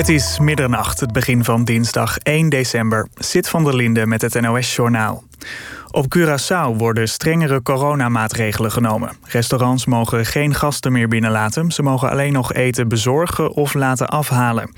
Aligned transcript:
Het 0.00 0.08
is 0.08 0.38
middernacht, 0.38 1.00
het 1.00 1.12
begin 1.12 1.44
van 1.44 1.64
dinsdag 1.64 2.18
1 2.18 2.48
december. 2.48 3.08
Zit 3.14 3.48
van 3.48 3.64
der 3.64 3.76
Linde 3.76 4.06
met 4.06 4.22
het 4.22 4.40
NOS-journaal. 4.40 5.24
Op 5.90 6.16
Curaçao 6.16 6.76
worden 6.76 7.08
strengere 7.08 7.62
coronamaatregelen 7.62 8.72
genomen. 8.72 9.16
Restaurants 9.24 9.86
mogen 9.86 10.26
geen 10.26 10.54
gasten 10.54 10.92
meer 10.92 11.08
binnenlaten. 11.08 11.70
Ze 11.70 11.82
mogen 11.82 12.10
alleen 12.10 12.32
nog 12.32 12.52
eten 12.52 12.88
bezorgen 12.88 13.52
of 13.52 13.74
laten 13.74 14.08
afhalen. 14.08 14.74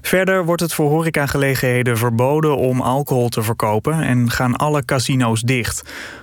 Verder 0.00 0.44
wordt 0.44 0.62
het 0.62 0.74
voor 0.74 0.88
horecagelegenheden 0.88 1.98
verboden 1.98 2.56
om 2.56 2.80
alcohol 2.80 3.28
te 3.28 3.42
verkopen... 3.42 4.02
en 4.02 4.30
gaan 4.30 4.56
alle 4.56 4.84
casino's 4.84 5.40
dicht. 5.40 5.82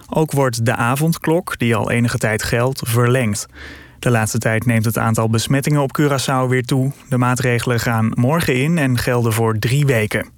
Ook 0.09 0.31
wordt 0.31 0.65
de 0.65 0.75
avondklok, 0.75 1.57
die 1.57 1.75
al 1.75 1.91
enige 1.91 2.17
tijd 2.17 2.43
geldt, 2.43 2.81
verlengd. 2.85 3.47
De 3.99 4.09
laatste 4.09 4.37
tijd 4.37 4.65
neemt 4.65 4.85
het 4.85 4.97
aantal 4.97 5.29
besmettingen 5.29 5.81
op 5.81 5.99
Curaçao 6.01 6.49
weer 6.49 6.65
toe. 6.65 6.91
De 7.09 7.17
maatregelen 7.17 7.79
gaan 7.79 8.11
morgen 8.13 8.55
in 8.55 8.77
en 8.77 8.97
gelden 8.97 9.33
voor 9.33 9.59
drie 9.59 9.85
weken. 9.85 10.29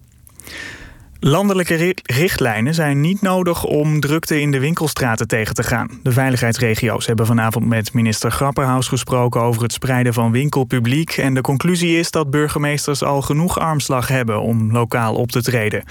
Landelijke 1.19 1.95
richtlijnen 2.03 2.73
zijn 2.73 3.01
niet 3.01 3.21
nodig 3.21 3.63
om 3.63 3.99
drukte 3.99 4.41
in 4.41 4.51
de 4.51 4.59
winkelstraten 4.59 5.27
tegen 5.27 5.55
te 5.55 5.63
gaan. 5.63 5.99
De 6.03 6.11
veiligheidsregio's 6.11 7.05
hebben 7.05 7.25
vanavond 7.25 7.65
met 7.65 7.93
minister 7.93 8.31
Grapperhaus 8.31 8.87
gesproken 8.87 9.41
over 9.41 9.61
het 9.61 9.73
spreiden 9.73 10.13
van 10.13 10.31
winkelpubliek. 10.31 11.11
En 11.17 11.33
de 11.33 11.41
conclusie 11.41 11.97
is 11.97 12.11
dat 12.11 12.29
burgemeesters 12.29 13.03
al 13.03 13.21
genoeg 13.21 13.59
armslag 13.59 14.07
hebben 14.07 14.41
om 14.41 14.71
lokaal 14.71 15.15
op 15.15 15.31
te 15.31 15.41
treden. 15.41 15.83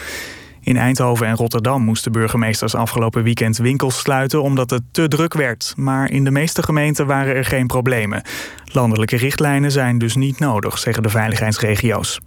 In 0.63 0.77
Eindhoven 0.77 1.27
en 1.27 1.37
Rotterdam 1.37 1.83
moesten 1.83 2.13
burgemeesters 2.13 2.75
afgelopen 2.75 3.23
weekend 3.23 3.57
winkels 3.57 3.99
sluiten 3.99 4.43
omdat 4.43 4.71
het 4.71 4.83
te 4.91 5.09
druk 5.09 5.35
werd. 5.35 5.73
Maar 5.77 6.11
in 6.11 6.25
de 6.25 6.31
meeste 6.31 6.63
gemeenten 6.63 7.07
waren 7.07 7.35
er 7.35 7.45
geen 7.45 7.67
problemen. 7.67 8.23
Landelijke 8.65 9.17
richtlijnen 9.17 9.71
zijn 9.71 9.99
dus 9.99 10.17
niet 10.17 10.39
nodig, 10.39 10.79
zeggen 10.79 11.03
de 11.03 11.09
veiligheidsregio's. 11.09 12.21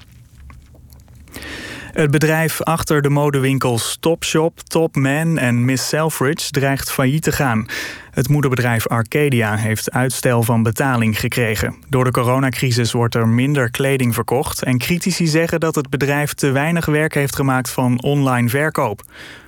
Het 1.93 2.11
bedrijf 2.11 2.61
achter 2.61 3.01
de 3.01 3.09
modewinkels 3.09 3.97
Topshop, 3.99 4.59
Topman 4.59 5.37
en 5.37 5.65
Miss 5.65 5.87
Selfridge 5.87 6.51
dreigt 6.51 6.91
failliet 6.91 7.23
te 7.23 7.31
gaan. 7.31 7.65
Het 8.11 8.29
moederbedrijf 8.29 8.87
Arcadia 8.87 9.55
heeft 9.55 9.91
uitstel 9.91 10.43
van 10.43 10.63
betaling 10.63 11.19
gekregen. 11.19 11.75
Door 11.89 12.03
de 12.03 12.11
coronacrisis 12.11 12.91
wordt 12.91 13.15
er 13.15 13.27
minder 13.27 13.71
kleding 13.71 14.13
verkocht 14.13 14.63
en 14.63 14.77
critici 14.77 15.27
zeggen 15.27 15.59
dat 15.59 15.75
het 15.75 15.89
bedrijf 15.89 16.33
te 16.33 16.51
weinig 16.51 16.85
werk 16.85 17.13
heeft 17.13 17.35
gemaakt 17.35 17.69
van 17.69 18.01
online 18.01 18.49
verkoop. 18.49 19.01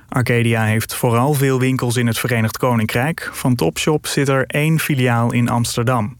Arcadia 0.09 0.63
heeft 0.63 0.95
vooral 0.95 1.33
veel 1.33 1.59
winkels 1.59 1.95
in 1.95 2.07
het 2.07 2.17
Verenigd 2.17 2.57
Koninkrijk. 2.57 3.29
Van 3.33 3.55
Topshop 3.55 4.07
zit 4.07 4.27
er 4.27 4.43
één 4.47 4.79
filiaal 4.79 5.33
in 5.33 5.49
Amsterdam. 5.49 6.17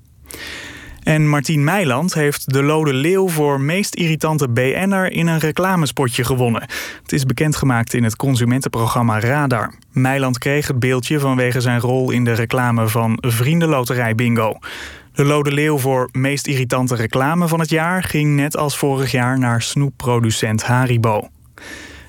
En 1.06 1.30
Martien 1.30 1.64
Meiland 1.64 2.14
heeft 2.14 2.54
de 2.54 2.64
Lode 2.64 2.94
Leeuw 2.94 3.28
voor 3.28 3.62
meest 3.62 3.96
irritante 3.96 4.50
BN'er 4.50 5.12
in 5.12 5.28
een 5.28 5.40
reclamespotje 5.40 6.24
gewonnen. 6.24 6.62
Het 7.02 7.12
is 7.12 7.26
bekendgemaakt 7.26 7.94
in 7.94 8.04
het 8.04 8.16
consumentenprogramma 8.16 9.20
Radar. 9.20 9.74
Meiland 9.92 10.38
kreeg 10.38 10.68
het 10.68 10.80
beeldje 10.80 11.20
vanwege 11.20 11.62
zijn 11.62 11.80
rol 11.80 12.12
in 12.12 12.24
de 12.24 12.34
reclame 12.34 12.88
van 12.88 13.18
Vriendenloterij 13.22 14.16
Bingo. 14.16 14.58
De 15.14 15.26
Lode 15.26 15.52
Leeuw 15.52 15.78
voor 15.78 16.10
meest 16.12 16.48
irritante 16.48 16.96
reclame 16.96 17.48
van 17.48 17.60
het 17.60 17.70
jaar 17.70 18.04
ging 18.04 18.36
net 18.36 18.58
als 18.58 18.78
vorig 18.78 19.12
jaar 19.12 19.40
naar 19.40 19.62
snoepproducent 19.62 20.64
Haribo. 20.64 21.30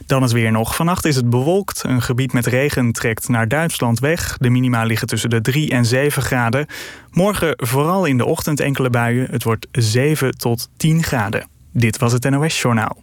Dan 0.06 0.22
is 0.22 0.32
weer 0.32 0.52
nog. 0.52 0.74
Vannacht 0.74 1.04
is 1.04 1.16
het 1.16 1.30
bewolkt. 1.30 1.82
Een 1.86 2.02
gebied 2.02 2.32
met 2.32 2.46
regen 2.46 2.92
trekt 2.92 3.28
naar 3.28 3.48
Duitsland 3.48 3.98
weg. 3.98 4.36
De 4.40 4.50
minima 4.50 4.84
liggen 4.84 5.08
tussen 5.08 5.30
de 5.30 5.40
3 5.40 5.70
en 5.70 5.84
7 5.84 6.22
graden. 6.22 6.66
Morgen 7.10 7.52
vooral 7.56 8.04
in 8.04 8.16
de 8.16 8.24
ochtend 8.24 8.60
enkele 8.60 8.90
buien. 8.90 9.26
Het 9.30 9.42
wordt 9.42 9.66
7 9.72 10.38
tot 10.38 10.68
10 10.76 11.02
graden. 11.02 11.48
Dit 11.72 11.98
was 11.98 12.12
het 12.12 12.30
NOS 12.30 12.60
Journaal. 12.62 12.96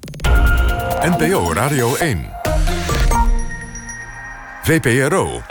NPO 1.01 1.53
Radio 1.53 1.95
1. 1.95 2.25
VPRO. 4.63 5.41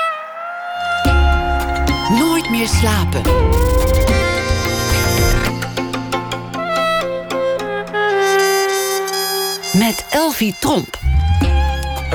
Nooit 2.18 2.50
meer 2.50 2.66
slapen. 2.66 3.22
Met 9.72 10.06
Elvie 10.10 10.56
Tromp. 10.60 11.11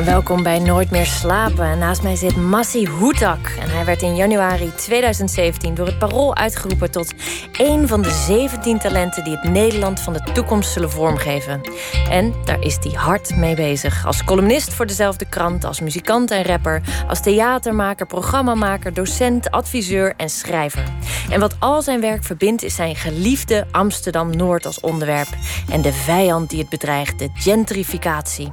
Welkom 0.05 0.43
bij 0.43 0.59
Nooit 0.59 0.91
meer 0.91 1.05
slapen. 1.05 1.77
Naast 1.77 2.03
mij 2.03 2.15
zit 2.15 2.35
Massi 2.35 2.87
Hoetak. 2.87 3.47
En 3.59 3.69
hij 3.69 3.85
werd 3.85 4.01
in 4.01 4.15
januari 4.15 4.71
2017 4.75 5.75
door 5.75 5.85
het 5.85 5.99
Parool 5.99 6.35
uitgeroepen 6.35 6.91
tot 6.91 7.13
een 7.51 7.87
van 7.87 8.01
de 8.01 8.09
17 8.11 8.79
talenten 8.79 9.23
die 9.23 9.35
het 9.35 9.49
Nederland 9.51 9.99
van 9.99 10.13
de 10.13 10.23
toekomst 10.33 10.71
zullen 10.71 10.91
vormgeven. 10.91 11.61
En 12.09 12.33
daar 12.45 12.61
is 12.61 12.77
hij 12.79 12.91
hard 12.91 13.35
mee 13.35 13.55
bezig. 13.55 14.05
Als 14.05 14.23
columnist 14.23 14.73
voor 14.73 14.85
dezelfde 14.85 15.25
krant, 15.25 15.63
als 15.63 15.79
muzikant 15.79 16.31
en 16.31 16.43
rapper, 16.43 16.81
als 17.07 17.21
theatermaker, 17.21 18.05
programmamaker, 18.05 18.93
docent, 18.93 19.51
adviseur 19.51 20.13
en 20.17 20.29
schrijver. 20.29 20.83
En 21.29 21.39
wat 21.39 21.55
al 21.59 21.81
zijn 21.81 22.01
werk 22.01 22.23
verbindt 22.23 22.63
is 22.63 22.75
zijn 22.75 22.95
geliefde 22.95 23.65
Amsterdam 23.71 24.35
Noord 24.35 24.65
als 24.65 24.79
onderwerp 24.79 25.29
en 25.69 25.81
de 25.81 25.93
vijand 25.93 26.49
die 26.49 26.59
het 26.59 26.69
bedreigt, 26.69 27.19
de 27.19 27.29
gentrificatie. 27.33 28.51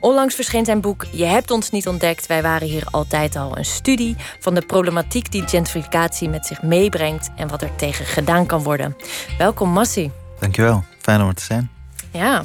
Onlangs 0.00 0.34
verscheen 0.34 0.64
zijn 0.64 0.79
boek 0.80 1.06
Je 1.12 1.24
hebt 1.24 1.50
ons 1.50 1.70
niet 1.70 1.88
ontdekt. 1.88 2.26
Wij 2.26 2.42
waren 2.42 2.68
hier 2.68 2.86
altijd 2.90 3.36
al. 3.36 3.58
Een 3.58 3.64
studie 3.64 4.16
van 4.40 4.54
de 4.54 4.66
problematiek 4.66 5.32
die 5.32 5.48
gentrificatie 5.48 6.28
met 6.28 6.46
zich 6.46 6.62
meebrengt 6.62 7.30
en 7.36 7.48
wat 7.48 7.62
er 7.62 7.76
tegen 7.76 8.04
gedaan 8.04 8.46
kan 8.46 8.62
worden. 8.62 8.96
Welkom, 9.38 9.70
Massi. 9.70 10.10
Dankjewel. 10.40 10.84
Fijn 10.98 11.20
om 11.20 11.28
er 11.28 11.34
te 11.34 11.44
zijn. 11.44 11.70
Ja. 12.12 12.44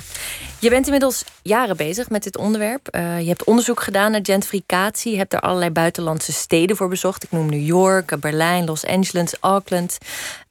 Je 0.59 0.69
bent 0.69 0.85
inmiddels 0.85 1.23
jaren 1.41 1.77
bezig 1.77 2.09
met 2.09 2.23
dit 2.23 2.37
onderwerp. 2.37 2.95
Uh, 2.95 3.19
je 3.19 3.27
hebt 3.27 3.43
onderzoek 3.43 3.79
gedaan 3.79 4.11
naar 4.11 4.19
gentrificatie. 4.23 5.11
Je 5.11 5.17
hebt 5.17 5.33
er 5.33 5.39
allerlei 5.39 5.71
buitenlandse 5.71 6.33
steden 6.33 6.75
voor 6.75 6.87
bezocht. 6.87 7.23
Ik 7.23 7.31
noem 7.31 7.49
New 7.49 7.65
York, 7.65 8.19
Berlijn, 8.19 8.65
Los 8.65 8.85
Angeles, 8.85 9.35
Auckland. 9.39 9.97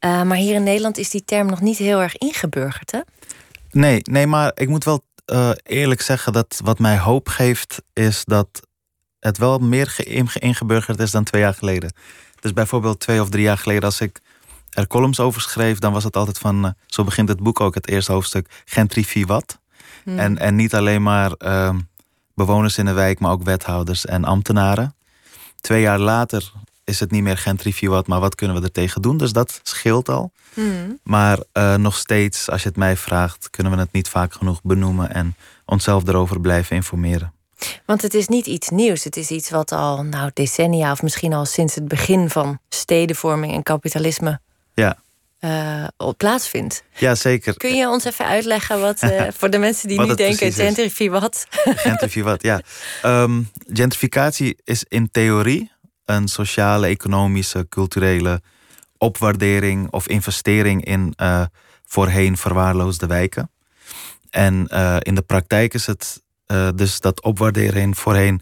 Uh, 0.00 0.22
maar 0.22 0.36
hier 0.36 0.54
in 0.54 0.62
Nederland 0.62 0.98
is 0.98 1.10
die 1.10 1.24
term 1.24 1.46
nog 1.46 1.60
niet 1.60 1.78
heel 1.78 2.00
erg 2.02 2.16
ingeburgerd, 2.16 2.90
hè? 2.90 3.00
Nee, 3.70 4.00
nee 4.02 4.26
maar 4.26 4.52
ik 4.54 4.68
moet 4.68 4.84
wel 4.84 5.02
uh, 5.32 5.50
eerlijk 5.62 6.00
zeggen 6.00 6.32
dat 6.32 6.60
wat 6.64 6.78
mij 6.78 6.98
hoop 6.98 7.28
geeft, 7.28 7.82
is 7.92 8.24
dat 8.24 8.48
het 9.18 9.38
wel 9.38 9.58
meer 9.58 9.96
ingeburgerd 10.38 11.00
is 11.00 11.10
dan 11.10 11.24
twee 11.24 11.42
jaar 11.42 11.54
geleden. 11.54 11.92
Dus 12.40 12.52
bijvoorbeeld 12.52 13.00
twee 13.00 13.20
of 13.20 13.28
drie 13.28 13.42
jaar 13.42 13.58
geleden, 13.58 13.84
als 13.84 14.00
ik 14.00 14.20
er 14.70 14.86
columns 14.86 15.20
over 15.20 15.40
schreef, 15.40 15.78
dan 15.78 15.92
was 15.92 16.04
het 16.04 16.16
altijd 16.16 16.38
van, 16.38 16.64
uh, 16.64 16.70
zo 16.86 17.04
begint 17.04 17.28
het 17.28 17.42
boek 17.42 17.60
ook, 17.60 17.74
het 17.74 17.88
eerste 17.88 18.12
hoofdstuk, 18.12 18.62
gentrifie 18.64 19.26
wat. 19.26 19.58
Hmm. 20.02 20.18
En, 20.18 20.38
en 20.38 20.56
niet 20.56 20.74
alleen 20.74 21.02
maar 21.02 21.32
uh, 21.38 21.74
bewoners 22.34 22.78
in 22.78 22.84
de 22.84 22.92
wijk, 22.92 23.18
maar 23.18 23.30
ook 23.30 23.42
wethouders 23.42 24.06
en 24.06 24.24
ambtenaren. 24.24 24.96
Twee 25.60 25.80
jaar 25.80 25.98
later 25.98 26.52
is 26.84 27.00
het 27.00 27.10
niet 27.10 27.22
meer 27.22 27.38
gentrifie 27.38 27.90
wat, 27.90 28.06
maar 28.06 28.20
wat 28.20 28.34
kunnen 28.34 28.56
we 28.56 28.62
er 28.62 28.72
tegen 28.72 29.02
doen? 29.02 29.16
Dus 29.16 29.32
dat 29.32 29.60
scheelt 29.62 30.08
al. 30.08 30.32
Hmm. 30.54 30.98
Maar 31.02 31.38
uh, 31.52 31.74
nog 31.74 31.96
steeds, 31.96 32.50
als 32.50 32.62
je 32.62 32.68
het 32.68 32.76
mij 32.76 32.96
vraagt, 32.96 33.50
kunnen 33.50 33.72
we 33.72 33.78
het 33.78 33.92
niet 33.92 34.08
vaak 34.08 34.32
genoeg 34.32 34.62
benoemen 34.62 35.14
en 35.14 35.36
onszelf 35.64 36.08
erover 36.08 36.40
blijven 36.40 36.76
informeren. 36.76 37.32
Want 37.86 38.02
het 38.02 38.14
is 38.14 38.28
niet 38.28 38.46
iets 38.46 38.68
nieuws. 38.68 39.04
Het 39.04 39.16
is 39.16 39.30
iets 39.30 39.50
wat 39.50 39.72
al 39.72 40.02
nou, 40.02 40.30
decennia 40.34 40.92
of 40.92 41.02
misschien 41.02 41.32
al 41.32 41.44
sinds 41.44 41.74
het 41.74 41.88
begin 41.88 42.30
van 42.30 42.58
stedenvorming 42.68 43.52
en 43.52 43.62
kapitalisme 43.62 44.40
ja. 44.74 45.02
Uh, 45.40 45.84
plaatsvindt. 46.16 46.84
Ja, 46.96 47.14
zeker. 47.14 47.56
Kun 47.56 47.76
je 47.76 47.88
ons 47.88 48.04
even 48.04 48.26
uitleggen 48.26 48.80
wat 48.80 49.02
uh, 49.02 49.22
voor 49.38 49.50
de 49.50 49.58
mensen 49.58 49.88
die 49.88 50.00
nu 50.00 50.14
denken: 50.14 50.52
gentrifie 50.52 51.10
wat? 51.10 51.46
gentrifie 51.64 52.24
wat, 52.24 52.42
ja. 52.42 52.60
Um, 53.04 53.50
gentrificatie 53.72 54.56
is 54.64 54.84
in 54.88 55.10
theorie 55.10 55.72
een 56.04 56.28
sociale, 56.28 56.86
economische, 56.86 57.66
culturele 57.68 58.42
opwaardering 58.98 59.90
of 59.90 60.08
investering 60.08 60.84
in 60.84 61.12
uh, 61.16 61.44
voorheen 61.84 62.36
verwaarloosde 62.36 63.06
wijken. 63.06 63.50
En 64.30 64.68
uh, 64.72 64.96
in 65.00 65.14
de 65.14 65.22
praktijk 65.22 65.74
is 65.74 65.86
het 65.86 66.22
uh, 66.46 66.68
dus 66.74 67.00
dat 67.00 67.22
opwaarderen 67.22 67.82
in 67.82 67.94
voorheen 67.94 68.40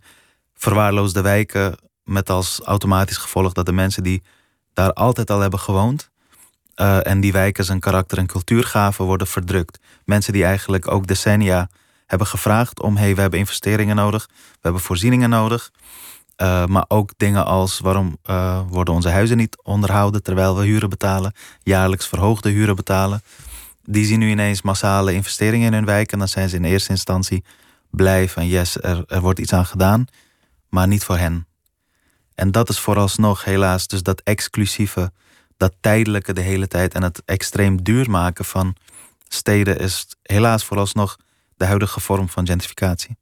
verwaarloosde 0.55 1.21
wijken 1.21 1.79
met 2.05 2.31
als 2.31 2.61
automatisch 2.65 3.17
gevolg 3.17 3.53
dat 3.53 3.67
de 3.67 3.73
mensen 3.73 4.03
die 4.03 4.23
daar 4.73 4.93
altijd 4.93 5.31
al 5.31 5.41
hebben 5.41 5.61
gewoond 5.61 6.11
en 7.03 7.21
die 7.21 7.33
wijken 7.33 7.65
zijn 7.65 7.81
karakter 7.81 8.19
en 8.19 8.27
cultuur 8.27 8.65
gaven 8.65 9.05
worden 9.05 9.27
verdrukt. 9.27 9.79
Mensen 10.05 10.33
die 10.33 10.45
eigenlijk 10.45 10.91
ook 10.91 11.07
decennia 11.07 11.69
hebben 12.07 12.27
gevraagd 12.27 12.83
om 12.83 12.97
hey, 12.97 13.15
we 13.15 13.21
hebben 13.21 13.39
investeringen 13.39 13.97
nodig, 13.97 14.29
we 14.29 14.59
hebben 14.61 14.81
voorzieningen 14.81 15.31
nodig. 15.31 15.71
Uh, 16.43 16.67
maar 16.67 16.85
ook 16.89 17.13
dingen 17.17 17.47
als 17.47 17.79
waarom 17.79 18.19
uh, 18.31 18.61
worden 18.69 18.95
onze 18.95 19.09
huizen 19.09 19.37
niet 19.37 19.63
onderhouden 19.63 20.23
terwijl 20.23 20.57
we 20.57 20.65
huren 20.65 20.89
betalen, 20.89 21.33
jaarlijks 21.63 22.09
verhoogde 22.09 22.51
huren 22.51 22.77
betalen. 22.77 23.23
Die 23.85 24.05
zien 24.05 24.19
nu 24.19 24.31
ineens 24.31 24.63
massale 24.63 25.13
investeringen 25.13 25.67
in 25.67 25.73
hun 25.73 25.85
wijk 25.85 26.13
en 26.13 26.19
dan 26.19 26.29
zijn 26.29 26.49
ze 26.49 26.57
in 26.57 26.65
eerste 26.65 26.91
instantie 26.91 27.45
blij 27.91 28.29
van 28.29 28.47
yes, 28.47 28.81
er, 28.81 29.05
er 29.07 29.21
wordt 29.21 29.39
iets 29.39 29.53
aan 29.53 29.67
gedaan, 29.67 30.05
maar 30.69 30.87
niet 30.87 31.05
voor 31.05 31.19
hen. 31.19 31.47
En 32.35 32.51
dat 32.51 32.69
is 32.69 32.79
vooralsnog 32.79 33.45
helaas 33.45 33.87
dus 33.87 34.03
dat 34.03 34.21
exclusieve, 34.21 35.13
dat 35.57 35.75
tijdelijke 35.81 36.33
de 36.33 36.41
hele 36.41 36.69
tijd 36.69 36.95
en 36.95 37.03
het 37.03 37.23
extreem 37.25 37.83
duur 37.83 38.11
maken 38.11 38.45
van 38.45 38.77
steden 39.29 39.79
is 39.79 40.07
helaas 40.23 40.65
vooralsnog 40.65 41.17
de 41.57 41.65
huidige 41.65 42.01
vorm 42.01 42.29
van 42.29 42.47
gentrificatie. 42.47 43.17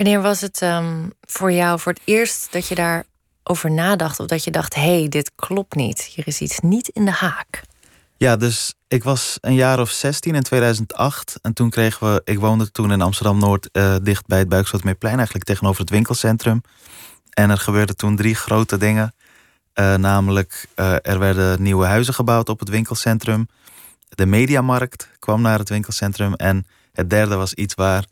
Wanneer 0.00 0.22
was 0.22 0.40
het 0.40 0.62
ehm, 0.62 1.08
voor 1.20 1.52
jou 1.52 1.80
voor 1.80 1.92
het 1.92 2.02
eerst 2.04 2.52
dat 2.52 2.66
je 2.66 2.74
daarover 2.74 3.70
nadacht? 3.70 4.20
Of 4.20 4.26
dat 4.26 4.44
je 4.44 4.50
dacht, 4.50 4.74
hé, 4.74 4.98
hey, 4.98 5.08
dit 5.08 5.32
klopt 5.34 5.74
niet. 5.74 6.00
Hier 6.02 6.26
is 6.26 6.40
iets 6.40 6.60
niet 6.60 6.88
in 6.88 7.04
de 7.04 7.10
haak. 7.10 7.62
Ja, 8.16 8.36
dus 8.36 8.74
ik 8.88 9.04
was 9.04 9.38
een 9.40 9.54
jaar 9.54 9.80
of 9.80 9.90
16 9.90 10.34
in 10.34 10.42
2008. 10.42 11.38
En 11.42 11.52
toen 11.52 11.70
kregen 11.70 12.12
we, 12.12 12.20
ik 12.24 12.38
woonde 12.38 12.70
toen 12.70 12.92
in 12.92 13.00
Amsterdam-Noord, 13.00 13.68
uh, 13.72 13.96
dicht 14.02 14.26
bij 14.26 14.38
het 14.38 14.48
Buikslotermeerplein, 14.48 15.16
eigenlijk 15.16 15.44
tegenover 15.44 15.80
het 15.80 15.90
winkelcentrum. 15.90 16.62
En 17.30 17.50
er 17.50 17.58
gebeurden 17.58 17.96
toen 17.96 18.16
drie 18.16 18.34
grote 18.34 18.76
dingen. 18.76 19.14
Uh, 19.74 19.94
namelijk, 19.94 20.68
uh, 20.76 20.92
er 21.02 21.18
werden 21.18 21.62
nieuwe 21.62 21.86
huizen 21.86 22.14
gebouwd 22.14 22.48
op 22.48 22.58
het 22.58 22.68
winkelcentrum. 22.68 23.48
De 24.08 24.26
mediamarkt 24.26 25.08
kwam 25.18 25.42
naar 25.42 25.58
het 25.58 25.68
winkelcentrum. 25.68 26.34
En 26.34 26.66
het 26.92 27.10
derde 27.10 27.34
was 27.34 27.54
iets 27.54 27.74
waar 27.74 28.04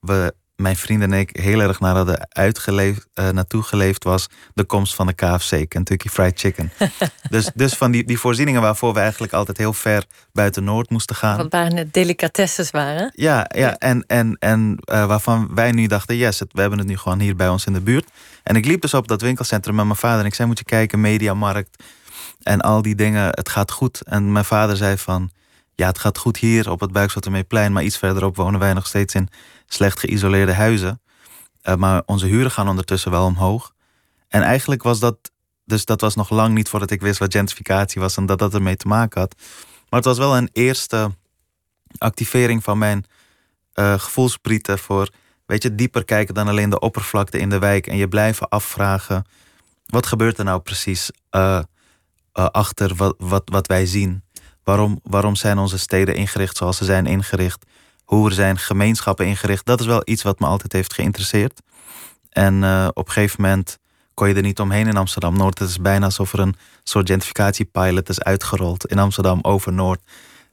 we 0.00 0.34
mijn 0.56 0.76
vrienden 0.76 1.12
en 1.12 1.18
ik 1.18 1.36
heel 1.36 1.60
erg 1.60 1.80
naar 1.80 1.96
hadden 1.96 2.26
uitgeleefd, 2.28 3.06
uh, 3.14 3.28
naartoe 3.28 3.62
geleefd, 3.62 4.04
was 4.04 4.26
de 4.54 4.64
komst 4.64 4.94
van 4.94 5.06
de 5.06 5.12
KFC, 5.12 5.68
Kentucky 5.68 6.08
Fried 6.08 6.40
Chicken. 6.40 6.72
dus, 7.30 7.50
dus 7.54 7.74
van 7.74 7.90
die, 7.90 8.04
die 8.04 8.18
voorzieningen 8.18 8.62
waarvoor 8.62 8.94
we 8.94 9.00
eigenlijk 9.00 9.32
altijd 9.32 9.56
heel 9.56 9.72
ver 9.72 10.04
buiten 10.32 10.64
Noord 10.64 10.90
moesten 10.90 11.16
gaan. 11.16 11.36
Wat 11.36 11.48
bijna 11.48 11.84
delicatesses 11.90 12.70
waren. 12.70 13.12
Ja, 13.14 13.50
ja 13.54 13.78
en, 13.78 14.04
en, 14.06 14.36
en 14.38 14.78
uh, 14.92 15.06
waarvan 15.06 15.54
wij 15.54 15.72
nu 15.72 15.86
dachten, 15.86 16.16
yes, 16.16 16.38
het, 16.38 16.52
we 16.52 16.60
hebben 16.60 16.78
het 16.78 16.88
nu 16.88 16.96
gewoon 16.96 17.20
hier 17.20 17.36
bij 17.36 17.48
ons 17.48 17.66
in 17.66 17.72
de 17.72 17.80
buurt. 17.80 18.10
En 18.42 18.56
ik 18.56 18.64
liep 18.64 18.80
dus 18.80 18.94
op 18.94 19.08
dat 19.08 19.20
winkelcentrum 19.20 19.74
met 19.74 19.84
mijn 19.84 19.96
vader 19.96 20.20
en 20.20 20.26
ik 20.26 20.34
zei, 20.34 20.48
moet 20.48 20.58
je 20.58 20.64
kijken, 20.64 21.00
Mediamarkt 21.00 21.82
en 22.42 22.60
al 22.60 22.82
die 22.82 22.94
dingen, 22.94 23.24
het 23.30 23.48
gaat 23.48 23.70
goed. 23.70 24.02
En 24.02 24.32
mijn 24.32 24.44
vader 24.44 24.76
zei 24.76 24.98
van, 24.98 25.30
ja, 25.74 25.86
het 25.86 25.98
gaat 25.98 26.18
goed 26.18 26.36
hier 26.36 26.70
op 26.70 26.80
het 26.80 26.92
Buikslotermeerplein, 26.92 27.72
maar 27.72 27.82
iets 27.82 27.98
verderop 27.98 28.36
wonen 28.36 28.60
wij 28.60 28.72
nog 28.72 28.86
steeds 28.86 29.14
in 29.14 29.28
slecht 29.66 29.98
geïsoleerde 29.98 30.52
huizen. 30.52 31.00
Uh, 31.62 31.74
maar 31.74 32.02
onze 32.06 32.26
huren 32.26 32.50
gaan 32.50 32.68
ondertussen 32.68 33.10
wel 33.10 33.24
omhoog. 33.24 33.74
En 34.28 34.42
eigenlijk 34.42 34.82
was 34.82 35.00
dat, 35.00 35.16
dus 35.64 35.84
dat 35.84 36.00
was 36.00 36.14
nog 36.14 36.30
lang 36.30 36.54
niet 36.54 36.68
voordat 36.68 36.90
ik 36.90 37.00
wist 37.00 37.18
wat 37.18 37.32
gentrificatie 37.32 38.00
was 38.00 38.16
en 38.16 38.26
dat 38.26 38.38
dat 38.38 38.54
ermee 38.54 38.76
te 38.76 38.88
maken 38.88 39.20
had. 39.20 39.34
Maar 39.88 40.00
het 40.00 40.04
was 40.04 40.18
wel 40.18 40.36
een 40.36 40.48
eerste 40.52 41.10
activering 41.98 42.64
van 42.64 42.78
mijn 42.78 43.04
uh, 43.74 43.98
gevoelsprieten 43.98 44.78
voor, 44.78 45.08
weet 45.46 45.62
je, 45.62 45.74
dieper 45.74 46.04
kijken 46.04 46.34
dan 46.34 46.48
alleen 46.48 46.70
de 46.70 46.78
oppervlakte 46.78 47.38
in 47.38 47.48
de 47.48 47.58
wijk 47.58 47.86
en 47.86 47.96
je 47.96 48.08
blijven 48.08 48.48
afvragen, 48.48 49.24
wat 49.86 50.06
gebeurt 50.06 50.38
er 50.38 50.44
nou 50.44 50.60
precies 50.60 51.10
uh, 51.30 51.62
achter 52.32 52.94
wat, 52.94 53.14
wat, 53.18 53.42
wat 53.44 53.66
wij 53.66 53.86
zien? 53.86 54.22
Waarom, 54.64 55.00
waarom 55.02 55.36
zijn 55.36 55.58
onze 55.58 55.78
steden 55.78 56.14
ingericht 56.14 56.56
zoals 56.56 56.76
ze 56.76 56.84
zijn 56.84 57.06
ingericht? 57.06 57.66
Hoe 58.04 58.28
er 58.28 58.34
zijn 58.34 58.58
gemeenschappen 58.58 59.26
ingericht? 59.26 59.66
Dat 59.66 59.80
is 59.80 59.86
wel 59.86 60.02
iets 60.04 60.22
wat 60.22 60.38
me 60.38 60.46
altijd 60.46 60.72
heeft 60.72 60.94
geïnteresseerd. 60.94 61.60
En 62.30 62.62
uh, 62.62 62.88
op 62.92 63.06
een 63.06 63.12
gegeven 63.12 63.42
moment 63.42 63.78
kon 64.14 64.28
je 64.28 64.34
er 64.34 64.42
niet 64.42 64.60
omheen 64.60 64.86
in 64.86 64.96
Amsterdam 64.96 65.36
Noord. 65.36 65.58
Het 65.58 65.68
is 65.68 65.80
bijna 65.80 66.04
alsof 66.04 66.32
er 66.32 66.38
een 66.38 66.54
soort 66.82 67.08
gentrificatiepilot 67.08 68.08
is 68.08 68.22
uitgerold 68.22 68.86
in 68.86 68.98
Amsterdam 68.98 69.38
over 69.42 69.72
Noord. 69.72 70.00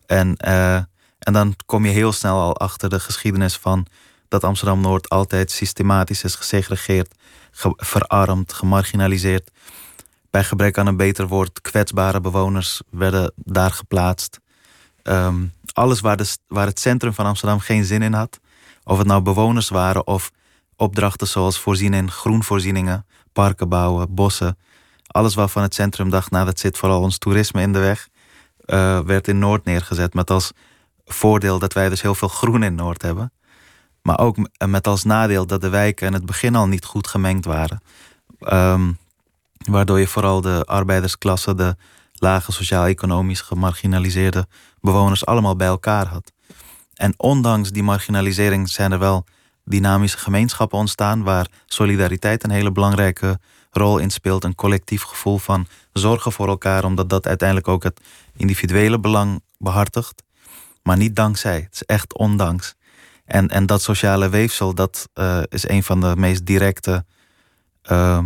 En, 0.05 0.35
uh, 0.45 0.75
en 1.19 1.33
dan 1.33 1.55
kom 1.65 1.85
je 1.85 1.91
heel 1.91 2.11
snel 2.11 2.39
al 2.39 2.57
achter 2.57 2.89
de 2.89 2.99
geschiedenis 2.99 3.57
van 3.57 3.85
dat 4.27 4.43
Amsterdam 4.43 4.81
Noord 4.81 5.09
altijd 5.09 5.51
systematisch 5.51 6.23
is 6.23 6.35
gesegregeerd, 6.35 7.15
ge 7.51 7.73
verarmd, 7.75 8.53
gemarginaliseerd 8.53 9.51
bij 10.31 10.43
gebrek 10.43 10.77
aan 10.77 10.87
een 10.87 10.97
beter 10.97 11.27
woord, 11.27 11.61
kwetsbare 11.61 12.21
bewoners 12.21 12.81
werden 12.89 13.33
daar 13.35 13.71
geplaatst. 13.71 14.39
Um, 15.03 15.53
alles 15.73 15.99
waar, 15.99 16.19
waar 16.47 16.65
het 16.65 16.79
centrum 16.79 17.13
van 17.13 17.25
Amsterdam 17.25 17.59
geen 17.59 17.85
zin 17.85 18.01
in 18.01 18.13
had. 18.13 18.39
Of 18.83 18.97
het 18.97 19.07
nou 19.07 19.21
bewoners 19.21 19.69
waren 19.69 20.07
of 20.07 20.31
opdrachten 20.75 21.27
zoals 21.27 21.59
voorzien 21.59 21.93
in 21.93 22.11
groenvoorzieningen, 22.11 23.05
parken 23.33 23.69
bouwen, 23.69 24.13
bossen. 24.13 24.57
Alles 25.07 25.35
waarvan 25.35 25.61
het 25.61 25.73
centrum 25.73 26.09
dacht, 26.09 26.31
nou 26.31 26.45
dat 26.45 26.59
zit 26.59 26.77
vooral 26.77 27.01
ons 27.01 27.17
toerisme 27.17 27.61
in 27.61 27.73
de 27.73 27.79
weg, 27.79 28.09
uh, 28.65 28.99
werd 28.99 29.27
in 29.27 29.39
Noord 29.39 29.65
neergezet. 29.65 30.13
Met 30.13 30.29
als 30.29 30.51
voordeel 31.05 31.59
dat 31.59 31.73
wij 31.73 31.89
dus 31.89 32.01
heel 32.01 32.15
veel 32.15 32.27
groen 32.27 32.63
in 32.63 32.75
Noord 32.75 33.01
hebben. 33.01 33.31
Maar 34.01 34.19
ook 34.19 34.35
met 34.67 34.87
als 34.87 35.03
nadeel 35.03 35.45
dat 35.45 35.61
de 35.61 35.69
wijken 35.69 36.07
in 36.07 36.13
het 36.13 36.25
begin 36.25 36.55
al 36.55 36.67
niet 36.67 36.85
goed 36.85 37.07
gemengd 37.07 37.45
waren. 37.45 37.81
Um, 38.39 38.97
Waardoor 39.69 39.99
je 39.99 40.07
vooral 40.07 40.41
de 40.41 40.63
arbeidersklasse, 40.65 41.55
de 41.55 41.75
lage 42.13 42.51
sociaal-economisch 42.51 43.41
gemarginaliseerde 43.41 44.47
bewoners 44.81 45.25
allemaal 45.25 45.55
bij 45.55 45.67
elkaar 45.67 46.07
had. 46.07 46.31
En 46.93 47.13
ondanks 47.17 47.71
die 47.71 47.83
marginalisering 47.83 48.69
zijn 48.69 48.91
er 48.91 48.99
wel 48.99 49.25
dynamische 49.65 50.17
gemeenschappen 50.17 50.77
ontstaan 50.77 51.23
waar 51.23 51.47
solidariteit 51.65 52.43
een 52.43 52.49
hele 52.49 52.71
belangrijke 52.71 53.39
rol 53.71 53.97
in 53.97 54.09
speelt. 54.09 54.43
Een 54.43 54.55
collectief 54.55 55.01
gevoel 55.01 55.37
van 55.37 55.67
zorgen 55.93 56.31
voor 56.31 56.47
elkaar, 56.47 56.83
omdat 56.83 57.09
dat 57.09 57.27
uiteindelijk 57.27 57.67
ook 57.67 57.83
het 57.83 58.01
individuele 58.35 58.99
belang 58.99 59.41
behartigt. 59.57 60.23
Maar 60.83 60.97
niet 60.97 61.15
dankzij, 61.15 61.59
het 61.59 61.73
is 61.73 61.83
echt 61.83 62.17
ondanks. 62.17 62.75
En, 63.25 63.47
en 63.47 63.65
dat 63.65 63.81
sociale 63.81 64.29
weefsel, 64.29 64.73
dat 64.73 65.09
uh, 65.15 65.41
is 65.49 65.67
een 65.69 65.83
van 65.83 65.99
de 65.99 66.13
meest 66.17 66.45
directe 66.45 67.05
uh, 67.91 68.23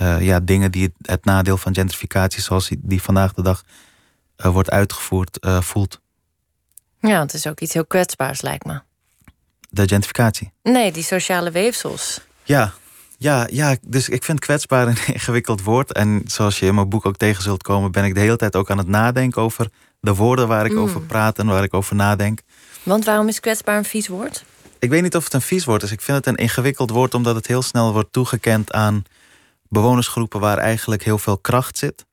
uh, 0.00 0.22
ja, 0.22 0.40
dingen 0.40 0.70
die 0.70 0.92
het, 1.02 1.24
nadeel 1.24 1.56
van 1.56 1.74
gentrificatie, 1.74 2.42
zoals 2.42 2.70
die, 2.78 3.02
vandaag 3.02 3.32
de 3.32 3.42
dag 3.42 3.62
uh, 4.36 4.52
wordt 4.52 4.70
uitgevoerd, 4.70 5.38
uh, 5.40 5.60
voelt. 5.60 6.00
Ja, 7.00 7.20
het 7.20 7.34
is 7.34 7.46
ook 7.46 7.60
iets 7.60 7.72
heel 7.72 7.86
kwetsbaars, 7.86 8.40
lijkt 8.42 8.64
me. 8.64 8.80
De 9.70 9.88
gentrificatie? 9.88 10.52
Nee, 10.62 10.92
die 10.92 11.02
sociale 11.02 11.50
weefsels. 11.50 12.20
Ja, 12.42 12.72
ja, 13.18 13.46
ja, 13.50 13.76
dus 13.86 14.08
ik 14.08 14.24
vind 14.24 14.40
kwetsbaar 14.40 14.88
een 14.88 15.06
ingewikkeld 15.14 15.62
woord. 15.62 15.92
En 15.92 16.22
zoals 16.24 16.58
je 16.58 16.66
in 16.66 16.74
mijn 16.74 16.88
boek 16.88 17.06
ook 17.06 17.16
tegen 17.16 17.42
zult 17.42 17.62
komen, 17.62 17.92
ben 17.92 18.04
ik 18.04 18.14
de 18.14 18.20
hele 18.20 18.36
tijd 18.36 18.56
ook 18.56 18.70
aan 18.70 18.78
het 18.78 18.88
nadenken 18.88 19.42
over 19.42 19.70
de 20.00 20.14
woorden 20.14 20.48
waar 20.48 20.64
ik 20.64 20.72
mm. 20.72 20.78
over 20.78 21.00
praat 21.00 21.38
en 21.38 21.46
waar 21.46 21.62
ik 21.62 21.74
over 21.74 21.96
nadenk. 21.96 22.40
Want 22.82 23.04
waarom 23.04 23.28
is 23.28 23.40
kwetsbaar 23.40 23.76
een 23.76 23.84
vies 23.84 24.08
woord? 24.08 24.44
Ik 24.78 24.90
weet 24.90 25.02
niet 25.02 25.16
of 25.16 25.24
het 25.24 25.32
een 25.32 25.40
vies 25.40 25.64
woord 25.64 25.82
is. 25.82 25.92
Ik 25.92 26.00
vind 26.00 26.16
het 26.16 26.26
een 26.26 26.34
ingewikkeld 26.34 26.90
woord 26.90 27.14
omdat 27.14 27.34
het 27.34 27.46
heel 27.46 27.62
snel 27.62 27.92
wordt 27.92 28.12
toegekend 28.12 28.72
aan 28.72 29.02
bewonersgroepen 29.68 30.40
waar 30.40 30.58
eigenlijk 30.58 31.04
heel 31.04 31.18
veel 31.18 31.38
kracht 31.38 31.78
zit. 31.78 32.06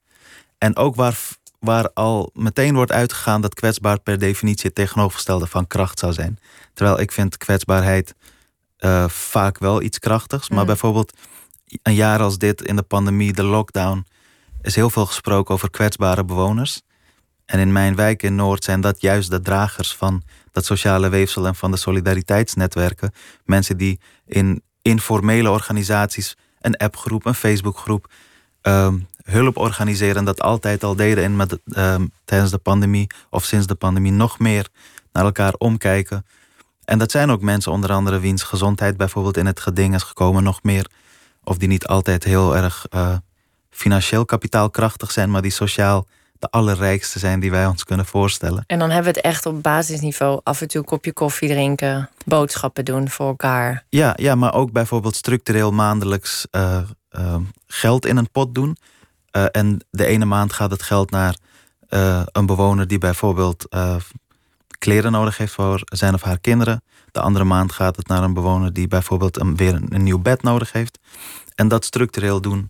En 0.58 0.76
ook 0.76 0.96
waar, 0.96 1.18
waar 1.62 1.90
al 1.94 2.30
meteen 2.34 2.76
wordt 2.76 2.92
uitgegaan 2.92 3.42
dat 3.42 3.54
kwetsbaar 3.54 4.00
per 4.00 4.20
definitie 4.20 4.66
het 4.66 4.76
tegenovergestelde 4.76 5.48
van 5.48 5.68
kracht 5.68 6.00
zou 6.00 6.14
zijn. 6.14 6.40
Terwijl 6.74 7.00
ik 7.00 7.12
vind 7.12 7.38
kwetsbaarheid 7.38 8.16
uh, 8.80 9.08
vaak 9.08 9.58
wel 9.58 9.82
iets 9.82 10.00
krachtigs. 10.00 10.50
Maar 10.50 10.60
mm. 10.60 10.66
bijvoorbeeld 10.66 11.18
een 11.84 11.94
jaar 11.94 12.20
als 12.20 12.38
dit 12.38 12.62
in 12.62 12.76
de 12.76 12.82
pandemie, 12.82 13.34
de 13.34 13.44
lockdown, 13.44 14.06
is 14.62 14.76
heel 14.76 14.90
veel 14.90 15.06
gesproken 15.06 15.54
over 15.54 15.70
kwetsbare 15.70 16.26
bewoners. 16.26 16.82
En 17.46 17.60
in 17.60 17.72
mijn 17.72 17.96
wijk 17.96 18.24
in 18.24 18.36
Noord 18.36 18.64
zijn 18.64 18.82
dat 18.82 19.02
juist 19.02 19.30
de 19.30 19.40
dragers 19.40 19.96
van 19.96 20.24
dat 20.52 20.66
sociale 20.66 21.10
weefsel 21.10 21.48
en 21.48 21.56
van 21.56 21.72
de 21.72 21.78
solidariteitsnetwerken. 21.78 23.12
Mensen 23.46 23.78
die 23.78 24.00
in 24.26 24.64
informele 24.82 25.50
organisaties 25.50 26.38
een 26.60 26.78
appgroep, 26.78 27.26
een 27.26 27.34
Facebookgroep, 27.34 28.12
um, 28.62 29.08
hulp 29.32 29.58
organiseren. 29.58 30.26
Dat 30.26 30.42
altijd 30.42 30.84
al 30.84 30.96
deden 30.96 31.24
en 31.24 31.36
met, 31.36 31.60
um, 31.78 32.12
tijdens 32.26 32.52
de 32.52 32.58
pandemie 32.58 33.08
of 33.30 33.44
sinds 33.44 33.68
de 33.68 33.76
pandemie 33.76 34.12
nog 34.12 34.40
meer 34.40 34.68
naar 35.12 35.26
elkaar 35.26 35.54
omkijken. 35.58 36.26
En 36.86 36.98
dat 36.98 37.12
zijn 37.12 37.30
ook 37.30 37.42
mensen, 37.42 37.72
onder 37.72 37.92
andere 37.92 38.20
wiens 38.20 38.44
gezondheid 38.44 38.98
bijvoorbeeld 38.98 39.38
in 39.38 39.46
het 39.46 39.60
geding 39.60 39.96
is 39.96 40.04
gekomen, 40.04 40.44
nog 40.44 40.64
meer. 40.64 40.90
Of 41.44 41.58
die 41.58 41.68
niet 41.68 41.88
altijd 41.88 42.24
heel 42.24 42.56
erg 42.56 42.86
uh, 42.90 43.16
financieel 43.70 44.26
kapitaalkrachtig 44.26 45.12
zijn, 45.12 45.32
maar 45.32 45.42
die 45.42 45.52
sociaal 45.52 46.08
de 46.40 46.50
allerrijkste 46.50 47.20
zijn 47.20 47.40
die 47.40 47.52
wij 47.52 47.66
ons 47.66 47.84
kunnen 47.84 48.06
voorstellen. 48.06 48.64
En 48.68 48.80
dan 48.80 48.90
hebben 48.90 49.14
we 49.14 49.18
het 49.18 49.28
echt 49.28 49.46
op 49.46 49.64
basisniveau 49.64 50.40
af 50.44 50.62
en 50.62 50.68
toe 50.68 50.80
een 50.80 50.88
kopje 50.88 51.14
koffie 51.14 51.50
drinken, 51.50 52.10
boodschappen 52.26 52.86
doen 52.86 53.10
voor 53.10 53.28
elkaar. 53.28 53.86
Ja, 53.90 54.14
ja 54.16 54.36
maar 54.36 54.54
ook 54.54 54.72
bijvoorbeeld 54.72 55.16
structureel 55.16 55.72
maandelijks 55.72 56.48
uh, 56.52 56.78
uh, 57.12 57.36
geld 57.68 58.06
in 58.06 58.18
een 58.18 58.32
pot 58.32 58.56
doen. 58.56 58.78
Uh, 59.32 59.46
en 59.52 59.86
de 59.90 60.06
ene 60.06 60.26
maand 60.26 60.54
gaat 60.54 60.72
het 60.72 60.84
geld 60.84 61.12
naar 61.12 61.36
een 62.32 62.46
bewoner 62.46 62.88
die 62.88 62.98
bijvoorbeeld 62.98 63.68
kleren 64.78 65.12
nodig 65.12 65.38
heeft 65.38 65.54
voor 65.54 65.82
zijn 65.86 66.14
of 66.14 66.22
haar 66.22 66.40
kinderen. 66.40 66.84
De 67.12 67.20
andere 67.20 67.46
maand 67.46 67.72
gaat 67.72 67.96
het 67.96 68.08
naar 68.08 68.24
een 68.24 68.34
bewoner 68.34 68.74
die 68.74 68.88
bijvoorbeeld 68.88 69.40
een, 69.40 69.56
weer 69.56 69.82
een, 69.90 70.04
nieuw 70.04 70.20
bed 70.20 70.42
nodig 70.42 70.72
heeft. 70.72 71.00
En 71.56 71.68
dat 71.68 71.86
structureel 71.86 72.42
doen 72.42 72.70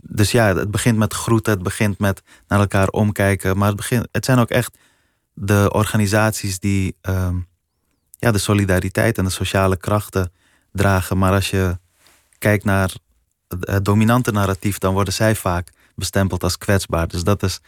dus 0.00 0.30
ja, 0.30 0.56
het 0.56 0.70
begint 0.70 0.98
met 0.98 1.14
groeten, 1.14 1.52
het 1.52 1.62
begint 1.62 1.98
met 1.98 2.22
naar 2.48 2.60
elkaar 2.60 2.88
omkijken. 2.88 3.58
Maar 3.58 3.68
het, 3.68 3.76
begint, 3.76 4.08
het 4.12 4.24
zijn 4.24 4.38
ook 4.38 4.50
echt 4.50 4.78
de 5.32 5.68
organisaties 5.72 6.58
die 6.58 6.96
uh, 7.08 7.28
ja, 8.18 8.30
de 8.30 8.38
solidariteit 8.38 9.18
en 9.18 9.24
de 9.24 9.30
sociale 9.30 9.76
krachten 9.76 10.32
dragen. 10.72 11.18
Maar 11.18 11.32
als 11.32 11.50
je 11.50 11.78
kijkt 12.38 12.64
naar 12.64 12.92
het 13.60 13.84
dominante 13.84 14.30
narratief, 14.30 14.78
dan 14.78 14.94
worden 14.94 15.12
zij 15.12 15.34
vaak 15.34 15.68
bestempeld 15.94 16.42
als 16.42 16.58
kwetsbaar. 16.58 17.08
Dus 17.08 17.24
dat 17.24 17.42
is 17.42 17.60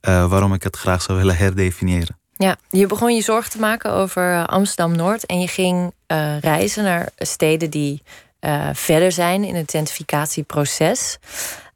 eh, 0.00 0.28
waarom 0.28 0.54
ik 0.54 0.62
het 0.62 0.76
graag 0.76 1.02
zou 1.02 1.18
willen 1.18 1.36
herdefiniëren. 1.36 2.18
Ja, 2.36 2.56
je 2.70 2.86
begon 2.86 3.14
je 3.14 3.22
zorgen 3.22 3.50
te 3.50 3.58
maken 3.58 3.92
over 3.92 4.46
Amsterdam-Noord 4.46 5.26
en 5.26 5.40
je 5.40 5.48
ging 5.48 5.92
uh, 6.12 6.38
reizen 6.38 6.84
naar 6.84 7.08
steden 7.16 7.70
die 7.70 8.02
uh, 8.40 8.68
verder 8.72 9.12
zijn 9.12 9.44
in 9.44 9.54
het 9.54 9.68
identificatieproces. 9.68 11.18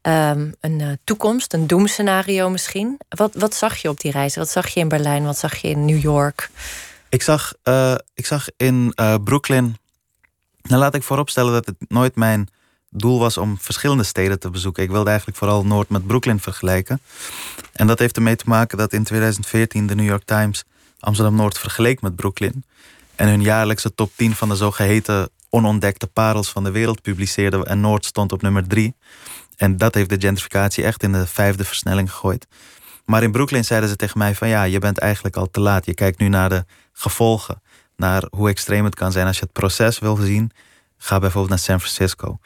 Um, 0.02 0.54
een 0.60 0.98
toekomst, 1.04 1.52
een 1.52 1.66
doemscenario 1.66 2.50
misschien. 2.50 3.00
Wat, 3.08 3.34
wat 3.34 3.54
zag 3.54 3.76
je 3.76 3.88
op 3.88 4.00
die 4.00 4.10
reizen? 4.10 4.40
Wat 4.40 4.50
zag 4.50 4.68
je 4.68 4.80
in 4.80 4.88
Berlijn? 4.88 5.24
Wat 5.24 5.38
zag 5.38 5.56
je 5.56 5.68
in 5.68 5.84
New 5.84 6.00
York? 6.00 6.50
Ik 7.08 7.22
zag, 7.22 7.52
ik 8.14 8.26
zag 8.26 8.46
in 8.56 8.94
Brooklyn. 9.24 9.76
Nou, 10.62 10.80
laat 10.80 10.94
ik 10.94 11.02
vooropstellen 11.02 11.52
dat 11.52 11.66
het 11.66 11.76
nooit 11.88 12.16
mijn 12.16 12.48
doel 12.90 13.18
was 13.18 13.36
om 13.36 13.58
verschillende 13.58 14.02
steden 14.02 14.38
te 14.38 14.50
bezoeken. 14.50 14.82
Ik 14.82 14.90
wilde 14.90 15.08
eigenlijk 15.08 15.38
vooral 15.38 15.66
Noord 15.66 15.88
met 15.88 16.06
Brooklyn 16.06 16.40
vergelijken. 16.40 17.00
En 17.72 17.86
dat 17.86 17.98
heeft 17.98 18.16
ermee 18.16 18.36
te 18.36 18.44
maken 18.46 18.78
dat 18.78 18.92
in 18.92 19.04
2014 19.04 19.86
de 19.86 19.94
New 19.94 20.06
York 20.06 20.24
Times 20.24 20.64
Amsterdam 21.00 21.34
Noord 21.34 21.58
vergeleek 21.58 22.00
met 22.00 22.16
Brooklyn. 22.16 22.64
En 23.14 23.28
hun 23.28 23.42
jaarlijkse 23.42 23.94
top 23.94 24.12
10 24.16 24.34
van 24.34 24.48
de 24.48 24.56
zogeheten 24.56 25.30
onontdekte 25.48 26.06
parels 26.06 26.50
van 26.50 26.64
de 26.64 26.70
wereld 26.70 27.02
publiceerde. 27.02 27.64
En 27.64 27.80
Noord 27.80 28.04
stond 28.04 28.32
op 28.32 28.42
nummer 28.42 28.68
3. 28.68 28.94
En 29.56 29.76
dat 29.76 29.94
heeft 29.94 30.08
de 30.08 30.20
gentrificatie 30.20 30.84
echt 30.84 31.02
in 31.02 31.12
de 31.12 31.26
vijfde 31.26 31.64
versnelling 31.64 32.10
gegooid. 32.10 32.46
Maar 33.04 33.22
in 33.22 33.32
Brooklyn 33.32 33.64
zeiden 33.64 33.88
ze 33.88 33.96
tegen 33.96 34.18
mij 34.18 34.34
van 34.34 34.48
ja, 34.48 34.62
je 34.62 34.78
bent 34.78 34.98
eigenlijk 34.98 35.36
al 35.36 35.50
te 35.50 35.60
laat. 35.60 35.86
Je 35.86 35.94
kijkt 35.94 36.18
nu 36.18 36.28
naar 36.28 36.48
de 36.48 36.64
gevolgen. 36.92 37.62
Naar 37.96 38.24
hoe 38.30 38.48
extreem 38.48 38.84
het 38.84 38.94
kan 38.94 39.12
zijn. 39.12 39.26
Als 39.26 39.36
je 39.36 39.42
het 39.42 39.52
proces 39.52 39.98
wil 39.98 40.16
zien, 40.16 40.50
ga 40.96 41.18
bijvoorbeeld 41.18 41.48
naar 41.48 41.58
San 41.58 41.80
Francisco. 41.80 42.38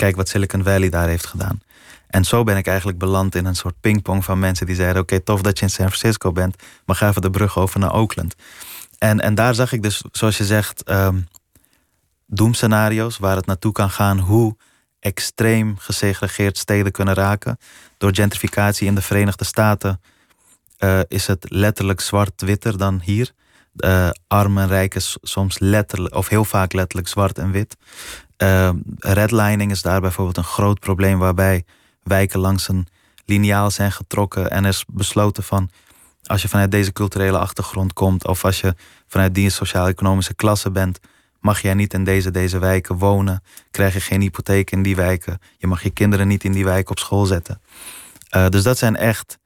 Kijk 0.00 0.16
wat 0.16 0.28
Silicon 0.28 0.62
Valley 0.62 0.88
daar 0.88 1.08
heeft 1.08 1.26
gedaan. 1.26 1.60
En 2.06 2.24
zo 2.24 2.44
ben 2.44 2.56
ik 2.56 2.66
eigenlijk 2.66 2.98
beland 2.98 3.34
in 3.34 3.44
een 3.44 3.56
soort 3.56 3.80
pingpong 3.80 4.24
van 4.24 4.38
mensen 4.38 4.66
die 4.66 4.74
zeiden: 4.74 5.02
Oké, 5.02 5.20
tof 5.20 5.40
dat 5.40 5.58
je 5.58 5.64
in 5.64 5.70
San 5.70 5.86
Francisco 5.86 6.32
bent, 6.32 6.62
maar 6.84 6.96
ga 6.96 7.08
even 7.08 7.22
de 7.22 7.30
brug 7.30 7.58
over 7.58 7.80
naar 7.80 7.94
Oakland. 7.94 8.34
En, 8.98 9.20
en 9.20 9.34
daar 9.34 9.54
zag 9.54 9.72
ik 9.72 9.82
dus, 9.82 10.02
zoals 10.12 10.36
je 10.36 10.44
zegt, 10.44 10.90
um, 10.90 11.28
doemscenario's 12.26 13.18
waar 13.18 13.36
het 13.36 13.46
naartoe 13.46 13.72
kan 13.72 13.90
gaan, 13.90 14.18
hoe 14.18 14.56
extreem 15.00 15.78
gesegregeerd 15.78 16.58
steden 16.58 16.92
kunnen 16.92 17.14
raken. 17.14 17.58
Door 17.98 18.14
gentrificatie 18.14 18.86
in 18.86 18.94
de 18.94 19.02
Verenigde 19.02 19.44
Staten 19.44 20.00
uh, 20.78 21.00
is 21.08 21.26
het 21.26 21.46
letterlijk 21.48 22.00
zwart-witter 22.00 22.78
dan 22.78 23.00
hier. 23.04 23.32
Uh, 23.76 24.10
armen 24.26 24.70
en 24.70 24.90
soms 25.22 25.58
letterlijk, 25.58 26.14
of 26.14 26.28
heel 26.28 26.44
vaak 26.44 26.72
letterlijk 26.72 27.08
zwart 27.08 27.38
en 27.38 27.50
wit. 27.50 27.76
Uh, 28.42 28.70
redlining 28.98 29.70
is 29.70 29.82
daar 29.82 30.00
bijvoorbeeld 30.00 30.36
een 30.36 30.44
groot 30.44 30.80
probleem 30.80 31.18
waarbij 31.18 31.64
wijken 32.02 32.40
langs 32.40 32.68
een 32.68 32.86
liniaal 33.24 33.70
zijn 33.70 33.92
getrokken 33.92 34.50
en 34.50 34.62
er 34.64 34.70
is 34.70 34.84
besloten 34.88 35.42
van 35.42 35.70
als 36.24 36.42
je 36.42 36.48
vanuit 36.48 36.70
deze 36.70 36.92
culturele 36.92 37.38
achtergrond 37.38 37.92
komt 37.92 38.26
of 38.26 38.44
als 38.44 38.60
je 38.60 38.74
vanuit 39.06 39.34
die 39.34 39.50
sociaal-economische 39.50 40.34
klasse 40.34 40.70
bent, 40.70 40.98
mag 41.40 41.62
jij 41.62 41.74
niet 41.74 41.94
in 41.94 42.04
deze, 42.04 42.30
deze 42.30 42.58
wijken 42.58 42.98
wonen, 42.98 43.42
krijg 43.70 43.92
je 43.94 44.00
geen 44.00 44.20
hypotheek 44.20 44.70
in 44.70 44.82
die 44.82 44.96
wijken, 44.96 45.38
je 45.58 45.66
mag 45.66 45.82
je 45.82 45.90
kinderen 45.90 46.28
niet 46.28 46.44
in 46.44 46.52
die 46.52 46.64
wijken 46.64 46.90
op 46.90 46.98
school 46.98 47.26
zetten. 47.26 47.60
Uh, 48.36 48.48
dus 48.48 48.62
dat 48.62 48.78
zijn 48.78 48.96
echt 48.96 49.38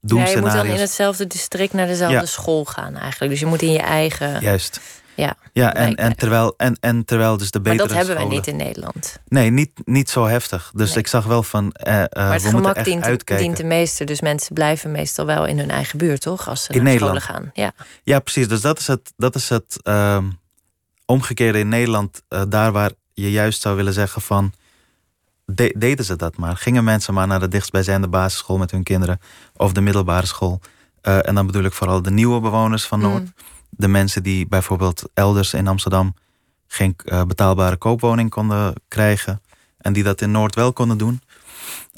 doemscenario's. 0.00 0.30
Ja, 0.30 0.36
je 0.36 0.56
moet 0.56 0.66
dan 0.66 0.74
in 0.74 0.80
hetzelfde 0.80 1.26
district 1.26 1.72
naar 1.72 1.86
dezelfde 1.86 2.16
ja. 2.16 2.26
school 2.26 2.64
gaan 2.64 2.96
eigenlijk. 2.96 3.30
Dus 3.30 3.40
je 3.40 3.46
moet 3.46 3.62
in 3.62 3.72
je 3.72 3.82
eigen... 3.82 4.40
Juist. 4.40 4.80
Ja, 5.14 5.36
ja 5.52 5.74
en, 5.74 5.94
en, 5.94 6.16
terwijl, 6.16 6.54
en, 6.56 6.76
en 6.80 7.04
terwijl 7.04 7.36
dus 7.36 7.50
de 7.50 7.60
betere 7.60 7.76
Maar 7.78 7.86
dat 7.88 7.96
hebben 7.96 8.14
scholen... 8.14 8.28
wij 8.30 8.38
niet 8.38 8.60
in 8.60 8.66
Nederland. 8.66 9.18
Nee, 9.28 9.50
niet, 9.50 9.70
niet 9.84 10.10
zo 10.10 10.26
heftig. 10.26 10.70
Dus 10.74 10.88
Nee. 10.88 10.98
ik 10.98 11.06
zag 11.06 11.24
wel 11.24 11.42
van, 11.42 11.72
eh, 11.72 12.02
eh, 12.02 12.08
maar 12.12 12.32
het 12.32 12.42
we 12.42 12.50
moeten 12.50 12.52
gemak 12.60 12.74
echt 12.76 12.84
dient, 12.86 13.02
uitkijken. 13.04 13.44
dient 13.46 13.56
de 13.56 13.64
meeste. 13.64 14.04
Dus 14.04 14.20
mensen 14.20 14.54
blijven 14.54 14.90
meestal 14.90 15.26
wel 15.26 15.46
in 15.46 15.58
hun 15.58 15.70
eigen 15.70 15.98
buurt, 15.98 16.20
toch? 16.20 16.48
Als 16.48 16.62
ze 16.64 16.72
In 16.72 16.82
naar 16.82 16.92
Nederland. 16.92 17.22
scholen 17.22 17.40
gaan. 17.42 17.50
Ja. 17.54 17.72
Ja, 18.02 18.18
precies. 18.20 18.48
Dus 18.48 18.60
dat 18.60 18.78
is 18.78 18.86
het, 18.86 19.12
dat 19.16 19.34
is 19.34 19.48
het 19.48 19.78
ehm, 19.82 20.24
omgekeerde 21.06 21.58
in 21.58 21.68
Nederland. 21.68 22.22
eh, 22.28 22.42
daar 22.48 22.72
waar 22.72 22.90
je 23.12 23.30
juist 23.30 23.60
zou 23.60 23.76
willen 23.76 23.92
zeggen 23.92 24.22
van... 24.22 24.52
de- 25.44 25.74
deden 25.78 26.04
ze 26.04 26.16
dat 26.16 26.36
maar. 26.36 26.56
Gingen 26.56 26.84
mensen 26.84 27.14
maar 27.14 27.26
naar 27.26 27.40
de 27.40 27.48
dichtstbijzijnde 27.48 28.08
basisschool 28.08 28.58
met 28.58 28.70
hun 28.70 28.82
kinderen. 28.82 29.20
Of 29.56 29.72
de 29.72 29.80
middelbare 29.80 30.26
school. 30.26 30.60
En 31.00 31.34
dan 31.34 31.46
bedoel 31.46 31.64
ik 31.64 31.72
vooral 31.72 32.02
de 32.02 32.10
nieuwe 32.10 32.40
bewoners 32.40 32.84
van 32.84 33.00
Noord. 33.00 33.22
Mm. 33.22 33.34
De 33.76 33.88
mensen 33.88 34.22
die 34.22 34.46
bijvoorbeeld 34.46 35.02
elders 35.14 35.54
in 35.54 35.68
Amsterdam... 35.68 36.14
geen 36.66 36.96
eh, 37.04 37.24
betaalbare 37.24 37.76
koopwoning 37.76 38.30
konden 38.30 38.74
krijgen. 38.88 39.42
En 39.78 39.92
die 39.92 40.02
dat 40.02 40.20
in 40.20 40.30
Noord 40.30 40.54
wel 40.54 40.72
konden 40.72 40.98
doen. 40.98 41.20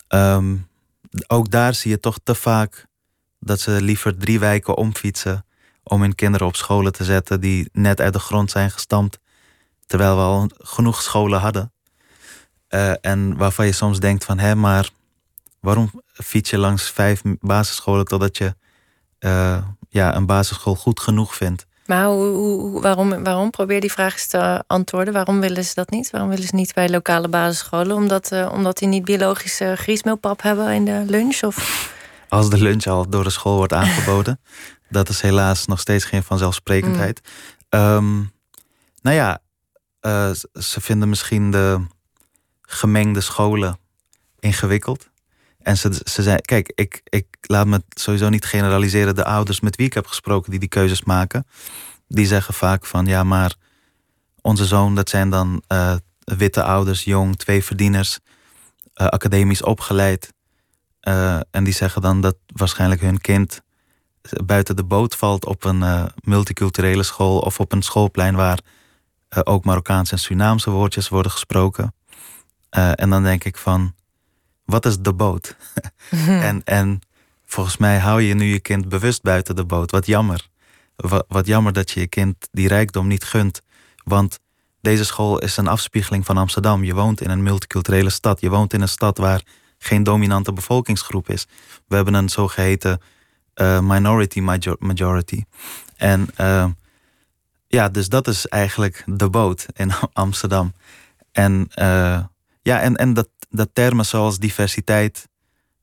Ehm, 0.09 0.57
ook 1.27 1.51
daar 1.51 1.75
zie 1.75 1.91
je 1.91 2.01
toch 2.01 2.19
te 2.23 2.35
vaak 2.35 2.87
dat 3.39 3.61
ze 3.61 3.83
liever 3.83 4.19
drie 4.19 4.39
wijken 4.39 4.77
omfietsen 4.77 5.45
om 5.83 6.01
hun 6.01 6.15
kinderen 6.15 6.47
op 6.47 6.57
scholen 6.57 6.93
te 6.93 7.05
zetten 7.05 7.41
die 7.41 7.69
net 7.73 8.01
uit 8.01 8.13
de 8.13 8.19
grond 8.19 8.51
zijn 8.51 8.71
gestampt, 8.71 9.19
terwijl 9.87 10.17
we 10.17 10.23
al 10.23 10.51
genoeg 10.59 11.03
scholen 11.03 11.41
hadden. 11.41 11.73
Eh, 12.69 12.93
en 13.01 13.37
waarvan 13.37 13.67
je 13.67 13.73
soms 13.73 14.01
denkt 14.01 14.25
van, 14.25 14.39
hé, 14.39 14.55
maar 14.55 14.91
waarom 15.61 16.03
fiets 16.13 16.51
je 16.51 16.59
langs 16.59 16.91
vijf 16.91 17.23
basisscholen 17.41 18.05
totdat 18.05 18.39
je 18.39 18.55
eh, 19.19 19.65
ja, 19.95 20.17
een 20.17 20.27
basisschool 20.27 20.75
goed 20.75 21.01
genoeg 21.01 21.35
vindt? 21.35 21.67
Maar 21.87 22.07
hoe, 22.07 22.81
waarom, 22.81 23.25
waarom? 23.25 23.51
Probeer 23.51 23.81
die 23.81 23.93
vraag 23.93 24.13
eens 24.13 24.27
te 24.27 24.65
antwoorden. 24.67 25.13
Waarom 25.13 25.41
willen 25.41 25.65
ze 25.65 25.75
dat 25.75 25.91
niet? 25.91 26.11
Waarom 26.11 26.31
willen 26.31 26.47
ze 26.47 26.55
niet 26.55 26.75
bij 26.75 26.89
lokale 26.89 27.29
basisscholen? 27.29 27.97
Omdat, 27.97 28.33
eh, 28.33 28.51
omdat 28.53 28.79
die 28.79 28.89
niet 28.89 29.05
biologische 29.05 29.75
griesmeelpap 29.77 30.43
hebben 30.43 30.73
in 30.73 30.85
de 30.85 31.03
lunch? 31.07 31.43
Of... 31.43 31.93
Als 32.29 32.51
de 32.51 32.59
lunch 32.59 32.87
al 32.87 33.09
door 33.09 33.25
de 33.25 33.31
school 33.31 33.57
wordt 33.57 33.73
aangeboden. 33.73 34.41
dat 34.89 35.09
is 35.09 35.21
helaas 35.21 35.67
nog 35.67 35.81
steeds 35.81 36.05
geen 36.05 36.23
vanzelfsprekendheid. 36.23 37.21
Ehm, 37.69 38.17
nou 39.03 39.17
ja, 39.17 39.39
eh, 40.01 40.31
ze 40.55 40.81
vinden 40.81 41.09
misschien 41.09 41.51
de 41.51 41.87
gemengde 42.63 43.21
scholen 43.21 43.79
ingewikkeld. 44.39 45.11
En 45.65 45.77
ze, 45.77 46.01
ze 46.05 46.23
zijn, 46.23 46.41
kijk, 46.41 46.73
ik, 46.75 47.01
ik 47.05 47.27
laat 47.41 47.67
me 47.67 47.83
sowieso 47.89 48.29
niet 48.29 48.45
generaliseren. 48.45 49.15
De 49.15 49.25
ouders 49.25 49.61
met 49.61 49.77
wie 49.77 49.87
ik 49.87 49.95
heb 49.95 50.07
gesproken 50.07 50.51
die 50.51 50.61
die 50.61 50.69
keuzes 50.69 51.05
maken, 51.05 51.47
die 52.09 52.27
zeggen 52.27 52.55
vaak 52.55 52.87
van 52.87 53.07
ja, 53.07 53.23
maar 53.23 53.55
onze 54.41 54.65
zoon, 54.65 54.95
dat 54.95 55.09
zijn 55.09 55.31
dan 55.31 55.63
eh, 55.67 55.95
witte 56.25 56.63
ouders, 56.63 57.05
jong, 57.05 57.37
twee 57.37 57.65
verdieners, 57.65 58.19
eh, 58.95 59.07
academisch 59.07 59.63
opgeleid. 59.63 60.33
Eh, 61.01 61.41
en 61.51 61.65
die 61.65 61.73
zeggen 61.73 62.03
dan 62.03 62.21
dat 62.21 62.37
waarschijnlijk 62.47 63.01
hun 63.01 63.21
kind 63.21 63.63
buiten 64.45 64.77
de 64.77 64.85
boot 64.85 65.17
valt 65.17 65.47
op 65.47 65.65
een 65.65 66.11
multiculturele 66.15 67.03
school 67.03 67.39
of 67.39 67.61
op 67.61 67.73
een 67.73 67.83
schoolplein 67.83 68.35
waar 68.35 68.59
ook 69.45 69.65
Marokkaanse 69.65 70.13
en 70.13 70.19
Surinaamse 70.19 70.71
woordjes 70.71 71.09
worden 71.09 71.33
gesproken. 71.33 71.95
En 72.71 73.11
dan 73.11 73.23
denk 73.23 73.45
ik 73.45 73.57
van, 73.57 73.95
wat 74.65 74.87
is 74.87 74.99
de 74.99 75.15
boot? 75.15 75.57
en, 76.49 76.65
en 76.65 77.01
volgens 77.45 77.77
mij 77.77 77.99
hou 77.99 78.23
je 78.23 78.35
nu 78.35 78.45
je 78.45 78.61
kind 78.61 78.89
bewust 78.89 79.23
buiten 79.23 79.57
de 79.57 79.65
boot. 79.65 79.91
Wat 79.91 80.07
jammer. 80.07 80.49
Wat, 80.97 81.25
wat 81.29 81.47
jammer 81.47 81.73
dat 81.73 81.91
je 81.91 82.01
je 82.01 82.07
kind 82.07 82.49
die 82.51 82.69
rijkdom 82.69 83.07
niet 83.07 83.25
gunt. 83.25 83.61
Want 84.05 84.41
deze 84.81 85.05
school 85.05 85.39
is 85.39 85.57
een 85.57 85.69
afspiegeling 85.69 86.25
van 86.25 86.37
Amsterdam. 86.37 86.85
Je 86.85 86.95
woont 86.95 87.21
in 87.21 87.31
een 87.31 87.43
multiculturele 87.43 88.11
stad. 88.11 88.41
Je 88.41 88.51
woont 88.51 88.73
in 88.73 88.81
een 88.81 88.89
stad 88.89 89.19
waar 89.19 89.43
geen 89.79 90.03
dominante 90.03 90.53
bevolkingsgroep 90.53 91.29
is. 91.29 91.47
We 91.87 91.97
hebben 91.97 92.15
een 92.15 92.29
zogeheten 92.29 93.01
eh, 93.55 93.81
minority 93.81 94.41
major- 94.41 94.77
majority. 94.79 95.45
En 95.97 96.29
eh, 96.37 96.67
ja, 97.67 97.89
dus 97.89 98.09
dat 98.09 98.29
is 98.29 98.47
eigenlijk 98.47 99.03
de 99.07 99.31
boot 99.31 99.67
in 99.75 99.93
Amsterdam. 100.13 100.73
En 101.33 101.67
eh, 101.75 102.25
ja, 102.63 102.81
en, 102.81 102.97
en 102.97 103.15
dat, 103.15 103.29
dat 103.57 103.69
termen 103.73 104.07
zoals 104.07 104.39
diversiteit 104.39 105.29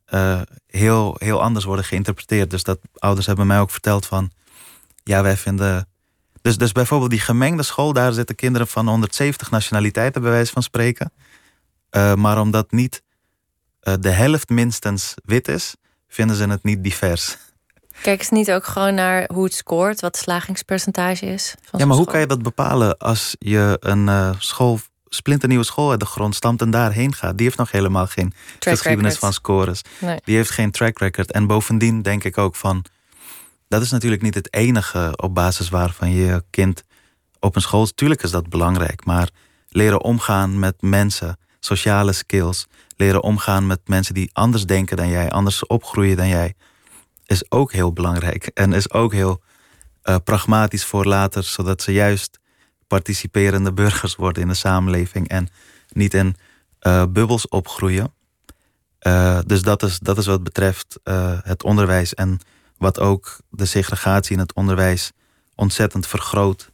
eh, 0.05 0.41
heel, 0.67 1.15
heel 1.17 1.41
anders 1.41 1.65
worden 1.65 1.85
geïnterpreteerd. 1.85 2.49
Dus 2.49 2.63
dat 2.63 2.79
ouders 2.93 3.27
hebben 3.27 3.47
mij 3.47 3.59
ook 3.59 3.71
verteld 3.71 4.05
van, 4.05 4.31
ja, 5.03 5.21
wij 5.23 5.37
vinden. 5.37 5.87
Dus, 6.41 6.57
dus 6.57 6.71
bijvoorbeeld 6.71 7.09
die 7.09 7.19
gemengde 7.19 7.63
school, 7.63 7.93
daar 7.93 8.13
zitten 8.13 8.35
kinderen 8.35 8.67
van 8.67 8.87
170 8.87 9.51
nationaliteiten, 9.51 10.21
bij 10.21 10.31
wijze 10.31 10.51
van 10.51 10.63
spreken. 10.63 11.13
Eh, 11.89 12.13
maar 12.13 12.41
omdat 12.41 12.71
niet 12.71 13.03
eh, 13.79 13.93
de 13.99 14.09
helft 14.09 14.49
minstens 14.49 15.13
wit 15.25 15.47
is, 15.47 15.75
vinden 16.07 16.35
ze 16.35 16.47
het 16.47 16.63
niet 16.63 16.83
divers. 16.83 17.37
Kijk 18.01 18.19
eens 18.19 18.29
niet 18.29 18.51
ook 18.51 18.65
gewoon 18.65 18.93
naar 18.93 19.29
hoe 19.33 19.43
het 19.43 19.53
scoort, 19.53 20.01
wat 20.01 20.15
het 20.15 20.23
slagingspercentage 20.23 21.25
is. 21.25 21.55
Van 21.63 21.79
Ja, 21.79 21.85
maar 21.85 21.97
hoe 21.97 22.05
kan 22.05 22.19
je 22.19 22.27
dat 22.27 22.41
bepalen 22.41 22.97
als 22.97 23.35
je 23.39 23.77
een 23.79 24.35
school, 24.39 24.79
splinternieuwe 25.15 25.65
school 25.65 25.91
uit 25.91 25.99
de 25.99 26.05
grond 26.05 26.35
stampt 26.35 26.61
en 26.61 26.71
daarheen 26.71 27.13
gaat? 27.13 27.37
Die 27.37 27.45
heeft 27.45 27.57
nog 27.57 27.71
helemaal 27.71 28.07
geen 28.07 28.33
Track 28.59 28.73
geschiedenis 28.73 29.13
record. 29.13 29.19
van 29.19 29.33
scores. 29.33 29.81
Nee. 29.99 30.19
Die 30.23 30.35
heeft 30.35 30.49
geen 30.49 30.71
track 30.71 30.99
record. 30.99 31.31
En 31.31 31.47
bovendien 31.47 32.01
denk 32.01 32.23
ik 32.23 32.37
ook 32.37 32.55
van, 32.55 32.85
dat 33.67 33.81
is 33.81 33.91
natuurlijk 33.91 34.21
niet 34.21 34.35
het 34.35 34.53
enige 34.53 35.13
op 35.15 35.35
basis 35.35 35.69
waarvan 35.69 36.11
je 36.11 36.25
je 36.25 36.43
kind 36.49 36.83
op 37.39 37.55
een 37.55 37.61
school. 37.61 37.85
Tuurlijk 37.85 38.23
is 38.23 38.31
dat 38.31 38.49
belangrijk, 38.49 39.05
maar 39.05 39.29
leren 39.69 40.01
omgaan 40.01 40.59
met 40.59 40.81
mensen, 40.81 41.37
sociale 41.59 42.13
skills, 42.13 42.67
leren 42.95 43.23
omgaan 43.23 43.67
met 43.67 43.79
mensen 43.85 44.13
die 44.13 44.29
anders 44.33 44.65
denken 44.65 44.97
dan 44.97 45.09
jij, 45.09 45.29
anders 45.29 45.67
opgroeien 45.67 46.17
dan 46.17 46.27
jij. 46.27 46.53
is 47.25 47.51
ook 47.51 47.71
heel 47.71 47.93
belangrijk. 47.93 48.45
En 48.45 48.73
is 48.73 48.91
ook 48.91 49.13
heel 49.13 49.41
uh, 50.03 50.15
pragmatisch 50.23 50.85
voor 50.85 51.05
later, 51.05 51.43
zodat 51.43 51.81
ze 51.81 51.91
juist 51.91 52.39
participerende 52.91 53.73
burgers 53.73 54.15
worden 54.15 54.41
in 54.41 54.47
de 54.47 54.53
samenleving 54.53 55.27
en 55.27 55.49
niet 55.89 56.13
in 56.13 56.35
uh, 56.81 57.03
bubbels 57.09 57.47
opgroeien. 57.47 58.13
Uh, 59.07 59.39
dus 59.45 59.61
dat 59.61 59.83
is, 59.83 59.99
dat 59.99 60.17
is 60.17 60.25
wat 60.25 60.43
betreft 60.43 60.99
het 61.43 61.63
onderwijs 61.63 62.13
en 62.13 62.39
wat 62.77 62.99
ook 62.99 63.37
de 63.49 63.65
segregatie 63.65 64.33
in 64.33 64.39
het 64.39 64.53
onderwijs 64.53 65.11
ontzettend 65.55 66.07
vergroot. 66.07 66.71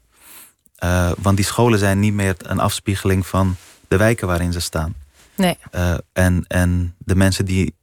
want 1.18 1.36
die 1.36 1.46
scholen 1.46 1.80
zijn 1.80 2.00
niet 2.00 2.14
meer 2.14 2.36
een 2.38 2.60
afspiegeling 2.60 3.28
van 3.28 3.56
de 3.88 3.98
wijken 3.98 4.28
waarin 4.28 4.54
ze 4.54 4.60
staan. 4.60 4.96
Nee. 5.36 5.58
en, 6.14 6.46
en 6.48 6.96
de 6.98 7.16
mensen 7.16 7.46
die. 7.46 7.76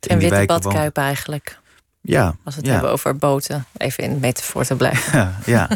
in 0.00 0.18
die 0.18 0.30
witte 0.30 0.46
badkuipen 0.46 1.02
eigenlijk. 1.02 1.60
Ja. 2.02 2.36
Als 2.44 2.54
we 2.54 2.60
het 2.60 2.66
ja. 2.66 2.72
hebben 2.72 2.90
over 2.90 3.16
boten, 3.16 3.66
even 3.76 4.04
in 4.04 4.18
metafoor 4.20 4.64
te 4.64 4.76
blijven. 4.76 5.12
Ja, 5.18 5.38
ja. 5.46 5.68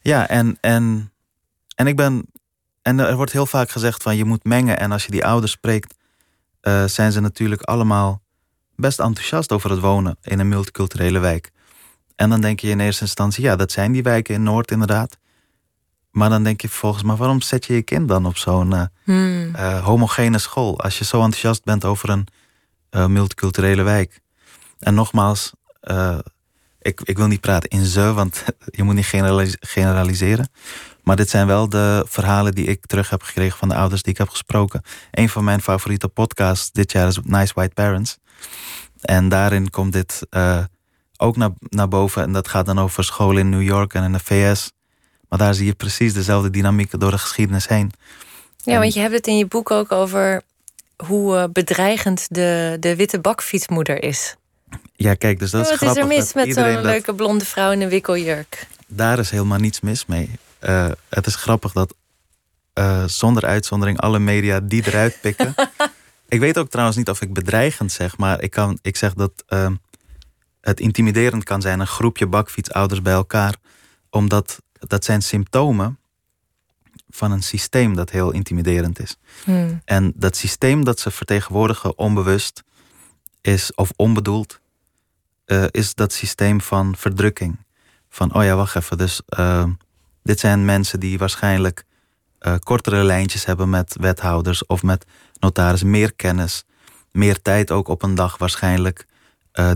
ja 0.00 0.28
en, 0.28 0.58
en, 0.60 1.12
en 1.80 1.86
ik 1.86 1.96
ben. 1.96 2.26
En 2.82 2.98
er 2.98 3.16
wordt 3.16 3.32
heel 3.32 3.46
vaak 3.46 3.70
gezegd 3.70 4.02
van 4.02 4.16
je 4.16 4.24
moet 4.24 4.44
mengen. 4.44 4.78
En 4.78 4.92
als 4.92 5.04
je 5.04 5.10
die 5.10 5.24
ouders 5.24 5.52
spreekt, 5.52 5.94
uh, 6.62 6.84
zijn 6.84 7.12
ze 7.12 7.20
natuurlijk 7.20 7.62
allemaal 7.62 8.22
best 8.76 9.00
enthousiast 9.00 9.52
over 9.52 9.70
het 9.70 9.80
wonen 9.80 10.16
in 10.22 10.38
een 10.38 10.48
multiculturele 10.48 11.18
wijk. 11.18 11.50
En 12.16 12.30
dan 12.30 12.40
denk 12.40 12.60
je 12.60 12.68
in 12.68 12.80
eerste 12.80 13.02
instantie, 13.02 13.44
ja, 13.44 13.56
dat 13.56 13.72
zijn 13.72 13.92
die 13.92 14.02
wijken 14.02 14.34
in 14.34 14.42
Noord 14.42 14.70
inderdaad. 14.70 15.18
Maar 16.10 16.28
dan 16.28 16.42
denk 16.42 16.60
je 16.60 16.68
vervolgens, 16.68 17.02
maar 17.02 17.16
waarom 17.16 17.40
zet 17.40 17.64
je 17.66 17.74
je 17.74 17.82
kind 17.82 18.08
dan 18.08 18.26
op 18.26 18.36
zo'n 18.36 18.72
uh, 18.72 18.82
hmm. 19.04 19.54
uh, 19.56 19.84
homogene 19.84 20.38
school? 20.38 20.80
Als 20.80 20.98
je 20.98 21.04
zo 21.04 21.16
enthousiast 21.16 21.64
bent 21.64 21.84
over 21.84 22.08
een 22.90 23.12
multiculturele 23.12 23.82
wijk. 23.82 24.20
En 24.78 24.94
nogmaals, 24.94 25.52
ik, 26.78 27.00
ik 27.00 27.16
wil 27.16 27.26
niet 27.26 27.40
praten 27.40 27.68
in 27.70 27.84
ze, 27.84 28.12
want 28.12 28.44
je 28.76 28.82
moet 28.82 28.94
niet 28.94 29.12
generaliseren. 29.60 30.50
Maar 31.02 31.16
dit 31.16 31.30
zijn 31.30 31.46
wel 31.46 31.68
de 31.68 32.04
verhalen 32.08 32.54
die 32.54 32.66
ik 32.66 32.86
terug 32.86 33.10
heb 33.10 33.22
gekregen 33.22 33.58
van 33.58 33.68
de 33.68 33.74
ouders 33.74 34.02
die 34.02 34.12
ik 34.12 34.18
heb 34.18 34.28
gesproken. 34.28 34.82
Een 35.10 35.28
van 35.28 35.44
mijn 35.44 35.60
favoriete 35.60 36.08
podcasts 36.08 36.70
dit 36.72 36.92
jaar 36.92 37.08
is 37.08 37.18
Nice 37.24 37.52
White 37.54 37.74
Parents. 37.74 38.18
En 39.00 39.28
daarin 39.28 39.70
komt 39.70 39.92
dit 39.92 40.26
uh, 40.30 40.64
ook 41.16 41.36
naar, 41.36 41.50
naar 41.58 41.88
boven. 41.88 42.22
En 42.22 42.32
dat 42.32 42.48
gaat 42.48 42.66
dan 42.66 42.78
over 42.78 43.04
scholen 43.04 43.38
in 43.38 43.48
New 43.48 43.62
York 43.62 43.94
en 43.94 44.02
in 44.02 44.12
de 44.12 44.18
VS. 44.18 44.72
Maar 45.28 45.38
daar 45.38 45.54
zie 45.54 45.66
je 45.66 45.74
precies 45.74 46.12
dezelfde 46.12 46.50
dynamiek 46.50 47.00
door 47.00 47.10
de 47.10 47.18
geschiedenis 47.18 47.68
heen. 47.68 47.92
Ja, 48.56 48.78
want 48.78 48.94
je 48.94 49.00
hebt 49.00 49.14
het 49.14 49.26
in 49.26 49.36
je 49.36 49.46
boek 49.46 49.70
ook 49.70 49.92
over 49.92 50.42
hoe 50.96 51.36
uh, 51.36 51.44
bedreigend 51.52 52.26
de, 52.30 52.76
de 52.80 52.96
witte 52.96 53.20
bakfietsmoeder 53.20 54.02
is. 54.02 54.36
Ja, 54.96 55.14
kijk, 55.14 55.38
dus 55.38 55.50
dat 55.50 55.62
is 55.62 55.68
Wat 55.68 55.76
grappig. 55.76 56.02
Wat 56.02 56.12
is 56.12 56.18
er 56.18 56.36
mis 56.36 56.46
met 56.46 56.54
zo'n 56.54 56.82
leuke 56.82 57.14
blonde 57.14 57.44
vrouw 57.44 57.70
in 57.70 57.80
een 57.80 57.88
wikkeljurk? 57.88 58.66
Daar 58.86 59.18
is 59.18 59.30
helemaal 59.30 59.58
niets 59.58 59.80
mis 59.80 60.06
mee. 60.06 60.30
Uh, 60.60 60.90
het 61.08 61.26
is 61.26 61.34
grappig 61.34 61.72
dat 61.72 61.94
uh, 62.74 63.04
zonder 63.06 63.44
uitzondering 63.44 64.00
alle 64.00 64.18
media 64.18 64.60
die 64.60 64.86
eruit 64.86 65.18
pikken. 65.20 65.54
ik 66.28 66.40
weet 66.40 66.58
ook 66.58 66.68
trouwens 66.68 66.96
niet 66.96 67.08
of 67.08 67.20
ik 67.20 67.32
bedreigend 67.32 67.92
zeg, 67.92 68.16
maar 68.16 68.42
ik, 68.42 68.50
kan, 68.50 68.78
ik 68.82 68.96
zeg 68.96 69.14
dat 69.14 69.44
uh, 69.48 69.70
het 70.60 70.80
intimiderend 70.80 71.44
kan 71.44 71.60
zijn, 71.60 71.80
een 71.80 71.86
groepje 71.86 72.26
bakfietsouders 72.26 73.02
bij 73.02 73.12
elkaar. 73.12 73.54
Omdat 74.10 74.60
dat 74.78 75.04
zijn 75.04 75.22
symptomen 75.22 75.98
van 77.10 77.32
een 77.32 77.42
systeem 77.42 77.94
dat 77.94 78.10
heel 78.10 78.30
intimiderend 78.30 79.00
is. 79.00 79.16
Hmm. 79.44 79.82
En 79.84 80.12
dat 80.16 80.36
systeem 80.36 80.84
dat 80.84 81.00
ze 81.00 81.10
vertegenwoordigen 81.10 81.98
onbewust 81.98 82.62
is, 83.40 83.74
of 83.74 83.92
onbedoeld, 83.96 84.60
uh, 85.46 85.64
is 85.70 85.94
dat 85.94 86.12
systeem 86.12 86.60
van 86.60 86.96
verdrukking. 86.96 87.56
Van, 88.08 88.34
oh 88.34 88.44
ja, 88.44 88.54
wacht 88.56 88.76
even, 88.76 88.98
dus 88.98 89.22
uh, 89.38 89.64
dit 90.22 90.40
zijn 90.40 90.64
mensen 90.64 91.00
die 91.00 91.18
waarschijnlijk 91.18 91.84
uh, 92.40 92.54
kortere 92.58 93.04
lijntjes 93.04 93.44
hebben 93.44 93.70
met 93.70 93.96
wethouders 94.00 94.66
of 94.66 94.82
met 94.82 95.04
notaris, 95.38 95.82
meer 95.82 96.14
kennis, 96.14 96.64
meer 97.12 97.42
tijd 97.42 97.70
ook 97.70 97.88
op 97.88 98.02
een 98.02 98.14
dag 98.14 98.38
waarschijnlijk, 98.38 99.06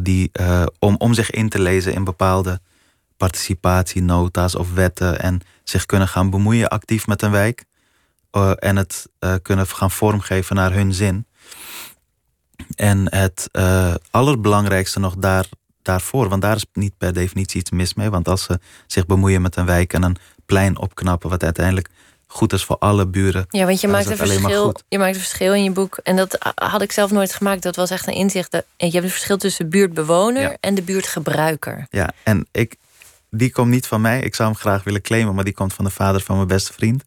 die, 0.03 0.31
om, 0.79 0.97
om 0.99 1.15
zich 1.15 1.31
in 1.31 1.49
te 1.49 1.61
lezen 1.61 1.95
in 1.95 2.05
bepaalde 2.05 2.61
participatienota's 3.17 4.55
of 4.55 4.75
wetten 4.75 5.21
en 5.21 5.41
zich 5.65 5.87
kunnen 5.87 6.09
gaan 6.09 6.31
bemoeien 6.31 6.69
actief 6.69 7.07
met 7.07 7.23
een 7.23 7.31
wijk 7.31 7.65
en 8.59 8.77
het 8.77 9.09
kunnen 9.43 9.67
gaan 9.67 9.91
vormgeven 9.91 10.57
naar 10.57 10.73
hun 10.73 10.93
zin. 10.95 11.27
En 12.75 13.15
het 13.15 13.49
allerbelangrijkste 14.11 15.01
nog 15.01 15.17
daar, 15.17 15.47
daarvoor, 15.83 16.29
want 16.29 16.43
daar 16.43 16.57
is 16.57 16.67
niet 16.73 16.99
per 16.99 17.13
definitie 17.13 17.61
iets 17.61 17.71
mis 17.71 17.95
mee. 17.95 18.11
Want 18.11 18.29
als 18.29 18.43
ze 18.43 18.61
zich 18.87 19.07
bemoeien 19.07 19.43
met 19.43 19.57
een 19.57 19.67
wijk 19.67 19.93
en 19.93 20.03
een 20.03 20.17
plein 20.47 20.79
opknappen, 20.79 21.31
wat 21.31 21.43
uiteindelijk 21.43 21.89
goed 22.27 22.53
is 22.53 22.65
voor 22.65 22.79
alle 22.79 23.07
buren. 23.07 23.45
Ja, 23.49 23.65
want 23.67 23.81
je 23.81 23.89
maakt, 23.89 24.11
een 24.11 24.17
verschil, 24.17 24.75
je 24.89 24.99
maakt 24.99 25.15
een 25.15 25.21
verschil 25.21 25.55
in 25.55 25.63
je 25.63 25.71
boek. 25.71 25.99
En 26.03 26.17
dat 26.17 26.53
had 26.55 26.83
ik 26.83 26.93
zelf 26.93 27.11
nooit 27.11 27.35
gemaakt. 27.35 27.63
Dat 27.63 27.77
was 27.77 27.91
echt 27.91 28.07
een 28.07 28.15
inzicht. 28.15 28.51
Dat, 28.51 28.65
je 28.77 28.91
hebt 28.91 29.05
een 29.05 29.11
verschil 29.11 29.37
tussen 29.37 29.69
buurtbewoner 29.69 30.43
ja. 30.43 30.57
en 30.61 30.75
de 30.75 30.83
buurtgebruiker. 30.83 31.87
Ja, 31.91 32.13
en 32.23 32.47
ik, 32.51 32.77
die 33.31 33.53
komt 33.53 33.71
niet 33.71 33.87
van 33.87 34.01
mij. 34.01 34.21
Ik 34.21 34.35
zou 34.35 34.49
hem 34.49 34.59
graag 34.59 34.85
willen 34.85 35.01
claimen, 35.01 35.35
maar 35.35 35.45
die 35.45 35.55
komt 35.55 35.75
van 35.75 35.85
de 35.85 35.91
vader 35.91 36.21
van 36.21 36.37
mijn 36.37 36.49
beste 36.49 36.73
vriend. 36.73 37.05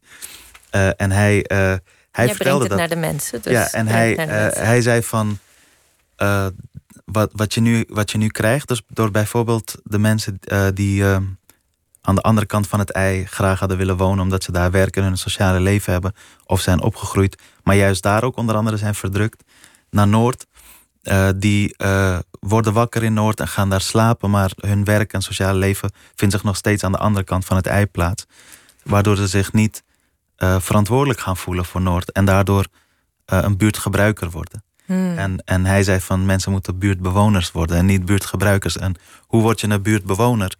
Uh, 0.71 1.01
en 1.01 1.11
hij. 1.11 1.35
Uh, 1.37 1.57
hij 2.11 2.25
Jij 2.25 2.35
vertelde 2.35 2.59
het 2.59 2.69
dat. 2.69 2.79
naar 2.79 2.89
de 2.89 2.95
mensen. 2.95 3.41
Dus 3.41 3.51
ja, 3.51 3.71
en 3.71 3.87
hij, 3.87 4.27
uh, 4.27 4.63
hij 4.63 4.81
zei 4.81 5.03
van. 5.03 5.39
Wat, 7.05 7.29
wat, 7.33 7.53
je 7.53 7.61
nu, 7.61 7.85
wat 7.87 8.11
je 8.11 8.17
nu 8.17 8.27
krijgt, 8.27 8.67
dus 8.67 8.81
door 8.87 9.11
bijvoorbeeld 9.11 9.75
de 9.83 9.99
mensen 9.99 10.39
die 10.73 11.03
aan 12.07 12.15
de 12.15 12.21
andere 12.21 12.45
kant 12.45 12.67
van 12.67 12.79
het 12.79 12.91
ei 12.91 13.25
graag 13.25 13.59
hadden 13.59 13.77
willen 13.77 13.97
wonen, 13.97 14.23
omdat 14.23 14.43
ze 14.43 14.51
daar 14.51 14.71
werken 14.71 15.01
en 15.01 15.07
hun 15.07 15.17
sociale 15.17 15.59
leven 15.59 15.91
hebben, 15.91 16.13
of 16.45 16.61
zijn 16.61 16.81
opgegroeid, 16.81 17.41
maar 17.63 17.75
juist 17.75 18.03
daar 18.03 18.23
ook 18.23 18.37
onder 18.37 18.55
andere 18.55 18.77
zijn 18.77 18.95
verdrukt, 18.95 19.43
naar 19.89 20.07
Noord. 20.07 20.45
die 21.35 21.75
worden 22.39 22.73
wakker 22.73 23.03
in 23.03 23.13
Noord 23.13 23.39
en 23.39 23.47
gaan 23.47 23.69
daar 23.69 23.81
slapen, 23.81 24.29
maar 24.29 24.51
hun 24.55 24.83
werk 24.83 25.13
en 25.13 25.21
sociale 25.21 25.57
leven 25.57 25.91
vindt 26.15 26.33
zich 26.33 26.43
nog 26.43 26.55
steeds 26.55 26.83
aan 26.83 26.91
de 26.91 26.97
andere 26.97 27.25
kant 27.25 27.45
van 27.45 27.57
het 27.57 27.67
ei 27.67 27.85
plaats. 27.85 28.25
Waardoor 28.83 29.15
ze 29.15 29.27
zich 29.27 29.53
niet 29.53 29.83
verantwoordelijk 30.37 31.19
gaan 31.19 31.37
voelen 31.37 31.65
voor 31.65 31.81
Noord 31.81 32.11
en 32.11 32.25
daardoor 32.25 32.65
een 33.25 33.57
buurtgebruiker 33.57 34.29
worden. 34.29 34.63
Hmm. 34.85 35.17
En, 35.17 35.41
en 35.45 35.65
hij 35.65 35.83
zei 35.83 35.99
van 35.99 36.25
mensen 36.25 36.51
moeten 36.51 36.77
buurtbewoners 36.77 37.51
worden 37.51 37.77
en 37.77 37.85
niet 37.85 38.05
buurtgebruikers. 38.05 38.77
En 38.77 38.95
hoe 39.19 39.41
word 39.41 39.61
je 39.61 39.67
een 39.69 39.81
buurtbewoner? 39.81 40.55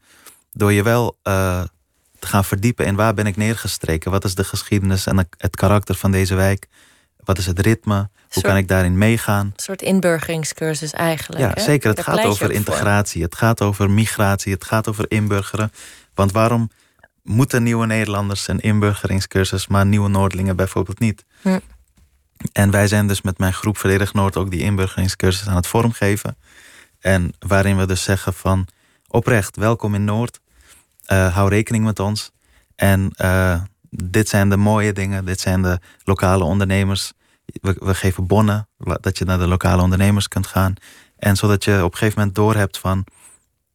Door 0.58 0.74
je 0.74 0.84
wel 0.84 1.18
uh, 1.24 1.64
te 2.20 2.28
gaan 2.28 2.46
verdiepen 2.46 2.86
in 2.86 2.96
waar 2.96 3.14
ben 3.14 3.26
ik 3.26 3.36
neergestreken? 3.36 4.12
Wat 4.12 4.24
is 4.24 4.36
de 4.36 4.44
geschiedenis 4.44 5.06
en 5.06 5.28
het 5.38 5.56
karakter 5.56 5.96
van 5.96 6.12
deze 6.12 6.36
wijk? 6.36 6.68
Wat 7.24 7.38
is 7.38 7.46
het 7.46 7.60
ritme? 7.60 7.96
Hoe 7.96 8.10
soort, 8.30 8.46
kan 8.46 8.58
ik 8.58 8.68
daarin 8.68 8.98
meegaan? 8.98 9.46
Een 9.46 9.54
soort 9.56 9.82
inburgeringscursus 9.82 10.92
eigenlijk. 10.92 11.42
Ja, 11.42 11.52
hè? 11.54 11.62
zeker. 11.62 11.88
Het 11.88 12.06
Daar 12.06 12.16
gaat 12.16 12.26
over 12.26 12.46
voor. 12.46 12.56
integratie. 12.56 13.24
Het 13.24 13.36
gaat 13.36 13.62
over 13.62 13.90
migratie. 13.90 14.54
Het 14.54 14.64
gaat 14.64 14.88
over 14.88 15.06
inburgeren. 15.08 15.72
Want 16.14 16.32
waarom 16.32 16.70
moeten 17.24 17.64
nieuwe 17.64 17.86
Nederlanders 17.86 18.48
een 18.48 18.60
inburgeringscursus, 18.60 19.68
maar 19.68 19.86
nieuwe 19.86 20.10
Noordelingen 20.10 20.56
bijvoorbeeld 20.56 21.00
niet? 21.00 21.26
Hm. 21.42 21.60
En 22.52 22.72
wij 22.72 22.88
zijn 22.88 23.08
dus 23.08 23.22
met 23.22 23.38
mijn 23.38 23.54
groep 23.54 23.78
Verdedig 23.78 24.14
Noord 24.14 24.38
ook 24.38 24.52
die 24.52 24.62
inburgeringscursus 24.62 25.48
aan 25.48 25.56
het 25.56 25.68
vormgeven. 25.68 26.38
En 27.00 27.34
waarin 27.40 27.78
we 27.78 27.86
dus 27.86 28.04
zeggen 28.04 28.34
van 28.34 28.68
oprecht, 29.08 29.56
welkom 29.56 29.96
in 29.96 30.04
Noord. 30.04 30.40
Uh, 31.12 31.36
hou 31.36 31.50
rekening 31.50 31.84
met 31.84 32.00
ons. 32.00 32.32
En 32.76 33.12
uh, 33.22 33.62
dit 33.90 34.30
zijn 34.30 34.50
de 34.50 34.58
mooie 34.58 34.94
dingen, 34.94 35.26
dit 35.26 35.40
zijn 35.40 35.62
de 35.62 35.80
lokale 36.04 36.44
ondernemers. 36.44 37.14
We, 37.46 37.76
we 37.80 37.96
geven 37.96 38.28
bonnen, 38.28 38.68
dat 38.78 39.18
je 39.18 39.26
naar 39.26 39.38
de 39.38 39.48
lokale 39.48 39.82
ondernemers 39.82 40.28
kunt 40.28 40.48
gaan. 40.48 40.74
En 41.18 41.36
zodat 41.36 41.64
je 41.64 41.84
op 41.84 41.92
een 41.92 41.98
gegeven 41.98 42.20
moment 42.20 42.36
doorhebt 42.36 42.78
van... 42.78 43.06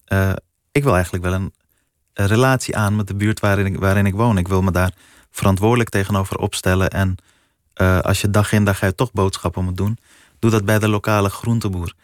Uh, 0.08 0.32
ik 0.72 0.82
wil 0.82 0.94
eigenlijk 0.94 1.24
wel 1.24 1.32
een, 1.32 1.52
relatie 2.14 2.76
aan 2.76 2.96
met 2.96 3.06
de 3.06 3.14
buurt 3.14 3.40
waarin 3.40 3.66
ik, 3.66 3.78
waarin 3.78 4.06
ik 4.06 4.14
woon. 4.14 4.38
Ik 4.38 4.48
wil 4.48 4.62
me 4.62 4.70
daar 4.70 4.92
verantwoordelijk 5.30 5.88
tegenover 5.88 6.36
opstellen 6.38 6.90
en... 6.90 7.16
Als 8.02 8.20
je 8.20 8.30
dag 8.30 8.52
in 8.52 8.64
dag 8.64 8.82
uit 8.82 8.96
toch 8.96 9.12
boodschappen 9.12 9.64
moet 9.64 9.76
doen, 9.76 9.98
doe 10.38 10.50
dat 10.50 10.64
bij 10.64 10.78
de 10.78 10.88
lokale 10.88 11.28
groenteboer. 11.28 11.94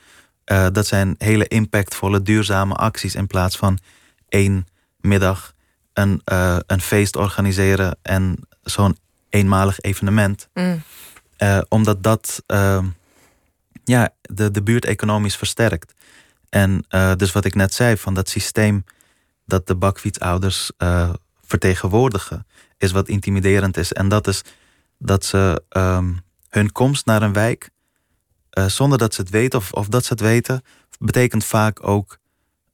Dat 0.44 0.86
zijn 0.86 1.14
hele 1.18 1.48
impactvolle, 1.48 2.22
duurzame 2.22 2.74
acties 2.74 3.14
in 3.14 3.26
plaats 3.26 3.56
van 3.56 3.78
één 4.28 4.66
middag 5.00 5.52
een, 5.92 6.22
uh, 6.32 6.56
een 6.66 6.80
feest 6.80 7.16
organiseren 7.16 7.98
en 8.02 8.38
zo'n 8.62 8.96
eenmalig 9.28 9.80
evenement. 9.80 10.48
Mm. 10.54 10.82
omdat 11.68 12.02
dat 12.02 12.42
ja, 13.84 14.10
de, 14.22 14.50
de 14.50 14.62
buurt 14.62 14.84
economisch 14.84 15.36
versterkt. 15.36 15.94
En 16.48 16.84
dus 17.16 17.32
wat 17.32 17.44
ik 17.44 17.54
net 17.54 17.74
zei, 17.74 17.96
van 17.96 18.14
dat 18.14 18.28
systeem 18.28 18.84
dat 19.46 19.66
de 19.66 19.74
bakfietsouders 19.74 20.70
vertegenwoordigen, 21.44 22.46
is 22.78 22.92
wat 22.92 23.08
intimiderend 23.08 23.76
is. 23.76 23.92
En 23.92 24.08
dat 24.08 24.26
is 24.26 24.42
dat 24.98 25.24
ze 25.24 25.62
um, 25.76 26.20
hun 26.48 26.72
komst 26.72 27.06
naar 27.06 27.22
een 27.22 27.32
wijk, 27.32 27.70
zonder 28.50 28.98
dat 28.98 29.14
ze 29.14 29.20
het 29.20 29.30
weten 29.30 29.58
of, 29.58 29.72
of 29.72 29.88
dat 29.88 30.04
ze 30.04 30.12
het 30.12 30.22
weten, 30.22 30.62
betekent 30.98 31.44
vaak 31.44 31.86
ook 31.88 32.12
eh, 32.12 32.18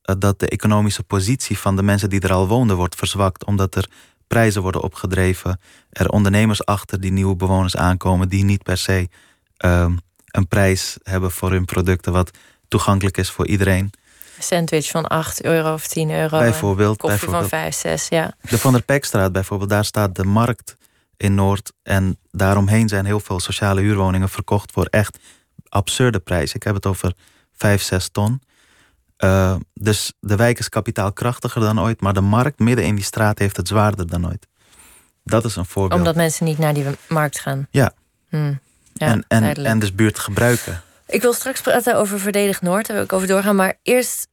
dat 0.04 0.40
de 0.40 0.48
economische 0.48 1.02
positie 1.02 1.58
van 1.58 1.76
de 1.76 1.82
mensen 1.82 2.10
die 2.10 2.20
er 2.20 2.32
al 2.32 2.48
woonden 2.48 2.76
wordt 2.76 2.94
verzwakt, 2.94 3.44
omdat 3.44 3.74
er 3.74 3.88
prijzen 4.26 4.62
worden 4.62 4.82
opgedreven. 4.82 5.60
Er 5.90 6.08
ondernemers 6.08 6.64
achter 6.64 7.00
die 7.00 7.12
nieuwe 7.12 7.36
bewoners 7.36 7.76
aankomen, 7.76 8.28
die 8.28 8.44
niet 8.44 8.62
per 8.62 8.78
se 8.78 9.08
ehm, 9.56 9.96
een 10.26 10.48
prijs 10.48 10.96
hebben 11.02 11.30
voor 11.30 11.50
hun 11.50 11.64
producten, 11.64 12.12
wat 12.12 12.30
toegankelijk 12.68 13.16
is 13.16 13.30
voor 13.30 13.46
iedereen. 13.46 13.92
Een 14.36 14.42
sandwich 14.42 14.90
van 14.90 15.06
8 15.06 15.42
euro 15.42 15.72
of 15.72 15.86
10 15.86 16.10
euro. 16.10 16.38
Bijvoorbeeld. 16.38 16.98
Koffie 16.98 17.18
bijvoorbeeld. 17.18 17.50
van 17.50 17.58
5, 17.58 17.74
6, 17.74 18.08
ja. 18.08 18.34
De 18.40 18.58
Van 18.58 18.72
der 18.72 18.82
Pekstraat 18.82 19.32
bijvoorbeeld, 19.32 19.70
daar 19.70 19.84
staat 19.84 20.14
de 20.14 20.24
markt 20.24 20.76
in 21.16 21.34
Noord. 21.34 21.72
En 21.82 22.18
daaromheen 22.30 22.88
zijn 22.88 23.04
heel 23.04 23.20
veel 23.20 23.40
sociale 23.40 23.80
huurwoningen 23.80 24.28
verkocht 24.28 24.72
voor 24.72 24.86
echt 24.86 25.18
absurde 25.68 26.18
prijzen. 26.18 26.56
Ik 26.56 26.62
heb 26.62 26.74
het 26.74 26.86
over 26.86 27.12
5, 27.52 27.82
6 27.82 28.08
ton. 28.08 28.40
Uh, 29.18 29.56
dus 29.74 30.12
de 30.20 30.36
wijk 30.36 30.58
is 30.58 30.68
kapitaalkrachtiger 30.68 31.60
dan 31.60 31.80
ooit, 31.80 32.00
maar 32.00 32.14
de 32.14 32.20
markt 32.20 32.58
midden 32.58 32.84
in 32.84 32.94
die 32.94 33.04
straat 33.04 33.38
heeft 33.38 33.56
het 33.56 33.68
zwaarder 33.68 34.06
dan 34.06 34.26
ooit. 34.26 34.46
Dat 35.24 35.44
is 35.44 35.56
een 35.56 35.64
voorbeeld. 35.64 36.00
Omdat 36.00 36.16
mensen 36.16 36.44
niet 36.46 36.58
naar 36.58 36.74
die 36.74 36.84
markt 37.08 37.40
gaan. 37.40 37.66
Ja. 37.70 37.92
Hmm. 38.28 38.58
ja 38.92 39.06
en, 39.06 39.24
en, 39.28 39.64
en 39.64 39.78
dus 39.78 39.94
buurt 39.94 40.18
gebruiken. 40.18 40.82
Ik 41.06 41.22
wil 41.22 41.32
straks 41.32 41.60
praten 41.60 41.96
over 41.96 42.20
Verdedig 42.20 42.62
Noord, 42.62 42.86
daar 42.86 42.96
wil 42.96 43.04
ik 43.04 43.12
over 43.12 43.28
doorgaan. 43.28 43.56
Maar 43.56 43.78
eerst, 43.82 44.28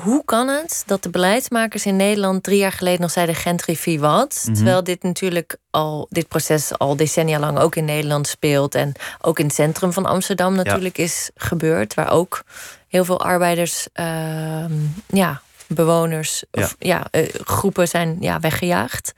hoe 0.00 0.24
kan 0.24 0.48
het 0.48 0.82
dat 0.86 1.02
de 1.02 1.10
beleidsmakers 1.10 1.86
in 1.86 1.96
Nederland 1.96 2.42
drie 2.42 2.58
jaar 2.58 2.72
geleden 2.72 3.00
nog 3.00 3.10
zeiden 3.10 3.34
gentrifie 3.34 4.00
wat? 4.00 4.42
Mhm. 4.44 4.54
Terwijl 4.54 4.84
dit 4.84 5.02
natuurlijk 5.02 5.56
al, 5.70 6.06
dit 6.10 6.28
proces 6.28 6.78
al 6.78 6.96
decennia 6.96 7.38
lang 7.38 7.58
ook 7.58 7.76
in 7.76 7.84
Nederland 7.84 8.26
speelt. 8.26 8.74
En 8.74 8.92
ook 9.20 9.38
in 9.38 9.46
het 9.46 9.54
centrum 9.54 9.92
van 9.92 10.06
Amsterdam 10.06 10.54
natuurlijk 10.54 10.98
is 10.98 11.30
gebeurd. 11.34 11.94
Waar 11.94 12.10
ook 12.10 12.42
heel 12.88 13.04
veel 13.04 13.20
arbeiders, 13.20 13.88
ehm, 13.92 14.72
ja, 15.06 15.40
bewoners, 15.66 16.44
of 16.50 16.76
ja, 16.78 17.06
eh, 17.10 17.28
groepen 17.44 17.88
zijn 17.88 18.16
ja, 18.20 18.40
weggejaagd. 18.40 19.14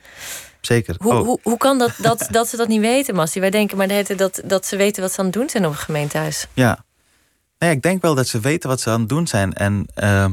Zeker. 0.60 0.94
Hoe, 0.98 1.12
Oh, 1.12 1.24
hoe, 1.24 1.38
hoe 1.42 1.58
kan 1.58 1.78
dat, 1.78 1.92
dat, 1.98 2.28
dat 2.30 2.48
ze 2.48 2.56
dat 2.56 2.68
niet 2.68 2.80
weten, 2.80 3.14
Massie? 3.14 3.40
Wij 3.40 3.50
denken 3.50 3.76
maar 3.76 3.88
de 3.88 4.14
dat, 4.16 4.40
dat 4.44 4.66
ze 4.66 4.76
weten 4.76 5.02
wat 5.02 5.12
ze 5.12 5.18
aan 5.18 5.24
het 5.24 5.34
doen 5.34 5.48
zijn 5.48 5.66
op 5.66 5.72
het 5.72 5.80
gemeentehuis. 5.80 6.46
Ja. 6.52 6.84
Nee, 7.58 7.70
ik 7.70 7.82
denk 7.82 8.02
wel 8.02 8.14
dat 8.14 8.26
ze 8.26 8.40
weten 8.40 8.68
wat 8.68 8.80
ze 8.80 8.90
aan 8.90 9.00
het 9.00 9.08
doen 9.08 9.26
zijn. 9.26 9.52
En, 9.52 9.86
ehm, 9.94 10.30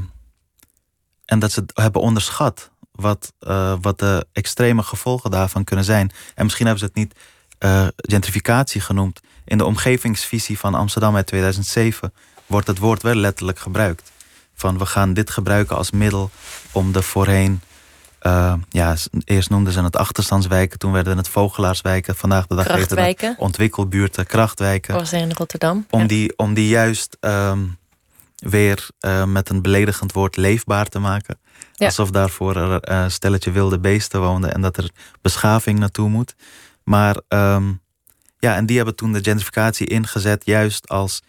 en 1.32 1.40
dat 1.40 1.52
ze 1.52 1.64
hebben 1.74 2.02
onderschat. 2.02 2.70
Wat, 2.92 3.34
eh, 3.40 3.74
wat 3.82 4.00
de 4.00 4.26
extreme 4.34 4.84
gevolgen 4.84 5.32
daarvan 5.32 5.64
kunnen 5.64 5.86
zijn. 5.86 6.12
En 6.36 6.44
misschien 6.44 6.66
hebben 6.66 6.84
ze 6.86 6.90
het 6.94 7.04
niet 7.04 7.16
eh, 7.58 7.88
gentrificatie 7.96 8.82
genoemd. 8.82 9.20
In 9.46 9.58
de 9.58 9.66
omgevingsvisie 9.66 10.60
van 10.60 10.76
Amsterdam 10.76 11.16
uit 11.16 11.28
2007 11.28 12.14
wordt 12.46 12.68
het 12.68 12.78
woord 12.78 13.02
wel 13.02 13.16
letterlijk 13.16 13.60
gebruikt. 13.60 14.12
Van 14.56 14.78
we 14.78 14.86
gaan 14.86 15.14
dit 15.14 15.30
gebruiken 15.30 15.76
als 15.78 15.92
middel 15.92 16.30
om 16.72 16.92
de 16.92 17.02
voorheen. 17.02 17.62
eh, 18.20 18.54
ja, 18.70 18.96
eerst 19.24 19.50
noemden 19.50 19.74
ze 19.74 19.82
het 19.84 19.96
achterstandswijken, 19.96 20.80
toen 20.80 20.92
werden 20.92 21.18
het 21.18 21.28
vogelaarswijken. 21.30 22.16
Vandaag 22.16 22.48
de 22.48 22.56
dag 22.56 22.68
heet 22.68 23.22
het 23.22 23.36
ontwikkelbuurten, 23.38 24.26
krachtwijken 24.26 24.94
was 24.94 25.14
in 25.14 25.32
Rotterdam. 25.32 25.86
om, 25.90 26.02
Ja. 26.02 26.08
die, 26.08 26.34
om 26.38 26.54
die 26.54 26.68
juist 26.68 27.18
ehm, 27.20 27.60
weer 28.42 28.88
eh, 29.00 29.26
met 29.26 29.50
een 29.50 29.62
beledigend 29.62 30.12
woord 30.12 30.36
leefbaar 30.38 30.88
te 30.88 31.00
maken. 31.00 31.40
Ja. 31.74 31.86
Alsof 31.86 32.12
daarvoor 32.12 32.56
er 32.56 32.90
een 32.92 33.12
stelletje 33.12 33.52
wilde 33.52 33.80
beesten 33.80 34.20
woonden 34.22 34.54
en 34.54 34.62
dat 34.62 34.78
er 34.78 34.90
beschaving 35.22 35.80
naartoe 35.80 36.10
moet. 36.10 36.36
Maar 36.84 37.22
ehm, 37.28 37.72
ja, 38.40 38.56
en 38.56 38.66
die 38.66 38.76
hebben 38.76 38.96
toen 38.96 39.14
de 39.14 39.24
gentrificatie 39.24 39.88
ingezet 39.88 40.46
juist 40.46 40.90
als 40.90 41.22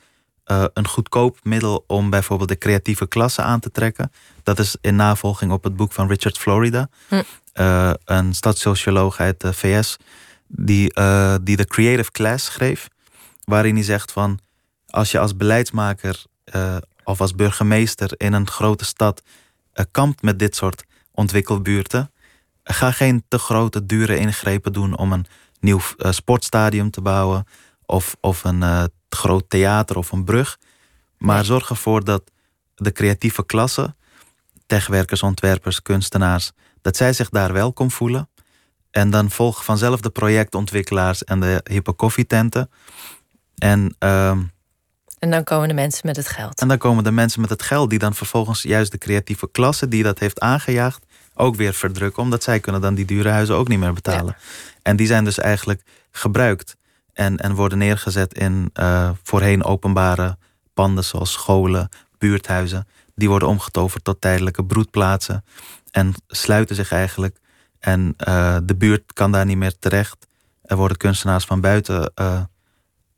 eh, 0.45 0.65
een 0.75 0.89
goedkoop 0.89 1.39
middel 1.43 1.85
om 1.87 2.11
bijvoorbeeld 2.11 2.49
de 2.49 2.59
creatieve 2.59 3.09
klasse 3.09 3.43
aan 3.43 3.61
te 3.61 3.71
trekken. 3.71 4.13
Dat 4.43 4.59
is 4.59 4.77
in 4.81 4.97
navolging 4.97 5.53
op 5.53 5.65
het 5.65 5.77
boek 5.77 5.93
van 5.93 6.09
Richard 6.09 6.39
Florida, 6.39 6.89
Hm. 7.09 7.23
een 8.05 8.35
stadssocioloog 8.35 9.21
uit 9.21 9.41
de 9.41 9.53
VS, 9.53 9.97
die, 10.47 10.93
die 11.43 11.57
de 11.57 11.67
Creative 11.67 12.11
Class 12.11 12.45
schreef 12.45 12.89
waarin 13.45 13.75
hij 13.75 13.85
zegt 13.85 14.13
van 14.13 14.39
als 14.87 15.11
je 15.11 15.19
als 15.19 15.37
beleidsmaker 15.37 16.25
of 17.05 17.21
als 17.21 17.35
burgemeester 17.35 18.13
in 18.17 18.33
een 18.33 18.49
grote 18.49 18.85
stad 18.85 19.23
eh, 19.73 19.85
kampt 19.91 20.23
met 20.23 20.39
dit 20.39 20.57
soort 20.57 20.85
ontwikkelbuurten, 21.11 22.11
ga 22.65 22.91
geen 22.91 23.25
te 23.29 23.39
grote 23.39 23.87
dure 23.87 24.17
ingrepen 24.17 24.73
doen 24.73 24.97
om 24.97 25.13
een 25.13 25.27
nieuw 25.61 25.81
eh, 25.99 26.11
sportstadium 26.11 26.91
te 26.91 27.01
bouwen 27.01 27.47
of, 27.87 28.17
of 28.21 28.45
een 28.45 28.63
eh, 28.63 28.85
groot 29.09 29.45
theater 29.49 29.97
of 29.97 30.13
een 30.13 30.25
brug. 30.25 30.59
Maar 31.19 31.45
zorg 31.45 31.69
ervoor 31.69 32.05
dat 32.05 32.31
de 32.75 32.93
creatieve 32.93 33.47
klasse, 33.47 33.95
techwerkers, 34.67 35.23
ontwerpers, 35.23 35.83
kunstenaars, 35.83 36.53
dat 36.81 36.97
zij 36.97 37.13
zich 37.13 37.29
daar 37.29 37.53
welkom 37.53 37.91
voelen. 37.91 38.29
En 38.91 39.11
dan 39.11 39.31
volgen 39.31 39.65
vanzelf 39.65 40.01
de 40.01 40.11
projectontwikkelaars 40.11 41.25
en 41.25 41.41
de 41.41 41.61
hippe 41.71 41.93
koffietenten. 41.93 42.71
En, 43.55 43.95
ehm, 43.99 44.43
En 45.23 45.31
dan 45.31 45.45
komen 45.45 45.69
de 45.69 45.75
mensen 45.75 46.07
met 46.07 46.17
het 46.17 46.29
geld. 46.29 46.61
en 46.61 46.69
dan 46.69 46.79
komen 46.79 47.05
de 47.05 47.11
mensen 47.11 47.41
met 47.41 47.51
het 47.51 47.63
geld 47.63 47.91
die 47.91 47.99
dan 47.99 48.15
vervolgens 48.15 48.63
juist 48.63 48.93
de 48.93 48.99
creatieve 48.99 49.51
klasse 49.51 49.89
die 49.89 50.03
dat 50.03 50.19
heeft 50.19 50.41
aangejaagd 50.41 51.07
ook 51.35 51.57
weer 51.57 51.75
verdrukken, 51.75 52.23
omdat 52.23 52.43
zij 52.43 52.61
kunnen 52.61 52.81
dan 52.81 52.95
die 52.95 53.05
dure 53.05 53.29
huizen 53.29 53.55
ook 53.55 53.69
niet 53.69 53.79
meer 53.79 53.93
betalen. 53.93 54.37
En 54.83 54.97
die 54.97 55.07
zijn 55.07 55.25
dus 55.25 55.39
eigenlijk 55.39 55.83
gebruikt 56.11 56.77
en, 57.13 57.37
en 57.37 57.55
worden 57.55 57.79
neergezet 57.79 58.35
in 58.35 58.71
eh, 58.73 59.11
voorheen 59.23 59.65
openbare 59.65 60.37
panden 60.75 61.05
zoals 61.05 61.33
scholen, 61.33 61.89
buurthuizen. 62.19 62.87
Die 63.15 63.29
worden 63.29 63.49
omgetoverd 63.49 64.05
tot 64.05 64.21
tijdelijke 64.21 64.65
broedplaatsen 64.65 65.45
en 65.91 66.15
sluiten 66.27 66.77
zich 66.77 66.93
eigenlijk. 66.93 67.37
En 67.79 68.15
eh, 68.17 68.57
de 68.65 68.77
buurt 68.77 69.13
kan 69.13 69.33
daar 69.33 69.47
niet 69.47 69.57
meer 69.57 69.79
terecht. 69.79 70.27
Er 70.63 70.77
worden 70.77 70.97
kunstenaars 70.97 71.45
van 71.45 71.61
buiten 71.61 72.13
eh, 72.15 72.43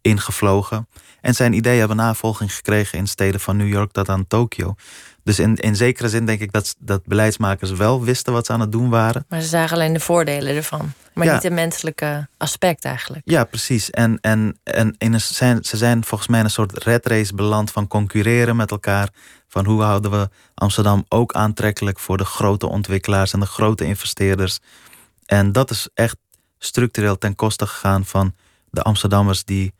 ingevlogen. 0.00 0.88
En 1.24 1.34
zijn 1.34 1.52
ideeën 1.52 1.78
hebben 1.78 1.96
navolging 1.96 2.54
gekregen 2.54 2.98
in 2.98 3.06
steden 3.06 3.40
van 3.40 3.56
New 3.56 3.68
York 3.68 3.92
tot 3.92 4.08
aan 4.08 4.26
Tokio. 4.26 4.74
Dus 5.22 5.38
in, 5.38 5.56
in 5.56 5.76
zekere 5.76 6.08
zin 6.08 6.26
denk 6.26 6.40
ik 6.40 6.52
dat, 6.52 6.74
dat 6.78 7.04
beleidsmakers 7.06 7.70
wel 7.70 8.04
wisten 8.04 8.32
wat 8.32 8.46
ze 8.46 8.52
aan 8.52 8.60
het 8.60 8.72
doen 8.72 8.88
waren. 8.90 9.24
Maar 9.28 9.40
ze 9.40 9.48
zagen 9.48 9.76
alleen 9.76 9.92
de 9.92 10.00
voordelen 10.00 10.56
ervan. 10.56 10.92
Maar 11.14 11.26
Ja. 11.26 11.32
niet 11.34 11.42
het 11.42 11.52
menselijke 11.52 12.28
aspect 12.36 12.84
eigenlijk. 12.84 13.22
Ja, 13.24 13.44
precies. 13.44 13.90
En, 13.90 14.18
en, 14.20 14.58
en 14.62 14.94
in 14.98 15.12
een, 15.12 15.20
zijn, 15.20 15.64
ze 15.64 15.76
zijn 15.76 16.04
volgens 16.04 16.28
mij 16.28 16.38
in 16.38 16.44
een 16.44 16.50
soort 16.50 16.82
red 16.82 17.06
race 17.06 17.34
beland 17.34 17.70
van 17.70 17.88
concurreren 17.88 18.56
met 18.56 18.70
elkaar. 18.70 19.08
Van 19.48 19.64
hoe 19.64 19.82
houden 19.82 20.10
we 20.10 20.28
Amsterdam 20.54 21.04
ook 21.08 21.32
aantrekkelijk 21.32 21.98
voor 21.98 22.16
de 22.16 22.24
grote 22.24 22.66
ontwikkelaars 22.68 23.32
en 23.32 23.40
de 23.40 23.46
grote 23.46 23.84
investeerders. 23.84 24.58
En 25.26 25.52
dat 25.52 25.70
is 25.70 25.88
echt 25.94 26.16
structureel 26.58 27.18
ten 27.18 27.34
koste 27.34 27.66
gegaan 27.66 28.04
van 28.04 28.34
de 28.70 28.82
Amsterdammers 28.82 29.44
die 29.44 29.72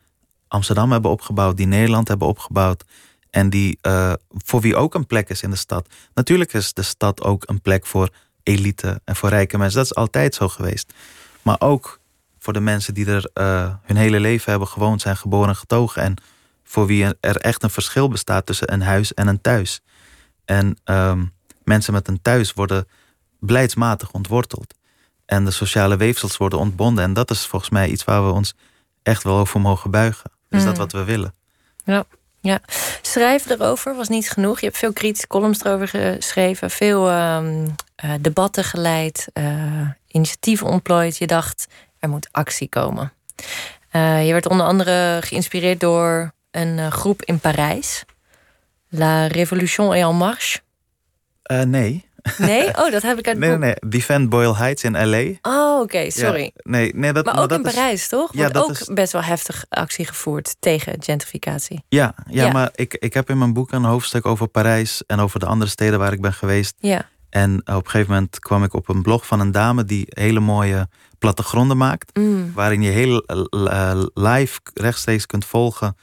Amsterdam 0.55 0.91
hebben 0.91 1.11
opgebouwd, 1.11 1.57
die 1.57 1.67
Nederland 1.67 2.07
hebben 2.07 2.27
opgebouwd. 2.27 2.83
En 3.29 3.49
die, 3.49 3.77
eh, 3.81 4.13
voor 4.29 4.61
wie 4.61 4.75
ook 4.75 4.93
een 4.93 5.07
plek 5.07 5.29
is 5.29 5.41
in 5.41 5.49
de 5.49 5.55
stad. 5.55 5.89
Natuurlijk 6.13 6.53
is 6.53 6.73
de 6.73 6.81
stad 6.81 7.23
ook 7.23 7.43
een 7.45 7.61
plek 7.61 7.85
voor 7.85 8.09
elite 8.43 9.01
en 9.03 9.15
voor 9.15 9.29
rijke 9.29 9.57
mensen. 9.57 9.77
Dat 9.77 9.85
is 9.85 9.95
altijd 9.95 10.35
zo 10.35 10.47
geweest. 10.47 10.93
Maar 11.41 11.55
ook 11.59 11.99
voor 12.39 12.53
de 12.53 12.59
mensen 12.59 12.93
die 12.93 13.05
er 13.05 13.29
eh, 13.33 13.73
hun 13.81 13.97
hele 13.97 14.19
leven 14.19 14.49
hebben 14.49 14.67
gewoond, 14.67 15.01
zijn 15.01 15.17
geboren 15.17 15.49
en 15.49 15.55
getogen. 15.55 16.01
En 16.01 16.15
voor 16.63 16.85
wie 16.85 17.05
er 17.19 17.37
echt 17.37 17.63
een 17.63 17.69
verschil 17.69 18.09
bestaat 18.09 18.45
tussen 18.45 18.73
een 18.73 18.81
huis 18.81 19.13
en 19.13 19.27
een 19.27 19.41
thuis. 19.41 19.81
En 20.45 20.77
ehm, 20.83 21.25
mensen 21.63 21.93
met 21.93 22.07
een 22.07 22.21
thuis 22.21 22.53
worden 22.53 22.87
beleidsmatig 23.39 24.11
ontworteld. 24.11 24.73
En 25.25 25.45
de 25.45 25.51
sociale 25.51 25.97
weefsels 25.97 26.37
worden 26.37 26.59
ontbonden. 26.59 27.03
En 27.03 27.13
dat 27.13 27.31
is 27.31 27.45
volgens 27.45 27.71
mij 27.71 27.89
iets 27.89 28.03
waar 28.03 28.25
we 28.25 28.31
ons 28.31 28.53
echt 29.03 29.23
wel 29.23 29.37
over 29.37 29.61
mogen 29.61 29.91
buigen. 29.91 30.33
Is 30.55 30.63
dat 30.63 30.73
Mm. 30.73 30.79
wat 30.79 30.91
we 30.91 31.03
willen? 31.03 31.33
Ja. 32.41 32.59
Schrijven 33.01 33.51
erover 33.51 33.95
was 33.95 34.07
niet 34.09 34.29
genoeg. 34.29 34.59
Je 34.59 34.65
hebt 34.65 34.77
veel 34.77 34.93
kritische 34.93 35.27
columns 35.27 35.63
erover 35.63 35.87
geschreven. 35.87 36.69
Veel 36.71 37.09
ehm, 37.09 37.67
eh, 37.95 38.11
debatten 38.21 38.63
geleid. 38.63 39.27
eh, 39.33 39.89
initiatieven 40.07 40.67
ontplooid. 40.67 41.17
Je 41.17 41.27
dacht, 41.27 41.67
er 41.99 42.09
moet 42.09 42.27
actie 42.31 42.69
komen. 42.69 43.13
Eh, 43.89 44.25
je 44.27 44.31
werd 44.31 44.45
onder 44.47 44.65
andere 44.65 45.19
geïnspireerd 45.23 45.79
door 45.79 46.31
een 46.51 46.91
groep 46.91 47.21
in 47.23 47.39
Parijs. 47.39 48.03
La 48.89 49.27
Révolution 49.27 49.93
est 49.93 50.03
en 50.05 50.15
marche. 50.15 50.59
Nee. 51.65 52.05
Nee? 52.37 52.67
Oh, 52.67 52.91
dat 52.91 53.01
heb 53.01 53.17
ik 53.19 53.27
uit 53.27 53.37
Nee, 53.37 53.49
nee, 53.49 53.57
boek. 53.73 53.81
nee. 53.81 53.91
Defend 53.91 54.29
Boyle 54.29 54.55
Heights 54.55 54.83
in 54.83 55.09
L.A. 55.09 55.49
Oh, 55.51 55.81
oké, 55.81 56.09
sorry. 56.11 56.41
Ja, 56.43 56.51
nee, 56.63 56.91
nee, 56.95 57.13
dat, 57.13 57.25
Maar 57.25 57.39
ook 57.39 57.49
dat 57.49 57.59
in 57.59 57.65
is- 57.65 57.73
Parijs, 57.73 58.07
toch? 58.07 58.29
Ja, 58.33 58.49
dat 58.49 58.63
ook 58.63 58.69
is- 58.71 58.89
best 58.93 59.11
wel 59.11 59.23
heftig 59.23 59.65
actie 59.69 60.05
gevoerd 60.05 60.55
tegen 60.59 60.95
gentrificatie. 61.03 61.83
Ja, 61.89 62.15
ja, 62.29 62.45
Ja. 62.45 62.51
maar 62.51 62.69
ik, 62.75 62.93
ik 62.93 63.13
heb 63.13 63.29
in 63.29 63.37
mijn 63.37 63.53
boek 63.53 63.71
een 63.71 63.83
hoofdstuk 63.83 64.25
over 64.25 64.47
Parijs 64.47 65.03
en 65.07 65.19
over 65.19 65.39
de 65.39 65.45
andere 65.45 65.71
steden 65.71 65.99
waar 65.99 66.13
ik 66.13 66.21
ben 66.21 66.33
geweest. 66.33 66.73
Ja. 66.79 67.09
En 67.29 67.59
op 67.59 67.67
een 67.85 67.89
gegeven 67.89 68.13
moment 68.13 68.39
kwam 68.39 68.63
ik 68.63 68.73
op 68.73 68.89
een 68.89 69.01
blog 69.01 69.25
van 69.27 69.39
een 69.39 69.51
dame 69.51 69.85
die 69.85 70.05
hele 70.09 70.39
mooie 70.39 70.87
plattegronden 71.19 71.77
maakt. 71.77 72.17
Mm. 72.17 72.51
Waarin 72.53 72.81
je 72.81 72.89
heel 72.91 73.21
eh, 73.25 74.01
live 74.13 74.59
rechtstreeks 74.73 75.25
kunt 75.25 75.45
volgen 75.45 75.97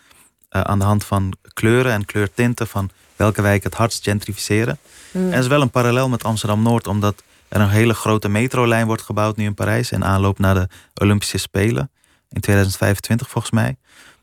eh, 0.48 0.60
aan 0.60 0.78
de 0.78 0.84
hand 0.84 1.04
van 1.04 1.32
kleuren 1.52 1.92
en 1.92 2.04
kleurtinten 2.04 2.66
van 2.66 2.90
welke 3.22 3.42
wijk 3.42 3.62
het 3.62 3.74
hardst 3.74 4.02
gentrificeren. 4.02 4.78
En 5.12 5.32
er 5.32 5.38
is 5.38 5.46
wel 5.46 5.62
een 5.62 5.70
parallel 5.70 6.08
met 6.08 6.24
Amsterdam-Noord, 6.24 6.86
omdat 6.86 7.22
er 7.48 7.60
een 7.60 7.68
hele 7.68 7.94
grote 7.94 8.28
metrolijn 8.28 8.86
wordt 8.86 9.02
gebouwd 9.02 9.36
nu 9.36 9.44
in 9.44 9.54
Parijs. 9.54 9.90
In 9.90 10.04
aanloop 10.04 10.38
naar 10.38 10.54
de 10.54 10.68
Olympische 10.94 11.38
Spelen 11.38 11.90
in 12.28 12.40
2025 12.40 13.28
volgens 13.28 13.52
mij. 13.52 13.76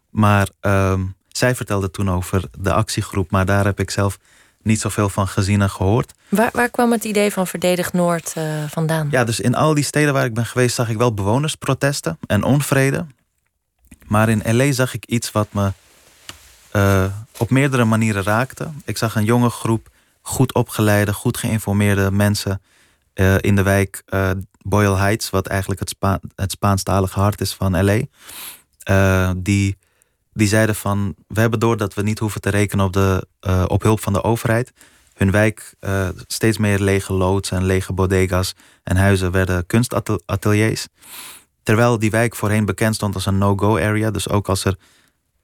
Maar 0.10 0.50
ehm, 0.60 1.02
zij 1.28 1.56
vertelde 1.56 1.92
toen 1.92 2.12
over 2.12 2.44
de 2.58 2.74
actiegroep, 2.74 3.32
maar 3.32 3.46
daar 3.46 3.66
heb 3.66 3.80
ik 3.80 3.90
zelf 3.90 4.18
niet 4.62 4.82
zoveel 4.82 5.10
van 5.10 5.28
gezien 5.28 5.62
en 5.62 5.70
gehoord. 5.70 6.14
Waar, 6.30 6.50
waar 6.54 6.70
kwam 6.70 6.92
het 6.92 7.04
idee 7.04 7.32
van 7.32 7.48
Verdedig 7.48 7.94
Noord 7.94 8.34
eh, 8.36 8.44
vandaan? 8.70 9.08
Ja, 9.12 9.24
dus 9.24 9.40
in 9.40 9.56
al 9.56 9.74
die 9.74 9.84
steden 9.84 10.14
waar 10.14 10.26
ik 10.26 10.34
ben 10.34 10.46
geweest 10.46 10.76
zag 10.76 10.90
ik 10.90 10.98
wel 10.98 11.14
bewonersprotesten 11.14 12.20
en 12.28 12.44
onvrede. 12.44 13.06
Maar 14.08 14.30
in 14.30 14.42
LA 14.56 14.72
zag 14.72 14.94
ik 14.94 15.06
iets 15.06 15.32
wat 15.32 15.48
me 15.52 15.72
eh, 16.72 17.06
op 17.40 17.50
meerdere 17.50 17.86
manieren 17.86 18.24
raakte. 18.24 18.70
Ik 18.86 18.98
zag 18.98 19.16
een 19.16 19.24
jonge 19.24 19.50
groep 19.50 19.90
goed 20.22 20.54
opgeleide, 20.54 21.14
goed 21.14 21.38
geïnformeerde 21.38 22.12
mensen 22.12 22.62
uh, 23.16 23.36
in 23.40 23.56
de 23.56 23.64
wijk 23.64 24.04
uh, 24.10 24.30
Boyle 24.62 24.96
Heights, 24.98 25.30
wat 25.30 25.48
eigenlijk 25.48 25.80
het, 25.80 25.90
Spa 25.90 26.20
het 26.36 26.52
Spaanstalige 26.52 27.20
hart 27.20 27.42
is 27.42 27.54
van 27.54 27.84
LA. 27.84 28.02
die 29.38 29.78
die 30.34 30.48
zeiden 30.48 30.76
van, 30.76 31.16
we 31.28 31.40
hebben 31.40 31.60
door 31.60 31.78
dat 31.78 31.94
we 31.94 32.02
niet 32.02 32.20
hoeven 32.20 32.42
te 32.42 32.50
rekenen 32.50 32.86
op, 32.86 32.94
de, 32.94 33.28
op 33.68 33.82
hulp 33.82 34.02
van 34.02 34.14
de 34.14 34.24
overheid. 34.24 34.74
Hun 35.14 35.32
wijk, 35.32 35.74
steeds 36.28 36.58
meer 36.58 36.80
lege 36.80 37.14
loods 37.14 37.52
en 37.52 37.64
lege 37.64 37.94
bodegas 37.94 38.56
en 38.84 38.98
huizen 38.98 39.32
werden 39.32 39.66
kunstateliers. 39.66 40.88
Terwijl 41.64 42.00
die 42.00 42.10
wijk 42.10 42.36
voorheen 42.36 42.66
bekend 42.66 42.96
stond 42.96 43.16
als 43.16 43.26
een 43.26 43.38
no-go 43.38 43.78
area. 43.78 44.12
Dus 44.12 44.30
ook 44.30 44.50
als 44.50 44.66
er 44.66 44.78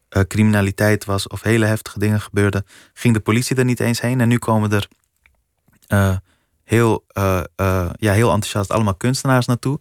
uh, 0.10 0.24
criminaliteit 0.24 1.06
was 1.06 1.28
of 1.28 1.42
hele 1.42 1.66
heftige 1.66 2.00
dingen 2.00 2.22
gebeurden, 2.22 2.66
ging 2.94 3.14
de 3.14 3.20
politie 3.20 3.56
er 3.56 3.66
niet 3.66 3.80
eens 3.80 4.02
heen. 4.02 4.22
En 4.22 4.28
nu 4.28 4.38
komen 4.38 4.72
er 4.72 4.88
heel, 6.64 7.06
ja, 7.96 8.14
heel 8.14 8.32
enthousiast 8.32 8.72
allemaal 8.72 8.96
kunstenaars 8.96 9.46
naartoe. 9.46 9.80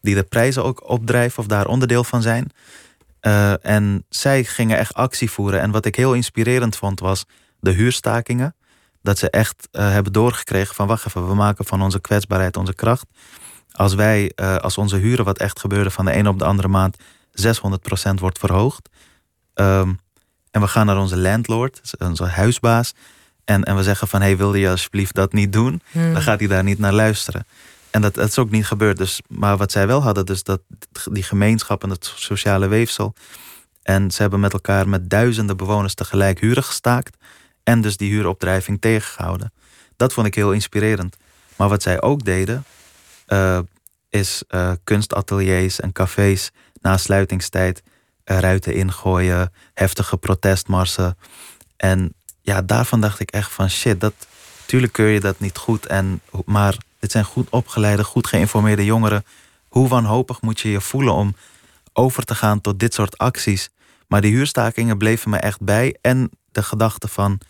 Die 0.00 0.14
de 0.14 0.22
prijzen 0.22 0.64
ook 0.64 0.88
opdrijven 0.88 1.38
of 1.38 1.46
daar 1.46 1.66
onderdeel 1.66 2.04
van 2.04 2.22
zijn. 2.22 2.50
En 3.62 4.04
zij 4.08 4.44
gingen 4.44 4.78
echt 4.78 4.94
actie 4.94 5.30
voeren. 5.30 5.60
En 5.60 5.70
wat 5.70 5.86
ik 5.86 5.96
heel 5.96 6.14
inspirerend 6.14 6.76
vond 6.76 7.00
was 7.00 7.24
de 7.60 7.70
huurstakingen. 7.70 8.54
Dat 9.02 9.18
ze 9.18 9.30
echt 9.30 9.68
hebben 9.70 10.12
doorgekregen 10.12 10.74
van 10.74 10.86
wacht 10.86 11.06
even, 11.06 11.28
we 11.28 11.34
maken 11.34 11.64
van 11.64 11.82
onze 11.82 12.00
kwetsbaarheid 12.00 12.56
onze 12.56 12.74
kracht. 12.74 13.06
Als 13.72 13.94
wij, 13.94 14.32
als 14.60 14.78
onze 14.78 14.96
huren, 14.96 15.24
wat 15.24 15.38
echt 15.38 15.60
gebeurde 15.60 15.90
van 15.90 16.04
de 16.04 16.12
ene 16.12 16.28
op 16.28 16.38
de 16.38 16.44
andere 16.44 16.68
maand, 16.68 16.96
600% 17.30 18.14
wordt 18.14 18.38
verhoogd. 18.38 18.88
Um, 19.60 19.98
en 20.50 20.60
we 20.60 20.68
gaan 20.68 20.86
naar 20.86 20.98
onze 20.98 21.16
landlord, 21.16 21.80
onze 21.98 22.24
huisbaas. 22.24 22.94
En, 23.44 23.64
en 23.64 23.76
we 23.76 23.82
zeggen 23.82 24.08
van, 24.08 24.20
hey, 24.20 24.36
wilde 24.36 24.58
je 24.58 24.70
alsjeblieft 24.70 25.14
dat 25.14 25.32
niet 25.32 25.52
doen? 25.52 25.82
Hmm. 25.90 26.12
Dan 26.12 26.22
gaat 26.22 26.38
hij 26.38 26.48
daar 26.48 26.64
niet 26.64 26.78
naar 26.78 26.92
luisteren. 26.92 27.46
En 27.90 28.00
dat, 28.00 28.14
dat 28.14 28.28
is 28.28 28.38
ook 28.38 28.50
niet 28.50 28.66
gebeurd. 28.66 28.96
Dus, 28.96 29.20
maar 29.28 29.56
wat 29.56 29.72
zij 29.72 29.86
wel 29.86 30.02
hadden, 30.02 30.26
dus 30.26 30.42
dat 30.42 30.60
die 31.04 31.22
gemeenschap 31.22 31.82
en 31.82 31.90
het 31.90 32.12
sociale 32.14 32.66
weefsel. 32.66 33.14
En 33.82 34.10
ze 34.10 34.22
hebben 34.22 34.40
met 34.40 34.52
elkaar 34.52 34.88
met 34.88 35.10
duizenden 35.10 35.56
bewoners 35.56 35.94
tegelijk 35.94 36.40
huren 36.40 36.64
gestaakt. 36.64 37.16
En 37.62 37.80
dus 37.80 37.96
die 37.96 38.10
huuropdrijving 38.10 38.80
tegengehouden. 38.80 39.52
Dat 39.96 40.12
vond 40.12 40.26
ik 40.26 40.34
heel 40.34 40.52
inspirerend. 40.52 41.16
Maar 41.56 41.68
wat 41.68 41.82
zij 41.82 42.02
ook 42.02 42.24
deden, 42.24 42.64
uh, 43.28 43.58
is 44.08 44.42
uh, 44.50 44.72
kunstateliers 44.84 45.80
en 45.80 45.92
cafés 45.92 46.50
na 46.80 46.96
sluitingstijd 46.96 47.82
ruiten 48.26 48.74
ingooien, 48.74 49.52
heftige 49.74 50.16
protestmarsen. 50.16 51.16
En 51.76 52.14
ja, 52.42 52.62
daarvan 52.62 53.00
dacht 53.00 53.20
ik 53.20 53.30
echt 53.30 53.52
van 53.52 53.70
shit, 53.70 54.00
dat, 54.00 54.14
tuurlijk 54.66 54.92
keur 54.92 55.08
je 55.08 55.20
dat 55.20 55.40
niet 55.40 55.56
goed. 55.56 55.86
En, 55.86 56.20
maar 56.44 56.76
dit 56.98 57.10
zijn 57.10 57.24
goed 57.24 57.50
opgeleide, 57.50 58.04
goed 58.04 58.26
geïnformeerde 58.26 58.84
jongeren. 58.84 59.24
Hoe 59.68 59.88
wanhopig 59.88 60.40
moet 60.40 60.60
je 60.60 60.70
je 60.70 60.80
voelen 60.80 61.14
om 61.14 61.36
over 61.92 62.24
te 62.24 62.34
gaan 62.34 62.60
tot 62.60 62.78
dit 62.78 62.94
soort 62.94 63.18
acties? 63.18 63.70
Maar 64.06 64.20
die 64.20 64.32
huurstakingen 64.32 64.98
bleven 64.98 65.30
me 65.30 65.36
echt 65.36 65.60
bij. 65.60 65.96
En 66.00 66.30
de 66.52 66.62
gedachte 66.62 67.08
van, 67.08 67.40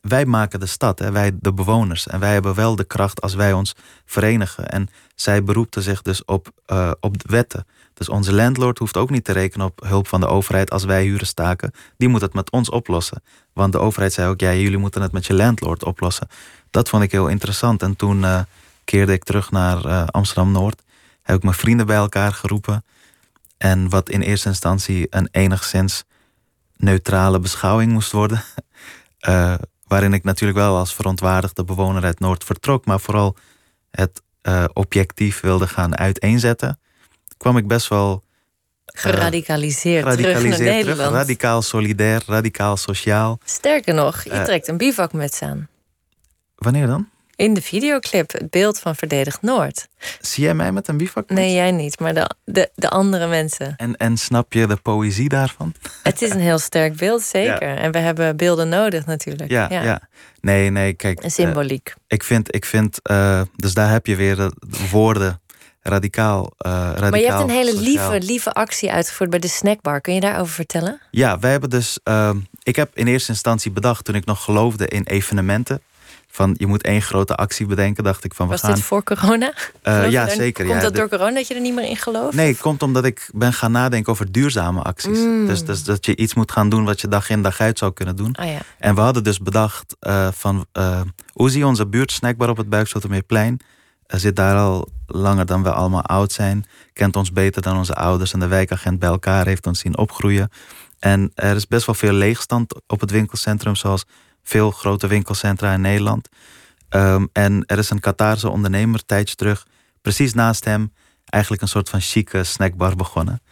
wij 0.00 0.26
maken 0.26 0.60
de 0.60 0.66
stad, 0.66 0.98
hè, 0.98 1.12
wij 1.12 1.30
de 1.40 1.52
bewoners. 1.52 2.06
En 2.06 2.20
wij 2.20 2.32
hebben 2.32 2.54
wel 2.54 2.76
de 2.76 2.84
kracht 2.84 3.20
als 3.20 3.34
wij 3.34 3.52
ons 3.52 3.74
verenigen. 4.04 4.68
En 4.68 4.88
zij 5.14 5.44
beroepten 5.44 5.82
zich 5.82 6.02
dus 6.02 6.24
op, 6.24 6.50
uh, 6.66 6.90
op 7.00 7.16
wetten. 7.26 7.66
Dus 7.96 8.08
onze 8.08 8.32
landlord 8.32 8.78
hoeft 8.78 8.96
ook 8.96 9.10
niet 9.10 9.24
te 9.24 9.32
rekenen 9.32 9.66
op 9.66 9.80
hulp 9.84 10.08
van 10.08 10.20
de 10.20 10.26
overheid 10.26 10.70
als 10.70 10.84
wij 10.84 11.02
huren 11.02 11.26
staken. 11.26 11.72
Die 11.96 12.08
moet 12.08 12.20
het 12.20 12.34
met 12.34 12.50
ons 12.50 12.70
oplossen. 12.70 13.22
Want 13.52 13.72
de 13.72 13.78
overheid 13.78 14.12
zei 14.12 14.28
ook, 14.28 14.40
ja, 14.40 14.54
jullie 14.54 14.78
moeten 14.78 15.02
het 15.02 15.12
met 15.12 15.26
je 15.26 15.34
landlord 15.34 15.84
oplossen. 15.84 16.28
Dat 16.70 16.88
vond 16.88 17.02
ik 17.02 17.12
heel 17.12 17.28
interessant. 17.28 17.82
En 17.82 17.96
toen 17.96 18.22
uh, 18.22 18.40
keerde 18.84 19.12
ik 19.12 19.24
terug 19.24 19.50
naar 19.50 19.86
uh, 19.86 20.06
Amsterdam-Noord. 20.06 20.82
Heb 21.22 21.36
ik 21.36 21.42
mijn 21.42 21.54
vrienden 21.54 21.86
bij 21.86 21.96
elkaar 21.96 22.32
geroepen. 22.32 22.84
En 23.58 23.88
wat 23.88 24.08
in 24.08 24.20
eerste 24.20 24.48
instantie 24.48 25.06
een 25.10 25.28
enigszins 25.30 26.04
neutrale 26.76 27.38
beschouwing 27.38 27.92
moest 27.92 28.12
worden. 28.12 28.42
Uh, 29.28 29.54
waarin 29.88 30.12
ik 30.12 30.24
natuurlijk 30.24 30.58
wel 30.58 30.76
als 30.76 30.94
verontwaardigde 30.94 31.64
bewoner 31.64 32.04
uit 32.04 32.20
Noord 32.20 32.44
vertrok. 32.44 32.84
Maar 32.84 33.00
vooral 33.00 33.36
het 33.90 34.22
objectief 34.72 35.40
wilde 35.40 35.66
gaan 35.66 35.96
uiteenzetten. 35.96 36.78
Kwam 37.36 37.56
ik 37.56 37.66
best 37.66 37.88
wel... 37.88 38.24
Geradicaliseerd, 38.84 40.02
geradicaliseerd 40.02 40.42
terug 40.42 40.58
naar 40.58 40.74
Nederland. 40.74 40.98
Terug, 40.98 41.12
radicaal 41.12 41.62
solidair, 41.62 42.22
radicaal 42.26 42.76
sociaal. 42.76 43.38
Sterker 43.44 43.94
nog, 43.94 44.22
je 44.22 44.42
trekt 44.42 44.68
een 44.68 44.76
bivakmuts 44.76 45.42
aan. 45.42 45.68
Wanneer 46.56 46.86
dan? 46.86 47.08
In 47.36 47.54
de 47.54 47.62
videoclip, 47.62 48.32
het 48.32 48.50
beeld 48.50 48.78
van 48.78 48.96
Verdedigd 48.96 49.42
Noord. 49.42 49.88
Zie 50.20 50.44
jij 50.44 50.54
mij 50.54 50.72
met 50.72 50.88
een 50.88 50.96
bivakmuts? 50.96 51.40
Nee, 51.40 51.54
jij 51.54 51.70
niet, 51.70 52.00
maar 52.00 52.14
de, 52.14 52.30
de, 52.44 52.70
de 52.74 52.88
andere 52.88 53.26
mensen. 53.26 53.74
En, 53.76 53.96
en 53.96 54.16
snap 54.16 54.52
je 54.52 54.66
de 54.66 54.76
poëzie 54.76 55.28
daarvan? 55.28 55.74
Het 56.02 56.22
is 56.22 56.30
een 56.30 56.40
heel 56.40 56.58
sterk 56.58 56.96
beeld, 56.96 57.22
zeker. 57.22 57.68
Ja. 57.68 57.76
En 57.76 57.92
we 57.92 57.98
hebben 57.98 58.36
beelden 58.36 58.68
nodig 58.68 59.06
natuurlijk. 59.06 59.50
Ja, 59.50 59.66
ja. 59.70 59.82
ja. 59.82 60.08
Nee, 60.40 60.70
nee, 60.70 60.92
kijk. 60.92 61.24
Een 61.24 61.30
symboliek. 61.30 61.88
Uh, 61.88 61.94
ik 62.06 62.22
vind, 62.22 62.54
ik 62.54 62.64
vind 62.64 62.98
uh, 63.10 63.40
dus 63.56 63.74
daar 63.74 63.90
heb 63.90 64.06
je 64.06 64.16
weer 64.16 64.36
de 64.36 64.52
woorden 64.90 65.40
radicaal, 65.88 66.52
uh, 66.66 66.72
radicaal. 66.72 67.10
Maar 67.10 67.20
je 67.20 67.26
hebt 67.26 67.40
een 67.40 67.50
hele 67.50 67.80
lieve, 67.80 68.20
lieve 68.20 68.52
actie 68.52 68.92
uitgevoerd 68.92 69.30
bij 69.30 69.38
de 69.38 69.48
snackbar. 69.48 70.00
Kun 70.00 70.14
je 70.14 70.20
daarover 70.20 70.54
vertellen? 70.54 71.00
Ja, 71.10 71.38
wij 71.38 71.50
hebben 71.50 71.70
dus. 71.70 71.98
Uh, 72.04 72.30
ik 72.62 72.76
heb 72.76 72.90
in 72.94 73.06
eerste 73.06 73.30
instantie 73.30 73.70
bedacht 73.70 74.04
toen 74.04 74.14
ik 74.14 74.24
nog 74.24 74.44
geloofde 74.44 74.88
in 74.88 75.02
evenementen 75.02 75.80
van 76.36 76.54
je 76.58 76.66
moet 76.66 76.82
één 76.82 77.02
grote 77.02 77.34
actie 77.34 77.66
bedenken, 77.66 78.04
dacht 78.04 78.24
ik 78.24 78.34
van 78.34 78.46
we 78.46 78.52
Was 78.52 78.60
gaan. 78.60 78.74
dit 78.74 78.82
voor 78.82 79.02
corona? 79.02 79.52
Uh, 79.84 80.10
ja, 80.10 80.28
zeker. 80.28 80.64
Komt 80.64 80.76
ja, 80.76 80.82
dat 80.82 80.94
door 80.94 81.08
corona 81.08 81.34
dat 81.34 81.48
je 81.48 81.54
er 81.54 81.60
niet 81.60 81.74
meer 81.74 81.88
in 81.88 81.96
gelooft? 81.96 82.36
Nee, 82.36 82.48
het 82.48 82.60
komt 82.60 82.82
omdat 82.82 83.04
ik 83.04 83.28
ben 83.34 83.52
gaan 83.52 83.72
nadenken 83.72 84.12
over 84.12 84.32
duurzame 84.32 84.82
acties. 84.82 85.18
Mm. 85.18 85.46
Dus, 85.46 85.64
dus 85.64 85.84
dat 85.84 86.06
je 86.06 86.16
iets 86.16 86.34
moet 86.34 86.52
gaan 86.52 86.68
doen 86.68 86.84
wat 86.84 87.00
je 87.00 87.08
dag 87.08 87.30
in 87.30 87.42
dag 87.42 87.60
uit 87.60 87.78
zou 87.78 87.92
kunnen 87.92 88.16
doen. 88.16 88.36
Oh, 88.40 88.46
ja. 88.46 88.58
En 88.78 88.94
we 88.94 89.00
hadden 89.00 89.24
dus 89.24 89.38
bedacht 89.38 89.96
uh, 90.00 90.28
van 90.32 90.66
uh, 90.72 91.00
Oezie, 91.36 91.66
onze 91.66 91.86
buurtsnackbar 91.86 92.48
op 92.48 92.56
het 92.56 92.68
Buikslotermeerplein, 92.68 93.60
zit 94.06 94.36
daar 94.36 94.56
al 94.56 94.88
langer 95.06 95.46
dan 95.46 95.62
we 95.62 95.72
allemaal 95.72 96.02
oud 96.02 96.32
zijn, 96.32 96.64
kent 96.92 97.16
ons 97.16 97.32
beter 97.32 97.62
dan 97.62 97.76
onze 97.76 97.94
ouders 97.94 98.32
en 98.32 98.40
de 98.40 98.46
wijkagent 98.46 98.98
bij 98.98 99.08
elkaar 99.08 99.46
heeft 99.46 99.66
ons 99.66 99.80
zien 99.80 99.96
opgroeien. 99.96 100.50
En 100.98 101.32
er 101.34 101.56
is 101.56 101.66
best 101.66 101.86
wel 101.86 101.94
veel 101.94 102.12
leegstand 102.12 102.74
op 102.86 103.00
het 103.00 103.10
winkelcentrum, 103.10 103.76
zoals 103.76 104.04
veel 104.42 104.70
grote 104.70 105.06
winkelcentra 105.06 105.72
in 105.72 105.80
Nederland. 105.80 106.28
Um, 106.90 107.28
en 107.32 107.64
er 107.66 107.78
is 107.78 107.90
een 107.90 108.00
Qatarse 108.00 108.50
ondernemer 108.50 109.04
tijdens 109.04 109.34
terug, 109.34 109.66
precies 110.02 110.34
naast 110.34 110.64
hem, 110.64 110.92
eigenlijk 111.24 111.62
een 111.62 111.68
soort 111.68 111.88
van 111.88 112.00
chique 112.00 112.44
snackbar 112.44 112.96
begonnen. 112.96 113.42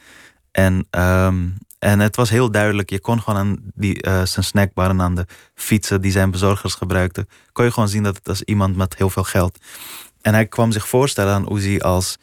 En, 0.50 0.86
um, 0.90 1.58
en 1.78 2.00
het 2.00 2.16
was 2.16 2.30
heel 2.30 2.50
duidelijk, 2.50 2.90
je 2.90 3.00
kon 3.00 3.22
gewoon 3.22 3.40
aan 3.40 3.58
die, 3.74 4.06
uh, 4.06 4.24
zijn 4.24 4.44
snackbar 4.44 4.90
en 4.90 5.00
aan 5.00 5.14
de 5.14 5.26
fietsen 5.54 6.00
die 6.00 6.12
zijn 6.12 6.30
bezorgers 6.30 6.74
gebruikten, 6.74 7.28
kon 7.52 7.64
je 7.64 7.70
gewoon 7.70 7.88
zien 7.88 8.02
dat 8.02 8.16
het 8.16 8.26
was 8.26 8.42
iemand 8.42 8.76
met 8.76 8.96
heel 8.96 9.10
veel 9.10 9.24
geld. 9.24 9.58
En 10.24 10.34
hij 10.34 10.46
kwam 10.46 10.72
zich 10.72 10.88
voorstellen 10.88 11.34
aan 11.34 11.52
Uzi 11.52 11.78
als 11.78 12.16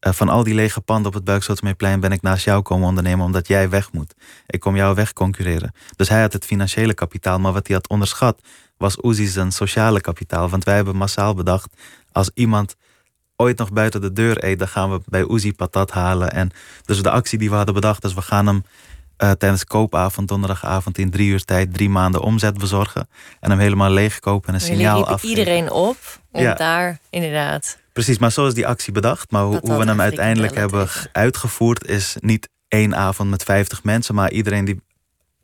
uh, 0.00 0.12
van 0.12 0.28
al 0.28 0.42
die 0.42 0.54
lege 0.54 0.80
panden 0.80 1.06
op 1.06 1.14
het 1.14 1.24
Buikslotermeerplein 1.24 2.00
ben 2.00 2.12
ik 2.12 2.22
naast 2.22 2.44
jou 2.44 2.62
komen 2.62 2.88
ondernemen 2.88 3.24
omdat 3.24 3.48
jij 3.48 3.68
weg 3.68 3.92
moet. 3.92 4.14
Ik 4.46 4.60
kom 4.60 4.76
jou 4.76 4.94
weg 4.94 5.12
concurreren. 5.12 5.74
Dus 5.96 6.08
hij 6.08 6.20
had 6.20 6.32
het 6.32 6.44
financiële 6.44 6.94
kapitaal, 6.94 7.38
maar 7.38 7.52
wat 7.52 7.66
hij 7.66 7.76
had 7.76 7.88
onderschat 7.88 8.40
was 8.76 8.96
Uzi 9.04 9.26
zijn 9.26 9.52
sociale 9.52 10.00
kapitaal. 10.00 10.48
Want 10.48 10.64
wij 10.64 10.74
hebben 10.74 10.96
massaal 10.96 11.34
bedacht, 11.34 11.74
als 12.12 12.30
iemand 12.34 12.76
ooit 13.36 13.58
nog 13.58 13.72
buiten 13.72 14.00
de 14.00 14.12
deur 14.12 14.44
eet, 14.44 14.58
dan 14.58 14.68
gaan 14.68 14.90
we 14.90 15.00
bij 15.04 15.24
Uzi 15.30 15.52
patat 15.52 15.90
halen. 15.90 16.32
En 16.32 16.50
dus 16.84 17.02
de 17.02 17.10
actie 17.10 17.38
die 17.38 17.50
we 17.50 17.56
hadden 17.56 17.74
bedacht 17.74 18.04
is, 18.04 18.14
we 18.14 18.22
gaan 18.22 18.46
hem 18.46 18.64
uh, 19.22 19.30
tijdens 19.30 19.64
koopavond, 19.64 20.28
donderdagavond 20.28 20.98
in 20.98 21.10
drie 21.10 21.28
uur 21.28 21.44
tijd 21.44 21.74
drie 21.74 21.90
maanden 21.90 22.20
omzet 22.20 22.58
bezorgen. 22.58 23.08
En 23.40 23.50
hem 23.50 23.58
helemaal 23.58 23.90
leegkopen 23.90 24.48
en 24.48 24.54
een 24.54 24.60
Jullie 24.60 24.76
signaal 24.76 25.06
af. 25.06 25.22
iedereen 25.22 25.70
op 25.70 25.96
om 26.32 26.42
ja. 26.42 26.54
daar 26.54 26.98
inderdaad. 27.10 27.78
Precies, 27.92 28.18
maar 28.18 28.32
zo 28.32 28.46
is 28.46 28.54
die 28.54 28.66
actie 28.66 28.92
bedacht. 28.92 29.30
Maar 29.30 29.44
hoe, 29.44 29.58
hoe 29.60 29.76
we 29.76 29.84
hem 29.84 30.00
uiteindelijk 30.00 30.54
hebben 30.54 30.88
uitgevoerd, 31.12 31.88
is 31.88 32.16
niet 32.20 32.48
één 32.68 32.96
avond 32.96 33.30
met 33.30 33.42
50 33.42 33.84
mensen, 33.84 34.14
maar 34.14 34.30
iedereen 34.30 34.64
die 34.64 34.80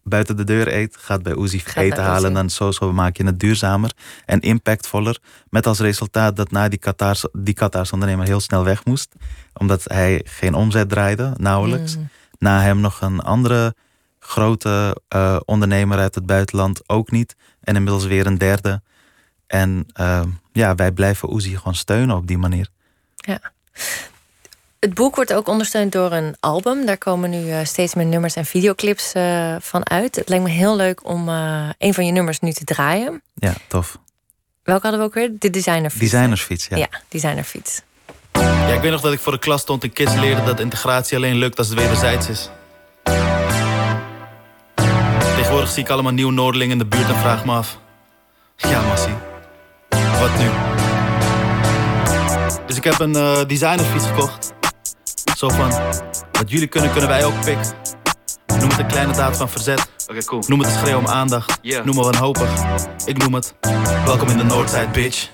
buiten 0.03 0.37
de 0.37 0.45
deur 0.45 0.73
eet, 0.73 0.97
gaat 1.01 1.23
bij 1.23 1.35
Gaat 1.37 1.77
eten 1.77 2.03
halen. 2.03 2.37
En 2.37 2.51
zo, 2.51 2.71
zo 2.71 2.93
maak 2.93 3.17
je 3.17 3.25
het 3.25 3.41
duurzamer 3.41 3.93
en 4.25 4.41
impactvoller. 4.41 5.19
Met 5.51 5.67
als 5.67 5.79
resultaat 5.79 6.37
dat 6.37 6.51
na 6.51 6.69
die 6.69 6.79
Qatars, 6.79 7.25
die 7.33 7.55
Qatars 7.55 7.93
ondernemer 7.93 8.27
heel 8.27 8.41
snel 8.41 8.64
weg 8.64 8.85
moest. 8.85 9.14
Omdat 9.55 9.85
hij 9.85 10.21
geen 10.25 10.55
omzet 10.55 10.88
draaide, 10.88 11.35
nauwelijks. 11.37 11.97
Mm. 11.97 12.09
Na 12.38 12.61
hem 12.62 12.81
nog 12.81 13.01
een 13.01 13.20
andere 13.20 13.74
grote 14.18 15.01
eh, 15.09 15.37
ondernemer 15.44 15.98
uit 15.98 16.14
het 16.14 16.27
buitenland 16.27 16.88
ook 16.88 17.11
niet. 17.11 17.37
En 17.61 17.77
inmiddels 17.77 18.05
weer 18.05 18.27
een 18.27 18.38
derde. 18.38 18.83
En 19.48 19.87
eh, 19.92 20.22
ja, 20.53 20.74
wij 20.74 20.92
blijven 20.92 21.37
Uzi 21.37 21.57
gewoon 21.57 21.74
steunen 21.74 22.16
op 22.16 22.27
die 22.27 22.38
manier. 22.38 22.68
Het 24.79 24.94
boek 24.94 25.16
wordt 25.16 25.33
ook 25.33 25.48
ondersteund 25.48 25.92
door 25.92 26.12
een 26.12 26.37
album. 26.40 26.87
Daar 26.87 26.98
komen 26.98 27.31
nu 27.31 27.51
eh, 27.51 27.64
steeds 27.64 27.94
meer 27.94 28.07
nummers 28.07 28.35
en 28.35 28.44
videoclips 28.44 29.12
eh, 29.12 29.57
van 29.61 29.88
uit. 29.88 30.16
Het 30.16 30.29
lijkt 30.29 30.44
me 30.44 30.51
heel 30.51 30.77
leuk 30.77 31.07
om 31.09 31.29
een 31.79 31.94
van 31.94 32.07
je 32.07 32.12
nummers 32.12 32.40
nu 32.40 32.53
te 32.53 32.64
draaien. 32.64 33.22
Ja, 33.35 33.55
tof. 33.68 33.98
Welke 34.62 34.83
hadden 34.83 35.01
we 35.01 35.07
ook 35.07 35.14
weer? 35.14 35.31
De 35.38 35.51
designerfiets. 35.51 36.11
Designersfiets, 36.11 36.66
ja. 36.66 36.77
Ja, 36.77 36.88
designerfiets. 37.09 37.83
Ja, 38.40 38.74
ik 38.74 38.81
weet 38.81 38.90
nog 38.90 39.01
dat 39.01 39.12
ik 39.12 39.20
voor 39.20 39.33
de 39.33 39.38
klas 39.38 39.61
stond 39.61 39.83
en 39.83 39.92
kids 39.92 40.14
leerde 40.14 40.44
dat 40.44 40.61
integratie 40.61 41.16
alleen 41.16 41.37
lukt 41.37 41.59
als 41.59 41.68
het 41.68 41.79
wederzijds 41.79 42.29
is. 42.29 42.51
Tegenwoordig 45.37 45.70
zie 45.70 45.83
ik 45.83 45.90
allemaal 45.90 46.12
nieuw 46.12 46.31
Noorderling 46.31 46.72
in 46.72 46.79
de 46.79 46.87
buurt 46.87 47.09
en 47.09 47.16
vraag 47.16 47.44
me 47.44 47.53
af. 47.53 47.79
Ja, 48.57 48.83
Massie. 48.83 49.14
Wat 50.20 50.38
nu? 50.38 50.48
Dus 52.66 52.77
ik 52.77 52.85
heb 52.85 52.98
een 52.98 53.16
eh, 53.16 53.46
designerfiets 53.46 54.07
gekocht. 54.07 54.53
Zo 55.37 55.48
van, 55.48 55.70
wat 56.33 56.51
jullie 56.51 56.66
kunnen, 56.66 56.90
kunnen 56.90 57.09
wij 57.11 57.24
ook 57.24 57.44
pikken. 57.44 57.72
Noem 58.46 58.68
het 58.68 58.79
een 58.79 58.87
kleine 58.87 59.12
daad 59.12 59.37
van 59.37 59.48
verzet. 59.48 59.88
Oké, 60.07 60.24
cool. 60.24 60.42
Noem 60.46 60.59
het 60.59 60.68
een 60.68 60.79
schreeuw 60.79 60.98
om 60.98 61.07
aandacht. 61.07 61.59
Yeah. 61.62 61.85
Noem 61.85 61.96
me 61.96 62.03
wanhopig. 62.03 62.51
Ik 63.05 63.16
noem 63.16 63.35
het. 63.35 63.55
Welkom 64.05 64.29
in 64.29 64.37
de 64.37 64.44
Noordzij, 64.44 64.90
bitch. 64.90 65.29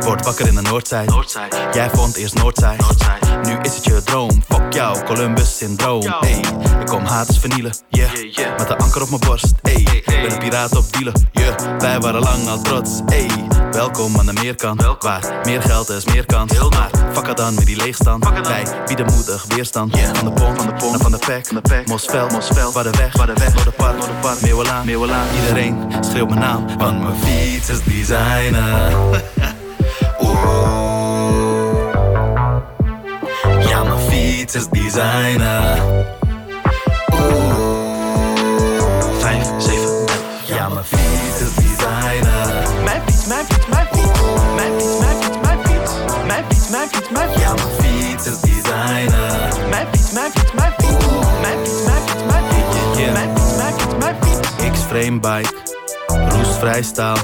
Word 0.00 0.24
wakker 0.24 0.46
in 0.46 0.54
de 0.54 0.62
Noordzij. 0.62 1.04
Noordzij. 1.04 1.48
Jij 1.72 1.90
vond 1.92 2.16
eerst 2.16 2.34
Noordzij. 2.34 2.76
Noordzij. 2.76 3.18
Nu 3.42 3.58
is 3.62 3.74
het 3.74 3.84
je 3.84 4.02
droom. 4.04 4.42
Fuck 4.48 4.72
jou, 4.72 5.04
Columbus 5.04 5.56
syndroom. 5.56 6.02
Yo. 6.02 6.18
Hey, 6.20 6.40
ik 6.80 6.86
kom 6.86 7.04
haters 7.04 7.38
vernielen. 7.38 7.72
Yeah. 7.88 8.12
Yeah, 8.14 8.34
yeah. 8.34 8.58
Met 8.58 8.70
een 8.70 8.76
anker 8.76 9.02
op 9.02 9.08
mijn 9.08 9.20
borst. 9.26 9.52
Hey, 9.62 10.02
ben 10.06 10.32
een 10.32 10.38
piraat 10.38 10.76
op 10.76 10.92
dealen. 10.92 11.28
Yeah. 11.32 11.78
Wij 11.78 12.00
waren 12.00 12.20
lang 12.20 12.48
al 12.48 12.60
trots. 12.60 12.90
Hey, 13.06 13.28
welkom 13.70 14.18
aan 14.18 14.26
de 14.26 14.32
meerkant. 14.32 14.82
Waar 15.00 15.40
meer 15.44 15.62
geld 15.62 15.88
is, 15.88 16.04
meer 16.04 16.26
kans. 16.26 16.52
Heel 16.52 16.70
maar 16.70 16.90
fuck 17.12 17.36
dan 17.36 17.54
met 17.54 17.66
die 17.66 17.76
leegstand. 17.76 18.28
Wij 18.42 18.64
bieden 18.86 19.06
moedig 19.14 19.44
weerstand. 19.48 19.96
Yeah. 19.96 20.14
Van 20.14 20.24
de 20.24 20.32
pomp, 20.32 20.56
Van 20.56 20.66
de 20.66 20.72
pomp. 20.72 21.02
van 21.02 21.10
de 21.10 21.18
pack. 21.18 21.46
Van 21.46 21.56
de 21.56 21.62
pack. 21.68 21.86
Mosveld, 21.86 22.32
Mosveld. 22.32 22.74
waar 22.74 22.84
de 22.84 22.90
weg, 22.90 23.16
Waar 23.16 23.26
de 23.26 23.34
weg. 23.34 23.54
Noorderpark, 23.54 23.96
Noorderpark. 23.96 24.40
Meeuwelaan, 24.40 24.86
Meeuwelaan. 24.86 25.26
Iedereen 25.42 25.92
schreeuwt 26.00 26.28
mijn 26.28 26.40
naam, 26.40 26.78
want 26.78 27.02
mijn 27.02 27.14
fiets 27.16 27.68
is 27.68 27.82
designer. 27.84 28.92
Oeh. 30.30 31.88
Ja, 33.68 33.82
mijn 33.84 33.98
fiets 34.10 34.54
is 34.54 34.68
designer. 34.68 35.78
Oeh. 37.12 37.54
Vijf, 39.18 39.46
zeven, 39.58 40.04
Ja, 40.44 40.68
mijn 40.68 40.84
fiets 40.84 41.40
is 41.40 41.54
designer. 41.54 42.68
Mijn 42.84 43.02
fiets, 43.06 43.26
mijn 43.26 43.44
fiets, 43.48 43.66
mijn 43.66 43.86
fiets. 43.92 44.20
Mijn 44.54 44.72
fiets, 44.80 44.98
mijn 45.00 45.16
fiets, 45.22 45.38
mijn 45.42 45.58
fiets. 45.64 45.92
Mijn 46.26 46.44
fiets, 46.48 46.68
mijn 46.68 46.88
fiets, 46.88 47.10
mijn 47.10 47.28
fiets. 47.30 47.42
Ja, 47.42 47.54
mijn 47.54 47.68
fiets 47.80 48.26
is 48.26 48.40
designer. 48.40 49.68
Mijn 49.68 49.86
fiets, 49.92 50.12
mijn 50.12 50.30
fiets, 50.34 50.52
mijn 50.52 50.72
fiets. 50.78 51.04
Mijn 51.40 51.58
fiets, 51.66 51.82
mijn 51.84 52.02
fiets, 52.06 52.24
mijn 52.30 52.44
fiets. 52.50 52.98
Yeah. 52.98 53.12
Mijn 53.12 53.30
fiets, 53.36 53.56
mijn 53.56 53.74
fiets, 53.78 53.94
mijn 53.98 54.16
fiets. 54.22 54.78
X-frame 54.78 55.20
bike, 55.20 55.52
roestvrij 56.36 56.82
staal, 56.82 57.16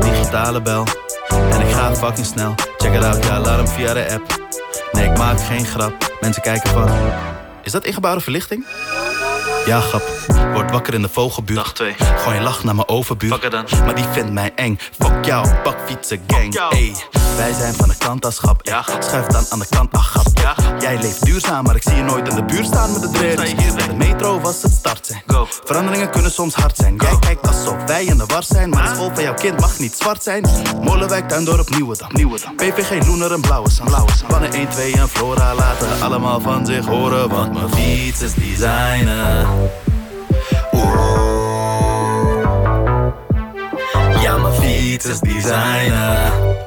digitale 0.00 0.62
bel. 0.62 0.84
En 1.30 1.60
ik 1.60 1.72
ga 1.74 1.94
fucking 1.96 2.26
snel. 2.26 2.54
Check 2.76 2.94
it 2.94 3.04
out, 3.04 3.24
ja, 3.24 3.30
alarm 3.30 3.68
via 3.68 3.94
de 3.94 4.12
app. 4.12 4.48
Nee, 4.92 5.10
ik 5.10 5.18
maak 5.18 5.40
geen 5.40 5.66
grap. 5.66 6.16
Mensen 6.20 6.42
kijken 6.42 6.70
van. 6.70 6.88
Is 7.62 7.72
dat 7.72 7.84
ingebouwde 7.84 8.20
verlichting? 8.20 8.66
Ja, 9.66 9.80
grap. 9.80 10.02
Word 10.52 10.70
wakker 10.70 10.94
in 10.94 11.02
de 11.02 11.08
vogelbuurt. 11.08 11.58
Dag 11.58 11.72
twee. 11.72 11.94
Gooi 11.98 12.36
een 12.36 12.42
lach 12.42 12.64
naar 12.64 12.74
mijn 12.74 12.88
overbuurt. 12.88 13.50
Maar 13.84 13.94
die 13.94 14.04
vindt 14.12 14.32
mij 14.32 14.52
eng. 14.54 14.78
Fuck 14.98 15.24
jou, 15.24 15.48
bakfietsen 15.64 16.20
gang. 16.26 16.54
jou. 16.54 16.74
Ey, 16.74 16.94
wij 17.40 17.52
zijn 17.52 17.74
van 17.74 17.88
de 17.88 17.96
klantaschap. 17.96 18.66
Ja. 18.66 18.84
Schuif 18.98 19.26
dan 19.26 19.44
aan 19.48 19.58
de 19.58 19.66
kant, 19.68 19.92
ach 19.92 20.10
grap. 20.10 20.26
Ja. 20.34 20.54
Jij 20.80 20.98
leeft 20.98 21.24
duurzaam, 21.24 21.64
maar 21.64 21.76
ik 21.76 21.82
zie 21.82 21.96
je 21.96 22.02
nooit 22.02 22.28
in 22.28 22.34
de 22.34 22.44
buurt 22.44 22.66
staan 22.66 22.92
met 22.92 23.02
de 23.02 23.10
dread. 23.10 23.36
De 23.88 23.94
metro 23.96 24.40
was 24.40 24.62
het 24.62 24.72
start 24.72 25.06
zijn. 25.06 25.22
Go. 25.26 25.46
Veranderingen 25.64 26.10
kunnen 26.10 26.30
soms 26.30 26.54
hard 26.54 26.76
zijn. 26.76 26.96
Jij 26.96 27.18
kijkt 27.18 27.46
alsof 27.48 27.84
wij 27.86 28.04
in 28.04 28.18
de 28.18 28.26
war 28.26 28.42
zijn, 28.42 28.70
maar 28.70 28.82
de 28.82 28.94
school 28.94 29.10
van 29.14 29.22
jouw 29.22 29.34
kind 29.34 29.60
mag 29.60 29.78
niet 29.78 29.94
zwart 29.94 30.22
zijn. 30.22 30.46
Molenwijk, 30.82 31.28
Tuindorp, 31.28 31.70
Nieuwedam. 31.70 32.08
Nieuwedam. 32.12 32.56
PVG, 32.56 33.06
Loener 33.06 33.32
en 33.32 33.40
Blauwe 33.40 33.70
Zand. 33.70 33.88
Blauwe 33.88 34.10
Zand. 34.16 34.26
Pannen 34.26 34.52
1, 34.52 34.68
2 34.68 34.92
en 34.92 35.08
Flora 35.08 35.54
laten 35.54 36.00
allemaal 36.00 36.40
van 36.40 36.66
zich 36.66 36.86
horen, 36.86 37.28
want 37.28 37.52
mijn 37.52 37.70
fiets 37.70 38.20
is 38.22 38.34
designer. 38.34 39.46
Oeh. 40.72 40.98
Ja, 44.22 44.36
mijn 44.36 44.54
fiets 44.54 45.04
is 45.04 45.20
designer. 45.20 46.59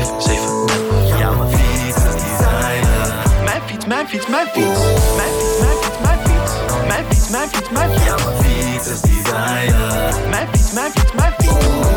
Oeh. 0.00 0.22
Vijf, 0.22 0.22
zeven, 0.22 1.18
Ja, 1.18 1.30
mijn 1.30 1.50
fiets 1.50 2.02
designer. 2.02 3.14
Mijn 3.44 3.62
fiets, 3.66 3.86
mijn 3.86 4.08
fiets, 4.08 4.26
mijn 4.26 4.46
fiets. 4.52 4.80
Mijn 5.16 5.32
fiets, 5.38 5.58
mijn 5.60 5.76
fiets, 5.80 5.98
mijn 6.02 6.18
fiets. 6.24 6.54
Mijn 6.88 7.04
fiets, 7.08 7.28
mijn 7.30 7.48
fiets, 7.48 7.70
mijn 7.70 7.90
fiets. 7.90 8.04
Ja, 8.04 8.14
mijn 8.24 8.42
fiets 8.42 8.86
is 8.88 9.00
designer. 9.00 10.28
Mijn 10.28 10.48
fiets, 10.52 10.72
mijn 10.72 10.90
fiets, 10.92 11.12
mijn 11.14 11.32
fiets. 11.38 11.52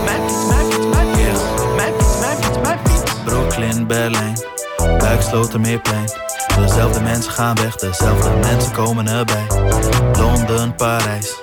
Mijn 0.06 0.22
fiets, 0.30 0.46
mijn 0.48 0.72
fiets, 0.72 0.86
mijn 0.86 1.08
fiets. 1.16 1.42
Mijn 1.76 1.94
fiets, 1.98 2.20
mijn 2.20 2.38
fiets, 2.42 2.58
mijn 2.64 2.80
fiets. 2.84 3.12
Brooklyn, 3.26 3.88
Berlijn, 3.88 4.38
Buikslotermeerplein. 5.00 6.10
Dezelfde 6.60 7.02
mensen 7.02 7.32
gaan 7.32 7.56
weg, 7.56 7.76
dezelfde 7.76 8.30
mensen 8.30 8.72
komen 8.72 9.08
erbij. 9.08 9.48
Londen, 10.18 10.76
Parijs, 10.76 11.34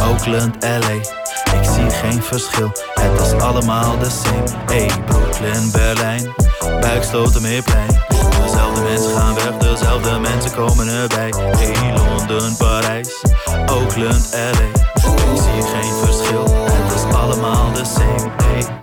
Oakland, 0.00 0.56
LA. 0.62 1.22
Ik 1.58 1.64
zie 1.64 1.90
geen 1.90 2.22
verschil, 2.22 2.72
het 2.94 3.20
is 3.20 3.32
allemaal 3.32 3.98
de 3.98 4.10
same. 4.10 4.44
Hey, 4.66 4.90
Brooklyn, 5.06 5.70
Berlijn, 5.70 6.34
Buikslotermeerplein. 6.80 8.02
Dezelfde 8.42 8.82
mensen 8.82 9.10
gaan 9.16 9.34
weg, 9.34 9.56
dezelfde 9.58 10.18
mensen 10.18 10.52
komen 10.52 10.88
erbij. 10.88 11.32
Hey, 11.36 11.92
Londen, 11.96 12.56
Parijs, 12.56 13.22
Oakland, 13.66 14.30
LA. 14.32 14.82
Ik 14.94 15.40
zie 15.40 15.62
geen 15.62 15.94
verschil, 16.04 16.44
het 16.64 16.94
is 16.94 17.14
allemaal 17.14 17.72
de 17.72 17.84
same. 17.84 18.30
Hey, 18.42 18.82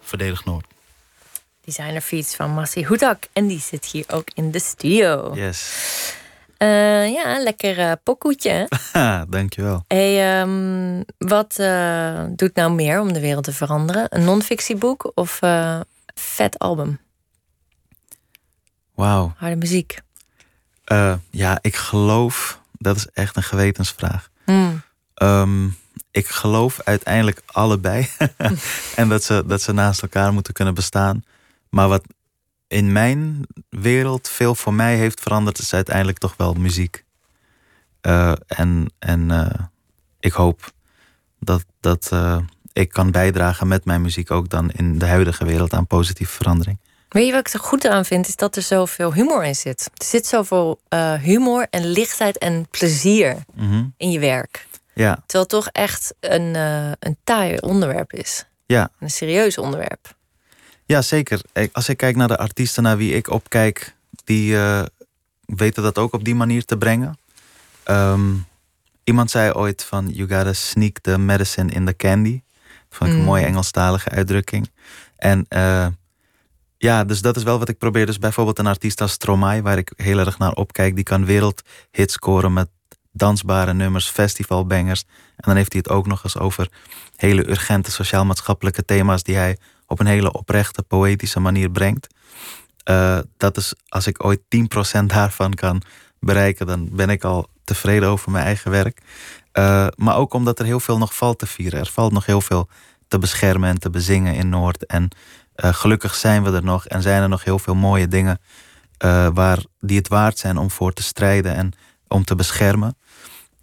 verdedig 0.00 0.44
Noord. 0.44 0.66
Designerfiets 1.64 2.34
van 2.34 2.50
Massi 2.50 2.86
Hoedak. 2.86 3.24
En 3.32 3.46
die 3.46 3.60
zit 3.60 3.84
hier 3.84 4.04
ook 4.08 4.28
in 4.34 4.50
de 4.50 4.60
studio. 4.60 5.30
Yes. 5.34 5.72
Eh, 6.60 7.12
ja, 7.12 7.42
lekker 7.42 7.78
eh 7.78 7.92
pokoetje. 8.02 8.68
dankjewel. 9.28 9.84
Hey, 9.88 10.40
ehm, 10.40 11.02
wat 11.18 11.58
eh, 11.58 12.24
doet 12.30 12.54
nou 12.54 12.72
meer 12.72 13.00
om 13.00 13.12
de 13.12 13.20
wereld 13.20 13.44
te 13.44 13.52
veranderen? 13.52 14.06
Een 14.08 14.24
non-fictieboek 14.24 15.12
of 15.14 15.38
vet 16.14 16.58
album? 16.58 16.98
Wauw. 18.94 19.32
Harde 19.36 19.56
muziek. 19.56 20.00
Ja, 21.30 21.58
ik 21.60 21.76
geloof, 21.76 22.60
dat 22.72 22.96
is 22.96 23.06
echt 23.06 23.36
een 23.36 23.42
gewetensvraag. 23.42 24.30
Hmm. 24.44 24.82
Ehm, 25.14 25.66
ik 26.10 26.26
geloof 26.28 26.80
uiteindelijk 26.84 27.42
allebei. 27.46 28.08
en 28.96 29.08
dat 29.08 29.24
ze, 29.24 29.42
dat 29.46 29.62
ze 29.62 29.72
naast 29.72 30.02
elkaar 30.02 30.32
moeten 30.32 30.52
kunnen 30.52 30.74
bestaan. 30.74 31.24
Maar 31.68 31.88
wat 31.88 32.02
in 32.70 32.92
mijn 32.92 33.46
wereld 33.68 34.28
veel 34.28 34.54
voor 34.54 34.74
mij 34.74 34.96
heeft 34.96 35.20
veranderd, 35.20 35.58
is 35.58 35.74
uiteindelijk 35.74 36.18
toch 36.18 36.34
wel 36.36 36.52
muziek. 36.54 37.04
Eh, 38.00 38.32
en 38.46 38.92
en 38.98 39.30
eh, 39.30 39.60
ik 40.20 40.32
hoop 40.32 40.70
dat, 41.40 41.64
dat 41.80 42.08
eh, 42.12 42.38
ik 42.72 42.88
kan 42.88 43.10
bijdragen 43.10 43.68
met 43.68 43.84
mijn 43.84 44.02
muziek 44.02 44.30
ook 44.30 44.48
dan 44.48 44.70
in 44.70 44.98
de 44.98 45.06
huidige 45.06 45.44
wereld 45.44 45.72
aan 45.72 45.86
positieve 45.86 46.32
verandering. 46.32 46.78
Weet 47.08 47.26
je 47.26 47.32
wat 47.32 47.46
ik 47.46 47.52
er 47.52 47.60
goed 47.60 47.86
aan 47.86 48.04
vind? 48.04 48.28
Is 48.28 48.36
dat 48.36 48.56
er 48.56 48.62
zoveel 48.62 49.12
humor 49.14 49.44
in 49.44 49.54
zit. 49.56 49.90
Er 49.94 50.04
zit 50.04 50.26
zoveel 50.26 50.80
humor 51.20 51.66
en 51.70 51.86
lichtheid 51.86 52.38
en 52.38 52.68
plezier 52.70 53.36
Mhm. 53.54 53.84
in 53.96 54.10
je 54.10 54.18
werk. 54.18 54.66
Ja, 54.94 55.14
Terwijl 55.14 55.42
het 55.42 55.48
toch 55.48 55.68
echt 55.68 56.14
een, 56.20 56.54
een 56.98 57.16
taai 57.24 57.56
onderwerp 57.56 58.12
is. 58.12 58.44
ja. 58.66 58.90
Een 59.00 59.10
serieus 59.10 59.58
onderwerp. 59.58 60.14
Ja, 60.90 61.02
zeker. 61.02 61.40
Als 61.72 61.88
ik 61.88 61.96
kijk 61.96 62.16
naar 62.16 62.28
de 62.28 62.38
artiesten 62.38 62.82
naar 62.82 62.96
wie 62.96 63.14
ik 63.14 63.30
opkijk, 63.30 63.94
die 64.24 64.56
eh, 64.56 64.82
weten 65.44 65.82
dat 65.82 65.98
ook 65.98 66.12
op 66.12 66.24
die 66.24 66.34
manier 66.34 66.64
te 66.64 66.76
brengen. 66.76 67.18
Ehm, 67.82 68.34
iemand 69.04 69.30
zei 69.30 69.52
ooit 69.52 69.84
van, 69.84 70.08
you 70.08 70.28
gotta 70.28 70.52
sneak 70.52 70.98
the 70.98 71.18
medicine 71.18 71.72
in 71.72 71.86
the 71.86 71.96
candy. 71.96 72.42
Dat 72.88 72.98
vond 72.98 73.10
ik 73.10 73.16
een 73.16 73.22
Mm. 73.22 73.28
mooie 73.28 73.44
Engelstalige 73.44 74.08
uitdrukking. 74.08 74.70
En 75.16 75.46
eh, 75.48 75.86
ja, 76.78 77.04
dus 77.04 77.20
dat 77.20 77.36
is 77.36 77.42
wel 77.42 77.58
wat 77.58 77.68
ik 77.68 77.78
probeer. 77.78 78.06
Dus 78.06 78.18
bijvoorbeeld 78.18 78.58
een 78.58 78.66
artiest 78.66 79.00
als 79.00 79.12
Stromae, 79.12 79.62
waar 79.62 79.78
ik 79.78 79.92
heel 79.96 80.18
erg 80.18 80.38
naar 80.38 80.52
opkijk, 80.52 80.94
die 80.94 81.04
kan 81.04 81.24
wereldhits 81.24 82.14
scoren 82.14 82.52
met 82.52 82.68
dansbare 83.12 83.74
nummers, 83.74 84.08
festivalbangers. 84.08 85.04
En 85.36 85.44
dan 85.46 85.56
heeft 85.56 85.72
hij 85.72 85.82
het 85.84 85.92
ook 85.92 86.06
nog 86.06 86.24
eens 86.24 86.38
over 86.38 86.68
hele 87.16 87.48
urgente 87.48 87.90
sociaal-maatschappelijke 87.90 88.84
thema's 88.84 89.22
die 89.22 89.36
hij 89.36 89.56
op 89.90 90.00
een 90.00 90.06
hele 90.06 90.32
oprechte, 90.32 90.82
poëtische 90.82 91.40
manier 91.40 91.70
brengt. 91.70 92.06
Uh, 92.90 93.18
dat 93.36 93.56
is, 93.56 93.74
als 93.88 94.06
ik 94.06 94.24
ooit 94.24 94.40
10% 95.00 95.04
daarvan 95.16 95.54
kan 95.54 95.82
bereiken, 96.20 96.66
dan 96.66 96.88
ben 96.92 97.10
ik 97.10 97.24
al 97.24 97.48
tevreden 97.64 98.08
over 98.08 98.30
mijn 98.30 98.44
eigen 98.44 98.70
werk. 98.70 99.00
Uh, 99.52 99.86
maar 99.96 100.16
ook 100.16 100.34
omdat 100.34 100.58
er 100.58 100.64
heel 100.64 100.80
veel 100.80 100.98
nog 100.98 101.14
valt 101.14 101.38
te 101.38 101.46
vieren. 101.46 101.80
Er 101.80 101.90
valt 101.92 102.12
nog 102.12 102.26
heel 102.26 102.40
veel 102.40 102.68
te 103.08 103.18
beschermen 103.18 103.68
en 103.68 103.78
te 103.78 103.90
bezingen 103.90 104.34
in 104.34 104.48
Noord. 104.48 104.86
En 104.86 105.08
uh, 105.56 105.74
gelukkig 105.74 106.14
zijn 106.14 106.42
we 106.42 106.52
er 106.52 106.64
nog 106.64 106.86
en 106.86 107.02
zijn 107.02 107.22
er 107.22 107.28
nog 107.28 107.44
heel 107.44 107.58
veel 107.58 107.74
mooie 107.74 108.08
dingen 108.08 108.40
waar, 109.32 109.64
die 109.78 109.98
het 109.98 110.08
waard 110.08 110.38
zijn 110.38 110.56
om 110.56 110.70
voor 110.70 110.92
te 110.92 111.02
strijden 111.02 111.54
en 111.54 111.72
om 112.08 112.24
te 112.24 112.34
beschermen. 112.34 112.96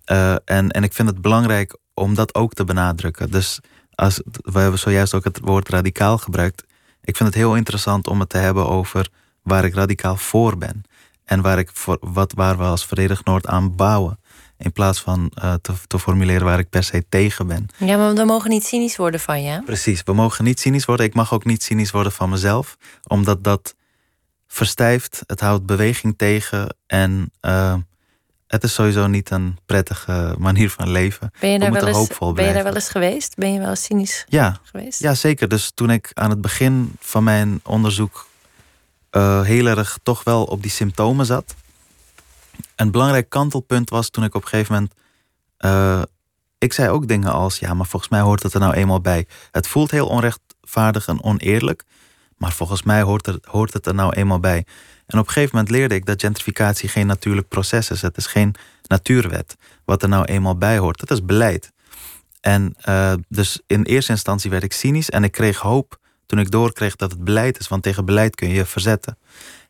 en, 0.05 0.71
en 0.71 0.83
ik 0.83 0.93
vind 0.93 1.09
het 1.09 1.21
belangrijk 1.21 1.77
om 1.93 2.13
dat 2.13 2.35
ook 2.35 2.53
te 2.53 2.63
benadrukken. 2.63 3.31
Dus 3.31 3.59
als, 3.97 4.21
we 4.31 4.59
hebben 4.59 4.79
zojuist 4.79 5.13
ook 5.13 5.23
het 5.23 5.39
woord 5.41 5.69
radicaal 5.69 6.17
gebruikt. 6.17 6.63
Ik 7.01 7.15
vind 7.17 7.29
het 7.29 7.37
heel 7.37 7.55
interessant 7.55 8.07
om 8.07 8.19
het 8.19 8.29
te 8.29 8.37
hebben 8.37 8.69
over 8.69 9.09
waar 9.41 9.65
ik 9.65 9.73
radicaal 9.73 10.15
voor 10.15 10.57
ben. 10.57 10.83
En 11.25 11.41
waar, 11.41 11.59
ik 11.59 11.69
voor, 11.73 11.97
wat, 12.01 12.33
waar 12.33 12.57
we 12.57 12.63
als 12.63 12.85
Verenigd 12.85 13.25
Noord 13.25 13.47
aan 13.47 13.75
bouwen. 13.75 14.19
In 14.57 14.71
plaats 14.71 15.01
van 15.01 15.31
uh, 15.43 15.53
te, 15.61 15.73
te, 15.87 15.99
formuleren 15.99 16.45
waar 16.45 16.59
ik 16.59 16.69
per 16.69 16.83
se 16.83 17.05
tegen 17.09 17.47
ben. 17.47 17.67
Ja, 17.77 17.97
maar 17.97 18.13
we 18.13 18.23
mogen 18.23 18.49
niet 18.49 18.65
cynisch 18.65 18.95
worden 18.95 19.19
van 19.19 19.43
je. 19.43 19.61
Precies, 19.63 20.03
we 20.03 20.13
mogen 20.13 20.43
niet 20.43 20.59
cynisch 20.59 20.85
worden. 20.85 21.05
Ik 21.05 21.13
mag 21.13 21.33
ook 21.33 21.45
niet 21.45 21.63
cynisch 21.63 21.91
worden 21.91 22.11
van 22.11 22.29
mezelf. 22.29 22.77
Omdat 23.07 23.43
dat 23.43 23.75
verstijft, 24.47 25.23
het 25.25 25.39
houdt 25.39 25.65
beweging 25.65 26.17
tegen. 26.17 26.75
En 26.87 27.31
uh, 27.41 27.73
het 28.47 28.63
is 28.63 28.73
sowieso 28.73 29.07
niet 29.07 29.29
een 29.29 29.57
prettige 29.65 30.35
manier 30.37 30.69
van 30.69 30.89
leven. 30.89 31.31
Ben 31.39 31.49
je 31.49 31.59
daar, 31.59 31.71
wel 31.71 31.87
eens, 31.87 32.07
ben 32.33 32.45
je 32.45 32.53
daar 32.53 32.63
wel 32.63 32.75
eens 32.75 32.89
geweest? 32.89 33.35
Ben 33.35 33.53
je 33.53 33.59
wel 33.59 33.69
eens 33.69 33.83
cynisch 33.83 34.25
ja, 34.27 34.59
geweest? 34.63 34.99
Ja, 34.99 35.13
zeker. 35.13 35.47
Dus 35.47 35.71
toen 35.75 35.89
ik 35.89 36.11
aan 36.13 36.29
het 36.29 36.41
begin 36.41 36.95
van 36.99 37.23
mijn 37.23 37.59
onderzoek 37.63 38.27
uh, 39.11 39.41
heel 39.41 39.65
erg 39.65 39.97
toch 40.03 40.23
wel 40.23 40.43
op 40.43 40.61
die 40.61 40.71
symptomen 40.71 41.25
zat. 41.25 41.55
Een 42.75 42.91
belangrijk 42.91 43.29
kantelpunt 43.29 43.89
was 43.89 44.09
toen 44.09 44.23
ik 44.23 44.35
op 44.35 44.41
een 44.41 44.47
gegeven 44.47 44.73
moment. 44.73 44.93
Uh, 45.59 46.01
ik 46.57 46.73
zei 46.73 46.89
ook 46.89 47.07
dingen 47.07 47.31
als: 47.31 47.59
ja, 47.59 47.73
maar 47.73 47.85
volgens 47.85 48.11
mij 48.11 48.21
hoort 48.21 48.43
het 48.43 48.53
er 48.53 48.59
nou 48.59 48.73
eenmaal 48.73 49.01
bij. 49.01 49.27
Het 49.51 49.67
voelt 49.67 49.91
heel 49.91 50.07
onrechtvaardig 50.07 51.07
en 51.07 51.23
oneerlijk. 51.23 51.83
Maar 52.37 52.51
volgens 52.51 52.83
mij 52.83 53.01
hoort, 53.01 53.27
er, 53.27 53.39
hoort 53.41 53.73
het 53.73 53.85
er 53.85 53.93
nou 53.93 54.13
eenmaal 54.13 54.39
bij. 54.39 54.65
En 55.07 55.19
op 55.19 55.27
een 55.27 55.33
gegeven 55.33 55.55
moment 55.55 55.75
leerde 55.75 55.95
ik 55.95 56.05
dat 56.05 56.21
gentrificatie 56.21 56.89
geen 56.89 57.07
natuurlijk 57.07 57.47
proces 57.47 57.89
is. 57.89 58.01
Het 58.01 58.17
is 58.17 58.25
geen 58.25 58.55
natuurwet. 58.87 59.55
Wat 59.85 60.03
er 60.03 60.09
nou 60.09 60.25
eenmaal 60.25 60.57
bij 60.57 60.77
hoort. 60.77 61.01
Het 61.01 61.11
is 61.11 61.25
beleid. 61.25 61.71
En 62.41 62.75
uh, 62.89 63.13
dus 63.27 63.61
in 63.67 63.83
eerste 63.83 64.11
instantie 64.11 64.49
werd 64.49 64.63
ik 64.63 64.73
cynisch 64.73 65.09
en 65.09 65.23
ik 65.23 65.31
kreeg 65.31 65.59
hoop 65.59 65.99
toen 66.25 66.39
ik 66.39 66.51
doorkreeg 66.51 66.95
dat 66.95 67.11
het 67.11 67.23
beleid 67.23 67.59
is. 67.59 67.67
Want 67.67 67.83
tegen 67.83 68.05
beleid 68.05 68.35
kun 68.35 68.49
je 68.49 68.55
je 68.55 68.65
verzetten. 68.65 69.17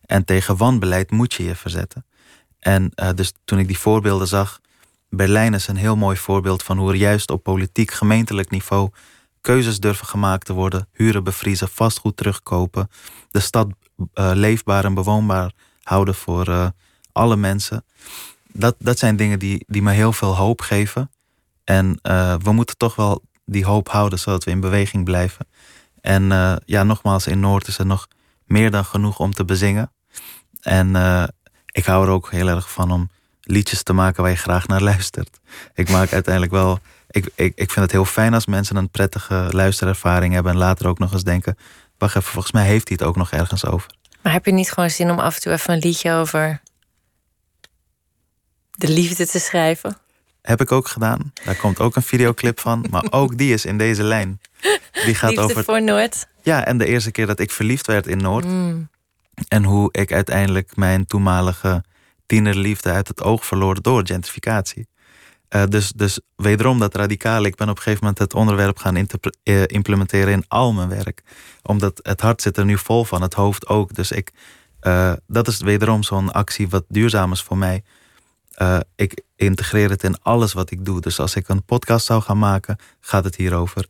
En 0.00 0.24
tegen 0.24 0.56
wanbeleid 0.56 1.10
moet 1.10 1.34
je 1.34 1.44
je 1.44 1.54
verzetten. 1.54 2.04
En 2.58 2.92
uh, 2.94 3.08
dus 3.14 3.32
toen 3.44 3.58
ik 3.58 3.66
die 3.66 3.78
voorbeelden 3.78 4.26
zag, 4.26 4.60
Berlijn 5.10 5.54
is 5.54 5.68
een 5.68 5.76
heel 5.76 5.96
mooi 5.96 6.16
voorbeeld 6.16 6.62
van 6.62 6.78
hoe 6.78 6.90
er 6.90 6.96
juist 6.96 7.30
op 7.30 7.42
politiek, 7.42 7.90
gemeentelijk 7.90 8.50
niveau 8.50 8.90
keuzes 9.40 9.80
durven 9.80 10.06
gemaakt 10.06 10.46
te 10.46 10.52
worden, 10.52 10.88
huren 10.92 11.24
bevriezen, 11.24 11.68
vastgoed 11.68 12.16
terugkopen, 12.16 12.90
de 13.30 13.40
stad 13.40 13.68
uh, 13.98 14.30
leefbaar 14.34 14.84
en 14.84 14.94
bewoonbaar 14.94 15.52
houden 15.82 16.14
voor 16.14 16.48
uh, 16.48 16.68
alle 17.12 17.36
mensen. 17.36 17.84
Dat, 18.52 18.74
dat 18.78 18.98
zijn 18.98 19.16
dingen 19.16 19.38
die, 19.38 19.64
die 19.66 19.82
me 19.82 19.92
heel 19.92 20.12
veel 20.12 20.36
hoop 20.36 20.60
geven. 20.60 21.10
En 21.64 21.98
uh, 22.02 22.34
we 22.42 22.52
moeten 22.52 22.76
toch 22.76 22.94
wel 22.94 23.22
die 23.44 23.64
hoop 23.64 23.88
houden, 23.88 24.18
zodat 24.18 24.44
we 24.44 24.50
in 24.50 24.60
beweging 24.60 25.04
blijven. 25.04 25.46
En 26.00 26.22
ja, 26.64 26.82
nogmaals, 26.82 27.26
in 27.26 27.40
Noord 27.40 27.66
is 27.68 27.78
er 27.78 27.86
nog 27.86 28.08
meer 28.44 28.70
dan 28.70 28.84
genoeg 28.84 29.18
om 29.18 29.32
te 29.32 29.44
bezingen. 29.44 29.92
En 30.60 30.88
ik 31.66 31.84
hou 31.84 32.06
er 32.06 32.12
ook 32.12 32.30
heel 32.30 32.48
erg 32.48 32.70
van 32.70 32.90
om 32.90 33.10
liedjes 33.40 33.82
te 33.82 33.92
maken 33.92 34.22
waar 34.22 34.30
je 34.30 34.36
graag 34.36 34.66
naar 34.66 34.82
luistert. 34.82 35.40
Ik 35.74 35.90
maak 35.90 36.12
uiteindelijk 36.12 36.54
wel. 36.54 36.78
Ik, 37.10 37.30
ik, 37.34 37.52
ik 37.54 37.70
vind 37.70 37.84
het 37.84 37.92
heel 37.92 38.04
fijn 38.04 38.34
als 38.34 38.46
mensen 38.46 38.76
een 38.76 38.90
prettige 38.90 39.48
luisterervaring 39.50 40.34
hebben 40.34 40.52
en 40.52 40.58
later 40.58 40.86
ook 40.86 40.98
nog 40.98 41.12
eens 41.12 41.24
denken: 41.24 41.56
wacht 41.98 42.16
even, 42.16 42.32
volgens 42.32 42.52
mij 42.52 42.66
heeft 42.66 42.88
hij 42.88 42.96
het 43.00 43.08
ook 43.08 43.16
nog 43.16 43.30
ergens 43.30 43.66
over. 43.66 43.90
Maar 44.22 44.32
heb 44.32 44.44
je 44.44 44.52
niet 44.52 44.72
gewoon 44.72 44.90
zin 44.90 45.10
om 45.10 45.18
af 45.18 45.34
en 45.34 45.40
toe 45.40 45.52
even 45.52 45.72
een 45.74 45.78
liedje 45.78 46.12
over 46.12 46.60
de 48.70 48.88
liefde 48.88 49.26
te 49.26 49.38
schrijven? 49.38 49.96
Heb 50.42 50.60
ik 50.60 50.72
ook 50.72 50.88
gedaan. 50.88 51.32
Daar 51.44 51.56
komt 51.56 51.80
ook 51.80 51.96
een 51.96 52.02
videoclip 52.02 52.60
van. 52.60 52.86
Maar 52.90 53.06
ook 53.20 53.38
die 53.38 53.52
is 53.52 53.64
in 53.64 53.78
deze 53.78 54.02
lijn. 54.02 54.40
Die 55.04 55.14
gaat 55.14 55.30
liefde 55.30 55.44
over. 55.44 55.64
voor 55.64 55.82
Noord. 55.82 56.26
Ja, 56.42 56.64
en 56.64 56.78
de 56.78 56.86
eerste 56.86 57.10
keer 57.10 57.26
dat 57.26 57.40
ik 57.40 57.50
verliefd 57.50 57.86
werd 57.86 58.06
in 58.06 58.18
Noord. 58.18 58.44
Mm. 58.44 58.88
En 59.48 59.64
hoe 59.64 59.88
ik 59.92 60.12
uiteindelijk 60.12 60.76
mijn 60.76 61.06
toenmalige 61.06 61.84
tienerliefde 62.26 62.90
uit 62.90 63.08
het 63.08 63.22
oog 63.22 63.46
verloor 63.46 63.82
door 63.82 64.06
gentrificatie. 64.06 64.88
Uh, 65.50 65.62
dus, 65.68 65.92
dus 65.92 66.20
wederom 66.36 66.78
dat 66.78 66.94
radicale. 66.94 67.46
Ik 67.46 67.56
ben 67.56 67.68
op 67.68 67.76
een 67.76 67.82
gegeven 67.82 68.04
moment 68.04 68.22
het 68.22 68.34
onderwerp 68.34 68.78
gaan 68.78 68.96
uh, 68.96 69.62
implementeren 69.66 70.32
in 70.32 70.44
al 70.48 70.72
mijn 70.72 70.88
werk. 70.88 71.22
Omdat 71.62 72.00
het 72.02 72.20
hart 72.20 72.42
zit 72.42 72.56
er 72.56 72.64
nu 72.64 72.78
vol 72.78 73.04
van, 73.04 73.22
het 73.22 73.34
hoofd 73.34 73.66
ook. 73.66 73.94
Dus 73.94 74.12
ik, 74.12 74.32
uh, 74.82 75.12
dat 75.26 75.48
is 75.48 75.60
wederom 75.60 76.02
zo'n 76.02 76.32
actie 76.32 76.68
wat 76.68 76.84
duurzaam 76.88 77.32
is 77.32 77.42
voor 77.42 77.58
mij. 77.58 77.82
ik 78.96 79.22
integreer 79.36 79.90
het 79.90 80.02
in 80.02 80.22
alles 80.22 80.52
wat 80.52 80.70
ik 80.70 80.84
doe. 80.84 81.00
Dus 81.00 81.20
als 81.20 81.34
ik 81.34 81.48
een 81.48 81.64
podcast 81.64 82.06
zou 82.06 82.22
gaan 82.22 82.38
maken, 82.38 82.76
gaat 83.00 83.24
het 83.24 83.36
hierover. 83.36 83.86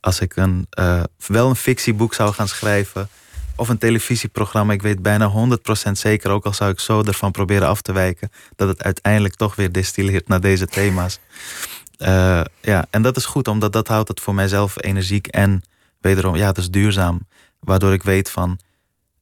Als 0.00 0.20
ik 0.20 0.36
een, 0.36 0.66
wel 1.26 1.48
een 1.48 1.56
fictieboek 1.56 2.14
zou 2.14 2.32
gaan 2.32 2.48
schrijven, 2.48 3.08
of 3.60 3.68
een 3.68 3.78
televisieprogramma. 3.78 4.72
Ik 4.72 4.82
weet 4.82 5.02
bijna 5.02 5.32
100% 5.88 5.90
zeker, 5.92 6.30
ook 6.30 6.44
al 6.44 6.52
zou 6.52 6.70
ik 6.70 6.80
zo 6.80 7.02
ervan 7.02 7.30
proberen 7.30 7.68
af 7.68 7.82
te 7.82 7.92
wijken, 7.92 8.30
dat 8.56 8.68
het 8.68 8.82
uiteindelijk 8.82 9.34
toch 9.34 9.54
weer 9.54 9.72
destilleert 9.72 10.28
naar 10.28 10.40
deze 10.40 10.66
thema's. 10.66 11.18
Uh, 11.98 12.40
ja, 12.60 12.86
en 12.90 13.02
dat 13.02 13.16
is 13.16 13.24
goed, 13.24 13.48
omdat 13.48 13.72
dat 13.72 13.88
houdt 13.88 14.08
het 14.08 14.20
voor 14.20 14.34
mijzelf 14.34 14.82
energiek 14.82 15.26
en 15.26 15.62
wederom, 16.00 16.36
ja, 16.36 16.46
het 16.46 16.58
is 16.58 16.70
duurzaam. 16.70 17.28
Waardoor 17.58 17.92
ik 17.92 18.02
weet 18.02 18.30
van, 18.30 18.58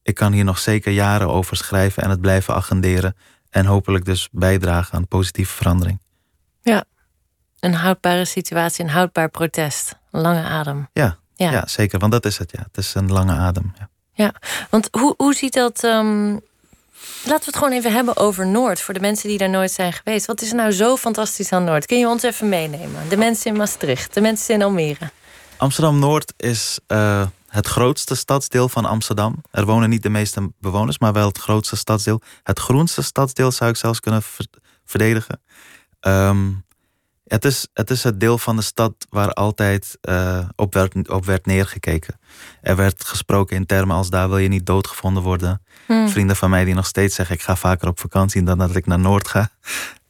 ik 0.02 0.14
kan 0.14 0.32
hier 0.32 0.44
nog 0.44 0.58
zeker 0.58 0.92
jaren 0.92 1.28
over 1.28 1.56
schrijven 1.56 2.02
en 2.02 2.10
het 2.10 2.20
blijven 2.20 2.54
agenderen. 2.54 3.16
En 3.50 3.66
hopelijk 3.66 4.04
dus 4.04 4.28
bijdragen 4.32 4.94
aan 4.94 5.08
positieve 5.08 5.54
verandering. 5.54 6.00
Ja, 6.60 6.84
een 7.60 7.74
houdbare 7.74 8.24
situatie, 8.24 8.84
een 8.84 8.90
houdbaar 8.90 9.28
protest. 9.28 9.98
Een 10.10 10.20
lange 10.20 10.42
adem. 10.42 10.88
Ja, 10.92 11.18
ja. 11.34 11.50
ja 11.50 11.66
zeker, 11.66 11.98
want 11.98 12.12
dat 12.12 12.24
is 12.24 12.38
het, 12.38 12.50
ja. 12.50 12.62
Het 12.62 12.76
is 12.76 12.94
een 12.94 13.12
lange 13.12 13.32
adem, 13.32 13.72
ja. 13.78 13.88
Ja, 14.18 14.32
want 14.70 14.88
hoe, 14.90 15.14
hoe 15.16 15.34
ziet 15.34 15.52
dat. 15.52 15.82
Um, 15.84 16.30
laten 17.24 17.44
we 17.44 17.44
het 17.44 17.56
gewoon 17.56 17.72
even 17.72 17.92
hebben 17.92 18.16
over 18.16 18.46
Noord. 18.46 18.80
Voor 18.80 18.94
de 18.94 19.00
mensen 19.00 19.28
die 19.28 19.38
daar 19.38 19.50
nooit 19.50 19.70
zijn 19.70 19.92
geweest. 19.92 20.26
Wat 20.26 20.40
is 20.40 20.52
nou 20.52 20.70
zo 20.70 20.96
fantastisch 20.96 21.52
aan 21.52 21.64
Noord? 21.64 21.86
Kun 21.86 21.98
je 21.98 22.08
ons 22.08 22.22
even 22.22 22.48
meenemen? 22.48 23.08
De 23.08 23.16
mensen 23.16 23.50
in 23.50 23.56
Maastricht, 23.56 24.14
de 24.14 24.20
mensen 24.20 24.54
in 24.54 24.62
Almere. 24.62 25.10
Amsterdam 25.56 25.98
Noord 25.98 26.32
is 26.36 26.78
uh, 26.88 27.26
het 27.46 27.66
grootste 27.66 28.14
stadsdeel 28.14 28.68
van 28.68 28.84
Amsterdam. 28.84 29.42
Er 29.50 29.64
wonen 29.64 29.88
niet 29.88 30.02
de 30.02 30.08
meeste 30.08 30.52
bewoners, 30.60 30.98
maar 30.98 31.12
wel 31.12 31.28
het 31.28 31.38
grootste 31.38 31.76
stadsdeel. 31.76 32.20
Het 32.42 32.58
groenste 32.58 33.02
stadsdeel 33.02 33.50
zou 33.50 33.70
ik 33.70 33.76
zelfs 33.76 34.00
kunnen 34.00 34.22
verdedigen. 34.84 35.40
Um, 36.00 36.64
het 37.28 37.44
is, 37.44 37.66
het 37.72 37.90
is 37.90 38.02
het 38.02 38.20
deel 38.20 38.38
van 38.38 38.56
de 38.56 38.62
stad 38.62 38.94
waar 39.08 39.32
altijd 39.32 39.98
uh, 40.08 40.48
op, 40.56 40.74
werd, 40.74 41.08
op 41.08 41.24
werd 41.24 41.46
neergekeken. 41.46 42.20
Er 42.60 42.76
werd 42.76 43.04
gesproken 43.04 43.56
in 43.56 43.66
termen 43.66 43.96
als 43.96 44.10
daar 44.10 44.28
wil 44.28 44.38
je 44.38 44.48
niet 44.48 44.66
doodgevonden 44.66 45.22
worden. 45.22 45.62
Hmm. 45.86 46.08
Vrienden 46.08 46.36
van 46.36 46.50
mij 46.50 46.64
die 46.64 46.74
nog 46.74 46.86
steeds 46.86 47.14
zeggen 47.14 47.34
ik 47.34 47.42
ga 47.42 47.56
vaker 47.56 47.88
op 47.88 48.00
vakantie 48.00 48.42
dan 48.42 48.58
dat 48.58 48.76
ik 48.76 48.86
naar 48.86 48.98
Noord 48.98 49.28
ga. 49.28 49.50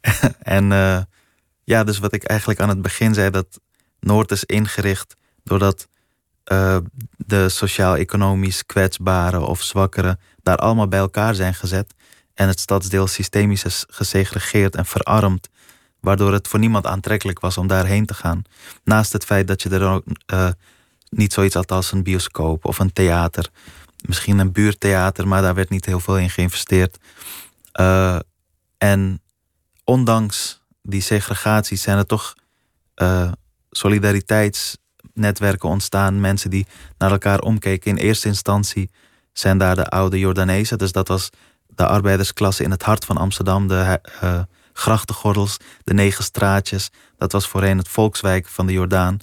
en 0.38 0.70
uh, 0.70 0.98
ja, 1.64 1.84
dus 1.84 1.98
wat 1.98 2.12
ik 2.12 2.24
eigenlijk 2.24 2.60
aan 2.60 2.68
het 2.68 2.82
begin 2.82 3.14
zei, 3.14 3.30
dat 3.30 3.60
Noord 4.00 4.30
is 4.30 4.44
ingericht 4.44 5.16
doordat 5.44 5.88
uh, 6.52 6.76
de 7.16 7.48
sociaal-economisch 7.48 8.66
kwetsbaren 8.66 9.46
of 9.46 9.62
zwakkeren 9.62 10.20
daar 10.42 10.56
allemaal 10.56 10.88
bij 10.88 10.98
elkaar 10.98 11.34
zijn 11.34 11.54
gezet. 11.54 11.94
En 12.34 12.48
het 12.48 12.60
stadsdeel 12.60 13.06
systemisch 13.06 13.64
is 13.64 13.84
gesegregeerd 13.88 14.76
en 14.76 14.86
verarmd 14.86 15.48
waardoor 16.09 16.32
het 16.32 16.48
voor 16.48 16.59
niemand 16.59 16.86
aantrekkelijk 16.86 17.40
was 17.40 17.59
om 17.59 17.66
daarheen 17.66 18.06
te 18.06 18.14
gaan. 18.14 18.42
Naast 18.84 19.12
het 19.12 19.24
feit 19.24 19.46
dat 19.46 19.62
je 19.62 19.68
er 19.68 19.82
ook 19.82 20.04
uh, 20.32 20.48
niet 21.09 21.32
zoiets 21.32 21.54
had 21.54 21.72
als 21.72 21.92
een 21.92 22.02
bioscoop 22.02 22.64
of 22.64 22.78
een 22.78 22.92
theater. 22.92 23.48
Misschien 24.06 24.38
een 24.38 24.52
buurtheater, 24.52 25.28
maar 25.28 25.42
daar 25.42 25.54
werd 25.54 25.68
niet 25.68 25.84
heel 25.84 26.00
veel 26.00 26.18
in 26.18 26.30
geïnvesteerd. 26.30 26.98
Uh, 27.80 28.18
en 28.78 29.22
ondanks 29.84 30.62
die 30.82 31.00
segregatie 31.00 31.76
zijn 31.76 31.98
er 31.98 32.06
toch 32.06 32.34
uh, 32.96 33.32
solidariteitsnetwerken 33.70 35.68
ontstaan. 35.68 36.20
Mensen 36.20 36.50
die 36.50 36.66
naar 36.98 37.11
elkaar 37.11 37.40
omkeken. 37.40 37.90
In 37.90 37.96
eerste 37.96 38.28
instantie 38.28 38.90
zijn 39.32 39.59
daar 39.59 39.76
de 39.76 39.86
oude 39.86 40.18
Jordanezen. 40.18 40.78
Dus 40.78 40.92
dat 40.92 41.09
was 41.09 41.30
de 41.66 41.86
arbeidersklasse 41.86 42.62
in 42.62 42.70
het 42.70 42.82
hart 42.82 43.04
van 43.04 43.16
Amsterdam. 43.16 43.68
De 43.68 44.00
grachtengordels, 44.78 45.56
de 45.84 45.94
negen 45.94 46.24
straatjes. 46.24 46.90
Dat 47.18 47.32
was 47.32 47.48
voorheen 47.48 47.78
het 47.78 47.88
volkswijk 47.88 48.48
van 48.48 48.66
de 48.66 48.72
Jordaan. 48.72 49.18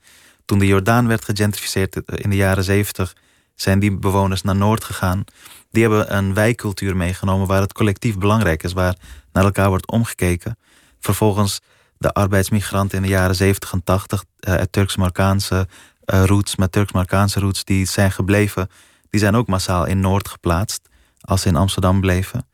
Toen 0.45 0.59
de 0.59 0.65
Jordaan 0.65 1.07
werd 1.07 1.25
gegentrificeerd 1.25 1.95
in 2.05 2.29
de 2.29 2.35
jaren 2.35 2.63
zeventig, 2.63 3.15
zijn 3.55 3.79
die 3.79 3.97
bewoners 3.97 4.41
naar 4.41 4.55
Noord 4.55 4.83
gegaan. 4.83 5.23
Die 5.71 5.81
hebben 5.81 6.15
een 6.15 6.33
wijkcultuur 6.33 6.95
meegenomen 6.95 7.47
waar 7.47 7.61
het 7.61 7.73
collectief 7.73 8.17
belangrijk 8.17 8.63
is, 8.63 8.73
waar 8.73 8.95
naar 9.31 9.43
elkaar 9.43 9.69
wordt 9.69 9.87
omgekeken. 9.87 10.57
Vervolgens 10.99 11.61
de 11.97 12.13
arbeidsmigranten 12.13 12.97
in 12.97 13.03
de 13.03 13.09
jaren 13.09 13.35
70 13.35 13.71
en 13.71 13.83
80, 13.83 14.23
uh, 14.39 14.61
Turks-Marokkaanse 14.69 15.67
uh, 16.05 16.23
roots, 16.25 16.55
met 16.55 16.71
Turks-Marokkaanse 16.71 17.39
roots, 17.39 17.63
die 17.63 17.85
zijn 17.85 18.11
gebleven, 18.11 18.69
die 19.09 19.19
zijn 19.19 19.35
ook 19.35 19.47
massaal 19.47 19.85
in 19.85 19.99
Noord 19.99 20.27
geplaatst, 20.27 20.89
als 21.21 21.41
ze 21.41 21.47
in 21.47 21.55
Amsterdam 21.55 22.01
bleven. 22.01 22.47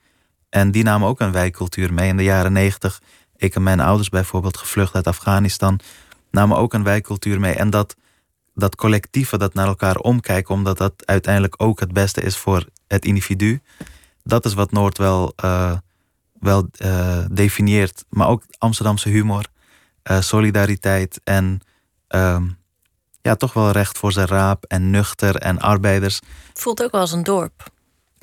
En 0.51 0.71
die 0.71 0.83
namen 0.83 1.07
ook 1.07 1.19
een 1.19 1.31
wijkcultuur 1.31 1.93
mee. 1.93 2.07
In 2.09 2.17
de 2.17 2.23
jaren 2.23 2.53
90, 2.53 3.01
ik 3.35 3.55
en 3.55 3.63
mijn 3.63 3.79
ouders 3.79 4.09
bijvoorbeeld, 4.09 4.57
gevlucht 4.57 4.95
uit 4.95 5.07
Afghanistan, 5.07 5.79
namen 6.31 6.57
ook 6.57 6.73
een 6.73 6.83
wijkcultuur 6.83 7.39
mee. 7.39 7.53
En 7.53 7.69
dat, 7.69 7.95
dat 8.55 8.75
collectieve, 8.75 9.37
dat 9.37 9.53
naar 9.53 9.67
elkaar 9.67 9.95
omkijken, 9.95 10.53
omdat 10.53 10.77
dat 10.77 10.93
uiteindelijk 11.05 11.55
ook 11.57 11.79
het 11.79 11.93
beste 11.93 12.21
is 12.21 12.37
voor 12.37 12.65
het 12.87 13.05
individu, 13.05 13.61
dat 14.23 14.45
is 14.45 14.53
wat 14.53 14.71
Noord 14.71 14.97
wel, 14.97 15.33
uh, 15.43 15.77
wel 16.39 16.67
uh, 16.77 17.25
definieert. 17.31 18.05
Maar 18.09 18.27
ook 18.27 18.43
Amsterdamse 18.57 19.09
humor, 19.09 19.45
uh, 20.03 20.21
solidariteit 20.21 21.19
en 21.23 21.59
ehm, 22.07 22.47
ja, 23.21 23.35
toch 23.35 23.53
wel 23.53 23.71
recht 23.71 23.97
voor 23.97 24.11
zijn 24.11 24.27
raap 24.27 24.63
en 24.63 24.89
nuchter 24.89 25.35
en 25.35 25.59
arbeiders. 25.59 26.19
Voelt 26.53 26.83
ook 26.83 26.91
wel 26.91 27.01
als 27.01 27.11
een 27.11 27.23
dorp. 27.23 27.71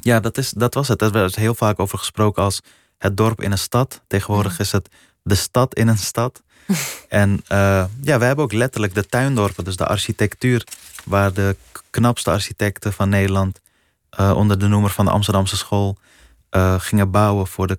Ja, 0.09 0.21
dat, 0.21 0.39
is, 0.39 0.51
dat 0.51 0.75
was 0.75 0.89
het. 0.89 1.03
Er 1.03 1.11
werd 1.11 1.37
heel 1.37 1.55
vaak 1.55 1.79
over 1.79 1.99
gesproken 1.99 2.43
als 2.43 2.61
het 2.99 3.17
dorp 3.17 3.43
in 3.43 3.53
een 3.53 3.59
stad. 3.59 4.03
Tegenwoordig 4.07 4.59
is 4.59 4.73
het 4.73 4.89
de 5.23 5.35
stad 5.35 5.75
in 5.75 5.89
een 5.89 5.99
stad. 5.99 6.43
en 7.09 7.31
uh, 7.31 7.85
ja, 8.03 8.19
wij 8.19 8.27
hebben 8.27 8.45
ook 8.45 8.53
letterlijk 8.53 8.95
de 8.95 9.07
tuindorpen, 9.07 9.65
dus 9.65 9.77
de 9.77 9.87
architectuur, 9.87 10.65
waar 11.05 11.33
de 11.33 11.57
knapste 11.91 12.31
architecten 12.31 12.93
van 12.93 13.09
Nederland 13.09 13.61
uh, 14.21 14.33
onder 14.37 14.59
de 14.59 14.67
noemer 14.69 14.91
van 14.91 15.05
de 15.05 15.11
Amsterdamse 15.11 15.57
school 15.57 15.99
uh, 16.51 16.81
gingen 16.81 17.11
bouwen 17.11 17.47
voor 17.47 17.67
de, 17.67 17.79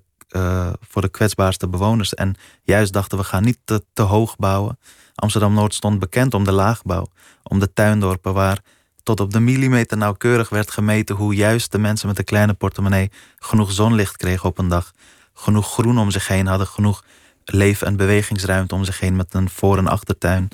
voor 0.90 1.02
de 1.02 1.10
kwetsbaarste 1.10 1.68
bewoners. 1.68 2.14
En 2.14 2.36
juist 2.64 2.94
dachten 2.94 3.18
we 3.18 3.24
gaan 3.24 3.44
niet 3.44 3.60
te, 3.64 3.84
te 3.94 4.02
hoog 4.02 4.36
bouwen. 4.36 4.80
Amsterdam 5.16 5.54
Noord 5.54 5.74
stond 5.74 6.00
bekend 6.00 6.34
om 6.34 6.44
de 6.44 6.52
laagbouw, 6.52 7.08
om 7.44 7.60
de 7.60 7.74
tuindorpen 7.74 8.34
waar 8.34 8.62
tot 9.10 9.20
op 9.20 9.34
de 9.34 9.40
millimeter 9.40 9.98
nauwkeurig 9.98 10.50
werd 10.50 10.72
gemeten 10.72 11.16
hoe 11.16 11.36
juist 11.36 11.72
de 11.72 11.78
mensen 11.78 12.08
met 12.08 12.18
een 12.18 12.24
kleine 12.24 12.54
portemonnee 12.54 13.12
genoeg 13.40 13.72
zonlicht 13.72 14.18
kregen 14.18 14.50
op 14.50 14.58
een 14.58 14.68
dag. 14.68 14.92
Genoeg 15.34 15.72
groen 15.72 15.98
om 15.98 16.12
zich 16.12 16.28
heen 16.28 16.48
hadden, 16.48 16.68
genoeg 16.68 17.04
leef- 17.46 17.82
en 17.82 17.96
bewegingsruimte 17.96 18.76
om 18.76 18.84
zich 18.84 19.00
heen 19.00 19.16
met 19.16 19.34
een 19.34 19.50
voor- 19.50 19.78
en 19.78 19.88
achtertuin. 19.88 20.50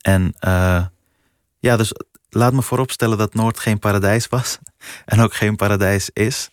En 0.00 0.34
uh, 0.40 0.84
ja, 1.58 1.76
dus 1.76 1.92
laat 2.28 2.52
me 2.52 2.62
vooropstellen 2.62 3.18
dat 3.18 3.34
Noord 3.34 3.58
geen 3.58 3.78
paradijs 3.78 4.28
was 4.28 4.58
en 5.04 5.20
ook 5.20 5.34
geen 5.34 5.56
paradijs 5.56 6.10
is. 6.12 6.50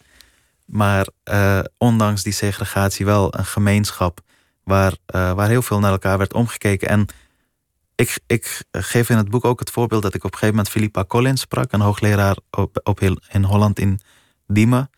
Maar 0.66 1.08
uh, 1.32 1.60
ondanks 1.78 2.24
die 2.24 2.34
segregatie 2.34 3.06
wel 3.06 3.38
een 3.38 3.46
gemeenschap 3.46 4.20
waar, 4.64 4.92
uh, 5.16 5.32
waar 5.32 5.50
heel 5.50 5.62
veel 5.62 5.80
naar 5.80 5.92
elkaar 5.92 6.18
werd 6.18 6.34
omgekeken. 6.34 6.88
En 6.88 7.08
ik, 8.00 8.20
ik 8.28 8.64
geef 8.72 9.10
in 9.10 9.18
het 9.18 9.30
boek 9.30 9.45
ook 9.45 9.60
het 9.60 9.72
voorbeeld 9.72 10.02
dat 10.02 10.14
ik 10.14 10.24
op 10.24 10.32
een 10.32 10.38
gegeven 10.38 10.56
moment 10.56 10.74
Philippa 10.74 11.06
Collins 11.06 11.41
sprak, 11.41 11.72
een 11.72 11.82
hoogleraar 11.82 12.38
op, 12.84 13.02
in 13.32 13.43
Holland 13.43 13.80
in 13.80 14.00
Diemen. 14.47 14.89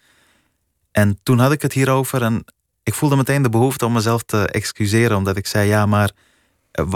En 0.92 1.20
toen 1.24 1.40
had 1.40 1.52
ik 1.52 1.62
het 1.62 1.74
hierover 1.74 2.22
en 2.22 2.46
ik 2.84 2.94
voelde 2.94 3.16
meteen 3.16 3.42
de 3.42 3.50
behoefte 3.50 3.86
om 3.86 3.94
mezelf 3.94 4.24
te 4.24 4.48
excuseren, 4.48 5.18
omdat 5.18 5.38
ik 5.38 5.48
zei: 5.48 5.68
ja, 5.68 5.86
maar. 5.86 6.12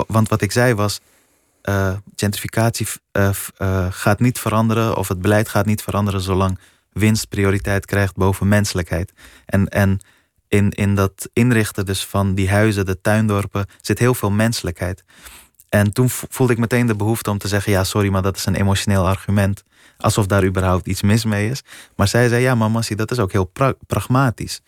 Want 0.07 0.29
wat 0.29 0.41
ik 0.41 0.51
zei 0.51 0.73
was: 0.73 0.99
uh, 1.63 1.93
gentrificatie 2.15 2.87
uh, 3.11 3.29
gaat 3.89 4.19
niet 4.19 4.39
veranderen, 4.39 4.97
of 4.97 5.07
het 5.07 5.21
beleid 5.21 5.49
gaat 5.49 5.65
niet 5.65 5.81
veranderen 5.81 6.21
zolang 6.21 6.59
winst 6.91 7.29
prioriteit 7.29 7.85
krijgt 7.85 8.15
boven 8.15 8.47
menselijkheid. 8.47 9.13
En, 9.45 9.67
en 9.67 9.99
in, 10.47 10.69
in 10.69 10.95
dat 10.95 11.29
inrichten 11.33 11.85
dus 11.85 12.05
van 12.05 12.33
die 12.35 12.49
huizen, 12.49 12.85
de 12.85 13.01
tuindorpen, 13.01 13.65
zit 13.81 13.99
heel 13.99 14.13
veel 14.13 14.31
menselijkheid. 14.31 15.03
En 15.75 15.93
toen 15.93 16.09
voelde 16.09 16.53
ik 16.53 16.59
meteen 16.59 16.87
de 16.87 16.95
behoefte 16.95 17.29
om 17.29 17.37
te 17.37 17.47
zeggen: 17.47 17.71
ja, 17.71 17.83
sorry, 17.83 18.09
maar 18.09 18.21
dat 18.21 18.37
is 18.37 18.45
een 18.45 18.55
emotioneel 18.55 19.07
argument. 19.07 19.63
Alsof 19.97 20.25
daar 20.25 20.43
überhaupt 20.43 20.87
iets 20.87 21.01
mis 21.01 21.25
mee 21.25 21.49
is. 21.49 21.63
Maar 21.95 22.07
zij 22.07 22.27
zei: 22.27 22.41
ja, 22.41 22.55
maar 22.55 22.71
Massie, 22.71 22.95
dat 22.95 23.11
is 23.11 23.19
ook 23.19 23.31
heel 23.31 23.45
pra 23.45 23.73
pragmatisch. 23.87 24.61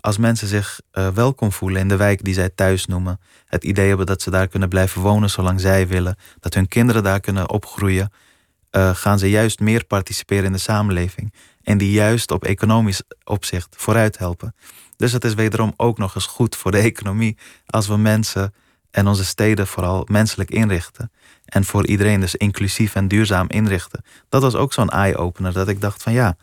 Als 0.00 0.18
mensen 0.18 0.48
zich 0.48 0.80
uh, 0.92 1.08
welkom 1.08 1.52
voelen 1.52 1.80
in 1.80 1.88
de 1.88 1.96
wijk 1.96 2.24
die 2.24 2.34
zij 2.34 2.48
thuis 2.48 2.86
noemen, 2.86 3.20
het 3.46 3.64
idee 3.64 3.88
hebben 3.88 4.06
dat 4.06 4.22
ze 4.22 4.30
daar 4.30 4.48
kunnen 4.48 4.68
blijven 4.68 5.02
wonen 5.02 5.30
zolang 5.30 5.60
zij 5.60 5.88
willen, 5.88 6.16
dat 6.40 6.54
hun 6.54 6.68
kinderen 6.68 7.02
daar 7.02 7.20
kunnen 7.20 7.50
opgroeien, 7.50 8.12
uh, 8.70 8.94
gaan 8.94 9.18
ze 9.18 9.30
juist 9.30 9.60
meer 9.60 9.84
participeren 9.84 10.44
in 10.44 10.52
de 10.52 10.58
samenleving. 10.58 11.32
En 11.62 11.78
die 11.78 11.90
juist 11.90 12.30
op 12.30 12.44
economisch 12.44 13.02
opzicht 13.24 13.74
vooruit 13.78 14.18
helpen. 14.18 14.54
Dus 14.96 15.12
het 15.12 15.24
is 15.24 15.34
wederom 15.34 15.72
ook 15.76 15.98
nog 15.98 16.14
eens 16.14 16.26
goed 16.26 16.56
voor 16.56 16.70
de 16.70 16.78
economie 16.78 17.36
als 17.66 17.86
we 17.86 17.96
mensen 17.96 18.52
en 18.94 19.06
onze 19.06 19.24
steden 19.24 19.66
vooral 19.66 20.06
menselijk 20.10 20.50
inrichten. 20.50 21.12
En 21.44 21.64
voor 21.64 21.86
iedereen 21.86 22.20
dus 22.20 22.34
inclusief 22.34 22.94
en 22.94 23.08
duurzaam 23.08 23.48
inrichten. 23.48 24.04
Dat 24.28 24.42
was 24.42 24.54
ook 24.54 24.72
zo'n 24.72 24.88
eye-opener. 24.88 25.52
Dat 25.52 25.68
ik 25.68 25.80
dacht 25.80 26.02
van 26.02 26.12
ja, 26.12 26.36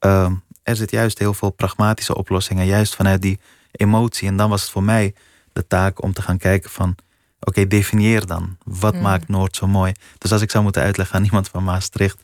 uh, 0.00 0.30
er 0.62 0.76
zit 0.76 0.90
juist 0.90 1.18
heel 1.18 1.34
veel 1.34 1.50
pragmatische 1.50 2.14
oplossingen. 2.14 2.66
Juist 2.66 2.94
vanuit 2.94 3.22
die 3.22 3.38
emotie. 3.72 4.28
En 4.28 4.36
dan 4.36 4.50
was 4.50 4.62
het 4.62 4.70
voor 4.70 4.82
mij 4.82 5.14
de 5.52 5.66
taak 5.66 6.02
om 6.02 6.12
te 6.12 6.22
gaan 6.22 6.38
kijken 6.38 6.70
van... 6.70 6.90
Oké, 7.40 7.48
okay, 7.48 7.66
definieer 7.66 8.26
dan. 8.26 8.56
Wat 8.64 8.94
mm. 8.94 9.00
maakt 9.00 9.28
Noord 9.28 9.56
zo 9.56 9.66
mooi? 9.66 9.92
Dus 10.18 10.32
als 10.32 10.42
ik 10.42 10.50
zou 10.50 10.62
moeten 10.64 10.82
uitleggen 10.82 11.16
aan 11.16 11.24
iemand 11.24 11.48
van 11.48 11.64
Maastricht... 11.64 12.20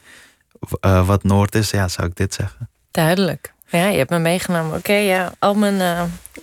Uh, 0.80 1.06
wat 1.06 1.22
Noord 1.22 1.54
is, 1.54 1.70
ja, 1.70 1.88
zou 1.88 2.08
ik 2.08 2.16
dit 2.16 2.34
zeggen. 2.34 2.70
Duidelijk. 2.90 3.53
Ja, 3.66 3.86
je 3.86 3.98
hebt 3.98 4.10
me 4.10 4.18
meegenomen. 4.18 4.68
Oké, 4.68 4.78
okay, 4.78 5.06
ja, 5.06 5.32
al 5.38 5.54
mijn, 5.54 5.74
uh, 5.74 6.02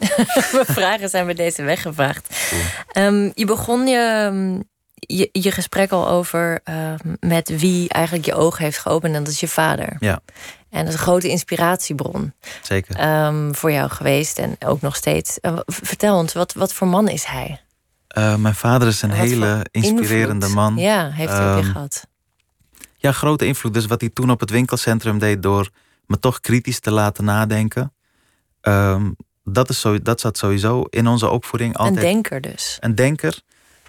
mijn 0.54 0.66
vragen 0.66 1.10
zijn 1.10 1.26
bij 1.26 1.34
deze 1.34 1.64
weggevraagd. 1.64 2.52
Um, 2.98 3.32
je 3.36 3.46
begon 3.46 3.88
je, 3.88 4.66
je, 4.96 5.30
je, 5.32 5.52
gesprek 5.52 5.92
al 5.92 6.08
over 6.08 6.62
uh, 6.70 6.94
met 7.20 7.60
wie 7.60 7.90
eigenlijk 7.90 8.26
je 8.26 8.34
ogen 8.34 8.64
heeft 8.64 8.78
geopend. 8.78 9.16
En 9.16 9.24
dat 9.24 9.34
is 9.34 9.40
je 9.40 9.48
vader. 9.48 9.96
Ja. 10.00 10.20
En 10.70 10.80
dat 10.80 10.88
is 10.88 10.94
een 10.94 11.06
grote 11.06 11.30
inspiratiebron. 11.30 12.34
Zeker. 12.62 13.26
Um, 13.26 13.56
voor 13.56 13.72
jou 13.72 13.90
geweest 13.90 14.38
en 14.38 14.56
ook 14.60 14.82
nog 14.82 14.96
steeds. 14.96 15.38
Uh, 15.42 15.60
vertel 15.66 16.18
ons, 16.18 16.34
wat, 16.34 16.54
wat 16.54 16.74
voor 16.74 16.88
man 16.88 17.08
is 17.08 17.24
hij? 17.24 17.62
Uh, 18.18 18.36
mijn 18.36 18.56
vader 18.56 18.88
is 18.88 19.02
een 19.02 19.12
hele 19.12 19.66
inspirerende 19.72 20.46
invloed? 20.46 20.54
man. 20.54 20.78
Ja, 20.78 21.10
heeft 21.10 21.32
hij 21.32 21.52
um, 21.52 21.58
je 21.58 21.64
gehad? 21.64 22.08
Ja, 22.98 23.12
grote 23.12 23.46
invloed. 23.46 23.74
Dus 23.74 23.86
wat 23.86 24.02
hij 24.02 24.10
toen 24.10 24.32
op 24.32 24.40
het 24.40 24.50
winkelcentrum 24.50 25.20
deed 25.20 25.44
door 25.44 25.70
me 26.12 26.20
toch 26.20 26.40
kritisch 26.40 26.80
te 26.80 26.92
laten 26.92 27.24
nadenken. 27.24 27.94
Um, 28.62 29.16
dat, 29.44 29.70
is 29.70 29.80
zo, 29.80 30.02
dat 30.02 30.20
zat 30.20 30.38
sowieso 30.38 30.82
in 30.82 31.08
onze 31.08 31.30
opvoeding. 31.30 31.78
Altijd. 31.78 31.98
Een 31.98 32.02
denker 32.02 32.42
dus. 32.42 32.78
Een 32.80 32.96
denker. 32.96 33.42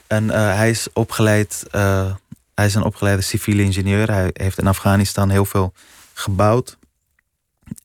En 0.07 0.25
uh, 0.25 0.33
hij 0.33 0.71
is 0.71 0.89
opgeleid, 0.93 1.65
uh, 1.73 2.15
hij 2.55 2.67
is 2.67 2.75
een 2.75 2.83
opgeleide 2.83 3.23
civiele 3.23 3.63
ingenieur. 3.63 4.11
Hij 4.11 4.31
heeft 4.33 4.59
in 4.59 4.67
Afghanistan 4.67 5.31
heel 5.31 5.45
veel 5.45 5.73
gebouwd. 6.15 6.79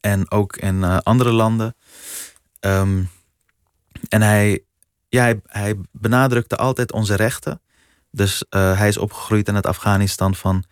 En 0.02 0.32
ook 0.32 0.58
in 0.58 0.76
uh, 0.76 0.98
andere 0.98 1.32
landen. 1.32 1.76
Um, 2.60 3.10
en 4.10 4.22
hij, 4.22 4.64
ja, 5.10 5.24
hij, 5.24 5.42
hij 5.46 5.76
benadrukte 5.92 6.56
altijd 6.56 6.92
onze 6.92 7.16
rechten. 7.16 7.62
Dus 8.12 8.46
hij 8.50 8.88
is 8.88 8.98
opgegroeid 8.98 9.48
in 9.48 9.56
het 9.56 9.66
Afghanistan 9.66 10.36
van 10.36 10.64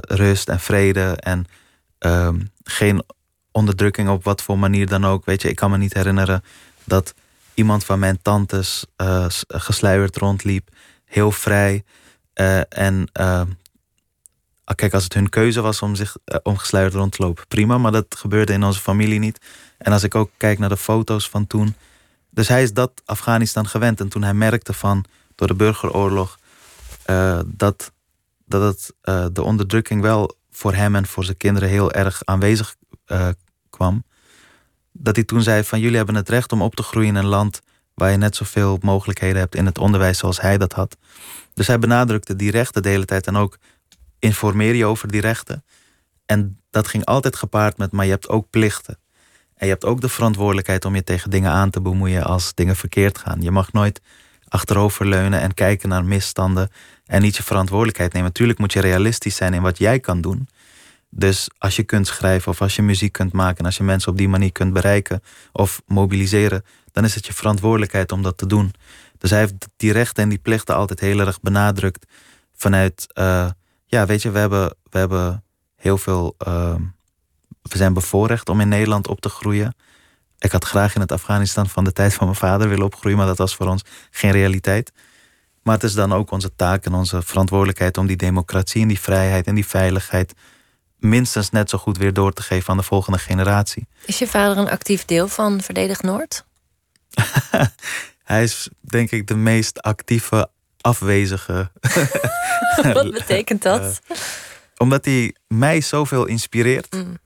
rust 0.00 0.48
en 0.48 0.60
vrede. 0.60 1.16
En 1.16 1.46
um, 2.04 2.50
geen 2.64 3.02
onderdrukking 3.52 4.08
op 4.08 4.24
wat 4.24 4.42
voor 4.42 4.58
manier 4.58 4.86
dan 4.86 5.04
ook. 5.04 5.24
Weet 5.24 5.42
je, 5.42 5.48
ik 5.48 5.56
kan 5.56 5.70
me 5.70 5.76
niet 5.76 5.94
herinneren 5.94 6.44
dat 6.84 7.14
iemand 7.54 7.84
van 7.84 7.98
mijn 7.98 8.22
tantes 8.22 8.86
uh, 8.96 9.26
gesluierd 9.48 10.16
rondliep. 10.16 10.68
Heel 11.04 11.32
vrij. 11.32 11.84
Uh, 12.34 12.60
en 12.68 13.10
uh, 13.20 13.42
kijk, 14.74 14.94
als 14.94 15.04
het 15.04 15.14
hun 15.14 15.28
keuze 15.28 15.60
was 15.60 15.82
om 15.82 15.94
zich 15.94 16.16
om 16.42 16.56
gesluierd 16.56 16.94
rond 16.94 17.12
te 17.12 17.22
lopen, 17.22 17.46
prima. 17.48 17.78
Maar 17.78 17.92
dat 17.92 18.06
gebeurde 18.16 18.52
in 18.52 18.64
onze 18.64 18.80
familie 18.80 19.18
niet. 19.18 19.38
En 19.78 19.92
als 19.92 20.02
ik 20.02 20.14
ook 20.14 20.30
kijk 20.36 20.58
naar 20.58 20.68
de 20.68 20.76
foto's 20.76 21.28
van 21.28 21.46
toen. 21.46 21.74
Dus 22.30 22.48
hij 22.48 22.62
is 22.62 22.72
dat 22.72 23.02
Afghanistan 23.04 23.66
gewend. 23.66 24.00
En 24.00 24.08
toen 24.08 24.22
hij 24.22 24.34
merkte 24.34 24.72
van 24.72 25.04
door 25.34 25.48
de 25.48 25.54
burgeroorlog 25.54 26.38
dat, 27.46 27.92
dat 28.46 28.62
het, 29.02 29.34
de 29.34 29.42
onderdrukking 29.42 30.00
wel 30.00 30.36
voor 30.56 30.74
hem 30.74 30.94
en 30.94 31.06
voor 31.06 31.24
zijn 31.24 31.36
kinderen 31.36 31.68
heel 31.68 31.92
erg 31.92 32.24
aanwezig 32.24 32.74
uh, 33.06 33.28
kwam. 33.70 34.04
Dat 34.92 35.16
hij 35.16 35.24
toen 35.24 35.42
zei 35.42 35.64
van 35.64 35.80
jullie 35.80 35.96
hebben 35.96 36.14
het 36.14 36.28
recht 36.28 36.52
om 36.52 36.62
op 36.62 36.74
te 36.74 36.82
groeien 36.82 37.08
in 37.08 37.14
een 37.14 37.26
land 37.26 37.60
waar 37.94 38.10
je 38.10 38.16
net 38.16 38.36
zoveel 38.36 38.78
mogelijkheden 38.80 39.38
hebt 39.38 39.54
in 39.54 39.66
het 39.66 39.78
onderwijs 39.78 40.18
zoals 40.18 40.40
hij 40.40 40.58
dat 40.58 40.72
had. 40.72 40.96
Dus 41.54 41.66
hij 41.66 41.78
benadrukte 41.78 42.36
die 42.36 42.50
rechten 42.50 42.82
de 42.82 42.88
hele 42.88 43.04
tijd 43.04 43.26
en 43.26 43.36
ook 43.36 43.58
informeer 44.18 44.74
je 44.74 44.86
over 44.86 45.10
die 45.10 45.20
rechten. 45.20 45.64
En 46.26 46.60
dat 46.70 46.88
ging 46.88 47.04
altijd 47.04 47.36
gepaard 47.36 47.76
met, 47.76 47.92
maar 47.92 48.04
je 48.04 48.10
hebt 48.10 48.28
ook 48.28 48.50
plichten. 48.50 48.98
En 49.54 49.66
je 49.66 49.72
hebt 49.72 49.84
ook 49.84 50.00
de 50.00 50.08
verantwoordelijkheid 50.08 50.84
om 50.84 50.94
je 50.94 51.04
tegen 51.04 51.30
dingen 51.30 51.50
aan 51.50 51.70
te 51.70 51.80
bemoeien 51.80 52.24
als 52.24 52.54
dingen 52.54 52.76
verkeerd 52.76 53.18
gaan. 53.18 53.40
Je 53.40 53.50
mag 53.50 53.72
nooit 53.72 54.00
achteroverleunen 54.48 55.40
en 55.40 55.54
kijken 55.54 55.88
naar 55.88 56.04
misstanden 56.04 56.68
en 57.06 57.22
niet 57.22 57.36
je 57.36 57.42
verantwoordelijkheid 57.42 58.12
nemen. 58.12 58.28
Natuurlijk 58.28 58.58
moet 58.58 58.72
je 58.72 58.80
realistisch 58.80 59.36
zijn 59.36 59.54
in 59.54 59.62
wat 59.62 59.78
jij 59.78 60.00
kan 60.00 60.20
doen. 60.20 60.48
Dus 61.16 61.48
als 61.58 61.76
je 61.76 61.82
kunt 61.82 62.06
schrijven 62.06 62.52
of 62.52 62.60
als 62.60 62.76
je 62.76 62.82
muziek 62.82 63.12
kunt 63.12 63.32
maken 63.32 63.58
en 63.58 63.64
als 63.64 63.76
je 63.76 63.82
mensen 63.82 64.10
op 64.10 64.18
die 64.18 64.28
manier 64.28 64.52
kunt 64.52 64.72
bereiken 64.72 65.22
of 65.52 65.82
mobiliseren, 65.86 66.64
dan 66.92 67.04
is 67.04 67.14
het 67.14 67.26
je 67.26 67.32
verantwoordelijkheid 67.32 68.12
om 68.12 68.22
dat 68.22 68.38
te 68.38 68.46
doen. 68.46 68.72
Dus 69.18 69.30
hij 69.30 69.38
heeft 69.38 69.68
die 69.76 69.92
rechten 69.92 70.22
en 70.22 70.28
die 70.28 70.38
plichten 70.38 70.74
altijd 70.74 71.00
heel 71.00 71.20
erg 71.20 71.40
benadrukt 71.40 72.06
vanuit, 72.56 73.06
uh, 73.14 73.50
ja, 73.84 74.06
weet 74.06 74.22
je, 74.22 74.30
we 74.30 74.38
hebben, 74.38 74.76
we 74.90 74.98
hebben 74.98 75.44
heel 75.76 75.98
veel, 75.98 76.34
uh, 76.46 76.74
we 77.62 77.76
zijn 77.76 77.92
bevoorrecht 77.92 78.48
om 78.48 78.60
in 78.60 78.68
Nederland 78.68 79.08
op 79.08 79.20
te 79.20 79.28
groeien. 79.28 79.74
Ik 80.38 80.52
had 80.52 80.64
graag 80.64 80.94
in 80.94 81.00
het 81.00 81.12
Afghanistan 81.12 81.68
van 81.68 81.84
de 81.84 81.92
tijd 81.92 82.14
van 82.14 82.26
mijn 82.26 82.38
vader 82.38 82.68
willen 82.68 82.84
opgroeien, 82.84 83.18
maar 83.18 83.26
dat 83.26 83.38
was 83.38 83.56
voor 83.56 83.68
ons 83.68 83.82
geen 84.10 84.30
realiteit. 84.30 84.92
Maar 85.64 85.74
het 85.74 85.84
is 85.84 85.94
dan 85.94 86.12
ook 86.12 86.30
onze 86.30 86.54
taak 86.56 86.84
en 86.84 86.94
onze 86.94 87.22
verantwoordelijkheid 87.22 87.98
om 87.98 88.06
die 88.06 88.16
democratie 88.16 88.82
en 88.82 88.88
die 88.88 89.00
vrijheid 89.00 89.46
en 89.46 89.54
die 89.54 89.66
veiligheid 89.66 90.34
minstens 90.98 91.50
net 91.50 91.70
zo 91.70 91.78
goed 91.78 91.98
weer 91.98 92.12
door 92.12 92.32
te 92.32 92.42
geven 92.42 92.70
aan 92.70 92.76
de 92.76 92.82
volgende 92.82 93.18
generatie. 93.18 93.86
Is 94.04 94.18
je 94.18 94.26
vader 94.26 94.56
een 94.56 94.70
actief 94.70 95.04
deel 95.04 95.28
van 95.28 95.60
Verdedig 95.60 96.02
Noord? 96.02 96.44
Hij 98.24 98.42
is 98.42 98.68
denk 98.80 99.10
ik 99.10 99.26
de 99.26 99.36
meest 99.36 99.82
actieve 99.82 100.50
afwezige. 100.80 101.70
Wat 102.94 103.10
betekent 103.10 103.62
dat? 103.62 104.00
Uh, 104.08 104.16
omdat 104.76 105.04
hij 105.04 105.34
mij 105.46 105.80
zoveel 105.80 106.26
inspireert. 106.26 106.92
Mm. 106.92 107.18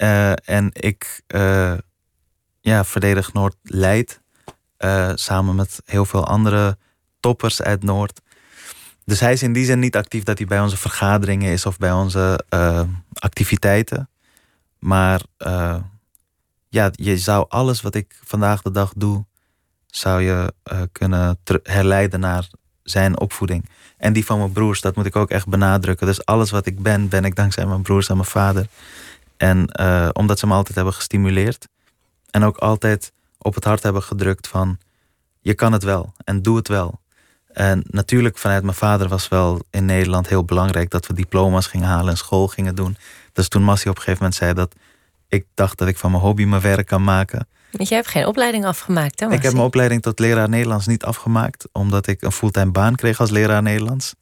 Uh, 0.00 0.32
en 0.48 0.70
ik 0.72 1.20
uh, 1.34 1.74
ja, 2.60 2.84
Verdedig 2.84 3.32
Noord 3.32 3.56
leid. 3.62 4.20
samen 5.14 5.54
met 5.54 5.80
heel 5.84 6.04
veel 6.04 6.26
andere 6.26 6.78
toppers 7.26 7.62
uit 7.62 7.82
Noord. 7.82 8.20
Dus 9.04 9.20
hij 9.20 9.32
is 9.32 9.42
in 9.42 9.52
die 9.52 9.64
zin 9.64 9.78
niet 9.78 9.96
actief 9.96 10.22
dat 10.22 10.38
hij 10.38 10.46
bij 10.46 10.60
onze 10.60 10.76
vergaderingen 10.76 11.52
is 11.52 11.66
of 11.66 11.78
bij 11.78 11.92
onze 11.92 12.44
activiteiten. 13.12 14.08
Maar 14.78 15.22
ja, 16.68 16.90
je 16.92 17.18
zou 17.18 17.46
alles 17.48 17.80
wat 17.80 17.94
ik 17.94 18.20
vandaag 18.24 18.62
de 18.62 18.70
dag 18.70 18.92
doe, 18.96 19.24
zou 19.86 20.22
je 20.22 20.54
uh, 20.72 20.82
kunnen 20.92 21.38
herleiden 21.62 22.20
naar 22.20 22.48
zijn 22.82 23.20
opvoeding. 23.20 23.68
En 23.96 24.12
die 24.12 24.24
van 24.24 24.38
mijn 24.38 24.52
broers, 24.52 24.80
dat 24.80 24.96
moet 24.96 25.06
ik 25.06 25.16
ook 25.16 25.30
echt 25.30 25.46
benadrukken. 25.46 26.06
Dus 26.06 26.24
alles 26.24 26.50
wat 26.50 26.66
ik 26.66 26.82
ben, 26.82 27.08
ben 27.08 27.24
ik 27.24 27.34
dankzij 27.34 27.66
mijn 27.66 27.82
broers 27.82 28.08
en 28.08 28.16
mijn 28.16 28.28
vader. 28.28 28.66
En 29.36 29.78
omdat 30.16 30.38
ze 30.38 30.46
me 30.46 30.54
altijd 30.54 30.74
hebben 30.74 30.94
gestimuleerd. 30.94 31.68
En 32.30 32.44
ook 32.44 32.56
altijd 32.56 33.12
op 33.38 33.54
het 33.54 33.64
hart 33.64 33.82
hebben 33.82 34.02
gedrukt 34.02 34.48
van... 34.48 34.78
je 35.40 35.54
kan 35.54 35.72
het 35.72 35.82
wel 35.82 36.14
en 36.24 36.42
doe 36.42 36.56
het 36.56 36.68
wel. 36.68 37.00
En 37.56 37.84
natuurlijk 37.86 38.38
vanuit 38.38 38.62
mijn 38.62 38.76
vader 38.76 39.08
was 39.08 39.28
wel 39.28 39.60
in 39.70 39.84
Nederland 39.84 40.28
heel 40.28 40.44
belangrijk... 40.44 40.90
dat 40.90 41.06
we 41.06 41.14
diploma's 41.14 41.66
gingen 41.66 41.88
halen 41.88 42.10
en 42.10 42.16
school 42.16 42.46
gingen 42.46 42.74
doen. 42.74 42.96
Dus 43.32 43.48
toen 43.48 43.62
Massie 43.62 43.90
op 43.90 43.96
een 43.96 44.02
gegeven 44.02 44.22
moment 44.22 44.40
zei 44.40 44.54
dat... 44.54 44.74
ik 45.28 45.46
dacht 45.54 45.78
dat 45.78 45.88
ik 45.88 45.96
van 45.96 46.10
mijn 46.10 46.22
hobby 46.22 46.44
mijn 46.44 46.62
werk 46.62 46.86
kan 46.86 47.04
maken... 47.04 47.48
Want 47.70 47.88
jij 47.88 47.98
hebt 47.98 48.10
geen 48.10 48.26
opleiding 48.26 48.64
afgemaakt, 48.64 49.20
hè? 49.20 49.32
Ik 49.32 49.42
heb 49.42 49.52
mijn 49.52 49.64
opleiding 49.64 50.02
tot 50.02 50.18
leraar 50.18 50.48
Nederlands 50.48 50.86
niet 50.86 51.04
afgemaakt, 51.04 51.68
omdat 51.72 52.06
ik 52.06 52.22
een 52.22 52.32
fulltime 52.32 52.70
baan 52.70 52.94
kreeg 52.94 53.20
als 53.20 53.30
leraar 53.30 53.62
Nederlands. 53.62 54.14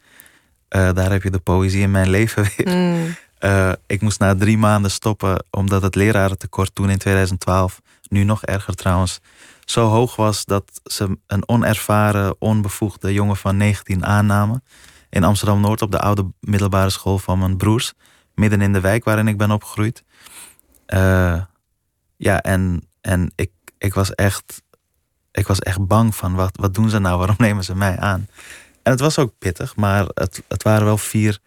Uh, 0.71 0.93
daar 0.93 1.11
heb 1.11 1.23
je 1.23 1.31
de 1.31 1.39
poëzie 1.39 1.83
in 1.83 1.91
mijn 1.91 2.11
leven 2.11 2.45
weer. 2.57 2.77
Mm. 2.77 3.17
Uh, 3.41 3.73
ik 3.87 4.01
moest 4.01 4.19
na 4.19 4.35
drie 4.35 4.59
maanden 4.59 4.91
stoppen, 4.91 5.45
omdat 5.51 5.83
het 5.83 5.95
lerarentekort 5.95 6.75
toen 6.75 6.91
in 6.91 6.99
2012, 6.99 7.81
nu 8.09 8.25
nog 8.25 8.45
erger 8.45 8.75
trouwens, 8.75 9.21
zo 9.65 9.87
hoog 9.87 10.17
was 10.17 10.45
dat 10.45 10.81
ze 10.85 11.19
een 11.27 11.49
onervaren, 11.49 12.37
onbevoegde 12.39 13.13
jongen 13.13 13.37
van 13.37 13.57
19 13.57 14.07
aannamen. 14.07 14.65
In 15.11 15.25
Amsterdam 15.25 15.61
Noord 15.61 15.83
op 15.83 15.91
de 15.91 16.01
oude 16.01 16.33
middelbare 16.41 16.91
school 16.91 17.19
van 17.19 17.39
mijn 17.39 17.57
broers, 17.57 17.93
midden 18.35 18.61
in 18.61 18.73
de 18.73 18.81
wijk 18.81 19.05
waarin 19.05 19.29
ik 19.29 19.39
ben 19.39 19.51
opgegroeid. 19.51 20.05
Uh, 20.89 21.43
ja, 22.17 22.41
en 22.43 22.89
en 23.05 23.33
ik, 23.35 23.51
ik, 23.79 23.95
was 23.95 24.15
echt, 24.15 24.63
ik 25.33 25.47
was 25.47 25.59
echt 25.59 25.87
bang 25.87 26.15
van 26.15 26.35
wat, 26.35 26.57
wat 26.57 26.75
doen 26.75 26.91
ze 26.91 26.99
nou? 26.99 27.19
Waarom 27.19 27.37
nemen 27.39 27.65
ze 27.65 27.77
mij 27.77 27.99
aan? 27.99 28.29
En 28.83 28.91
het 28.93 29.01
was 29.01 29.19
ook 29.19 29.33
pittig, 29.39 29.77
maar 29.77 30.07
het, 30.15 30.43
het 30.49 30.63
waren 30.63 30.85
wel 30.85 30.99
vier 30.99 31.39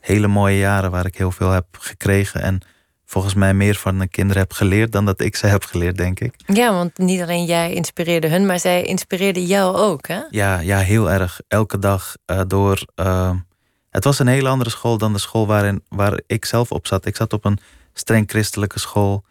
hele 0.00 0.26
mooie 0.26 0.58
jaren 0.58 0.90
waar 0.90 1.06
ik 1.06 1.16
heel 1.16 1.30
veel 1.30 1.50
heb 1.50 1.66
gekregen. 1.78 2.42
En 2.42 2.60
volgens 3.06 3.34
mij 3.34 3.54
meer 3.54 3.74
van 3.74 3.98
de 3.98 4.08
kinderen 4.08 4.42
heb 4.42 4.52
geleerd 4.52 4.92
dan 4.92 5.04
dat 5.04 5.20
ik 5.20 5.36
ze 5.36 5.46
heb 5.46 5.64
geleerd, 5.64 5.96
denk 5.96 6.20
ik. 6.20 6.34
Ja, 6.46 6.72
want 6.72 6.98
niet 6.98 7.22
alleen 7.22 7.44
jij 7.44 7.72
inspireerde 7.72 8.28
hun, 8.28 8.46
maar 8.46 8.60
zij 8.60 8.82
inspireerden 8.82 9.44
jou 9.44 9.76
ook, 9.76 10.06
hè? 10.08 10.20
Ja, 10.30 10.58
ja 10.58 10.78
heel 10.78 11.10
erg. 11.10 11.40
Elke 11.48 11.78
dag 11.78 12.16
uh, 12.26 12.40
door. 12.46 12.82
Uh, 12.96 13.30
het 13.90 14.04
was 14.04 14.18
een 14.18 14.26
hele 14.26 14.48
andere 14.48 14.70
school 14.70 14.98
dan 14.98 15.12
de 15.12 15.18
school 15.18 15.46
waarin, 15.46 15.82
waar 15.88 16.20
ik 16.26 16.44
zelf 16.44 16.72
op 16.72 16.86
zat. 16.86 17.06
Ik 17.06 17.16
zat 17.16 17.32
op 17.32 17.44
een 17.44 17.58
streng 17.92 18.30
christelijke 18.30 18.78
school. 18.78 19.24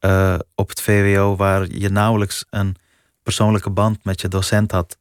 Uh, 0.00 0.34
op 0.54 0.68
het 0.68 0.80
VWO 0.80 1.36
waar 1.36 1.66
je 1.70 1.88
nauwelijks 1.88 2.44
een 2.50 2.76
persoonlijke 3.22 3.70
band 3.70 4.04
met 4.04 4.20
je 4.20 4.28
docent 4.28 4.70
had. 4.70 4.98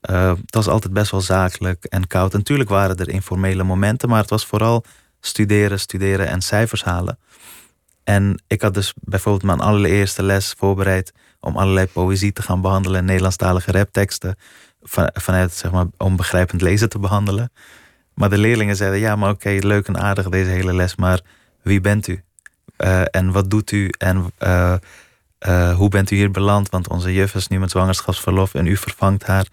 Het 0.00 0.54
was 0.54 0.68
altijd 0.68 0.92
best 0.92 1.10
wel 1.10 1.20
zakelijk 1.20 1.84
en 1.84 2.06
koud. 2.06 2.32
natuurlijk 2.32 2.68
waren 2.68 2.96
er 2.96 3.08
informele 3.08 3.62
momenten, 3.62 4.08
maar 4.08 4.20
het 4.20 4.30
was 4.30 4.46
vooral 4.46 4.84
studeren, 5.20 5.80
studeren 5.80 6.26
en 6.26 6.42
cijfers 6.42 6.84
halen. 6.84 7.18
En 8.04 8.42
ik 8.46 8.62
had 8.62 8.74
dus 8.74 8.92
bijvoorbeeld 9.00 9.44
mijn 9.44 9.60
allereerste 9.60 10.22
les 10.22 10.54
voorbereid 10.58 11.12
om 11.40 11.56
allerlei 11.56 11.86
poëzie 11.86 12.32
te 12.32 12.42
gaan 12.42 12.60
behandelen, 12.60 13.04
Nederlandstalige 13.04 13.72
rapteksten, 13.72 14.36
van, 14.82 15.10
vanuit 15.12 15.52
zeg 15.52 15.70
maar 15.70 15.86
onbegrijpend 15.96 16.60
lezen 16.60 16.88
te 16.88 16.98
behandelen. 16.98 17.52
Maar 18.14 18.30
de 18.30 18.38
leerlingen 18.38 18.76
zeiden: 18.76 19.00
Ja, 19.00 19.16
maar 19.16 19.30
oké, 19.30 19.58
leuk 19.60 19.86
en 19.86 19.98
aardig 19.98 20.28
deze 20.28 20.50
hele 20.50 20.74
les, 20.74 20.96
maar 20.96 21.20
wie 21.62 21.80
bent 21.80 22.06
u? 22.06 22.22
Uh, 22.78 23.02
en 23.10 23.32
wat 23.32 23.50
doet 23.50 23.70
u 23.70 23.90
en 23.98 24.32
uh, 24.38 24.74
uh, 25.46 25.76
hoe 25.76 25.88
bent 25.88 26.10
u 26.10 26.16
hier 26.16 26.30
beland? 26.30 26.70
Want 26.70 26.88
onze 26.88 27.12
juf 27.12 27.34
is 27.34 27.48
nu 27.48 27.58
met 27.58 27.70
zwangerschapsverlof 27.70 28.54
en 28.54 28.66
u 28.66 28.76
vervangt 28.76 29.26
haar. 29.26 29.46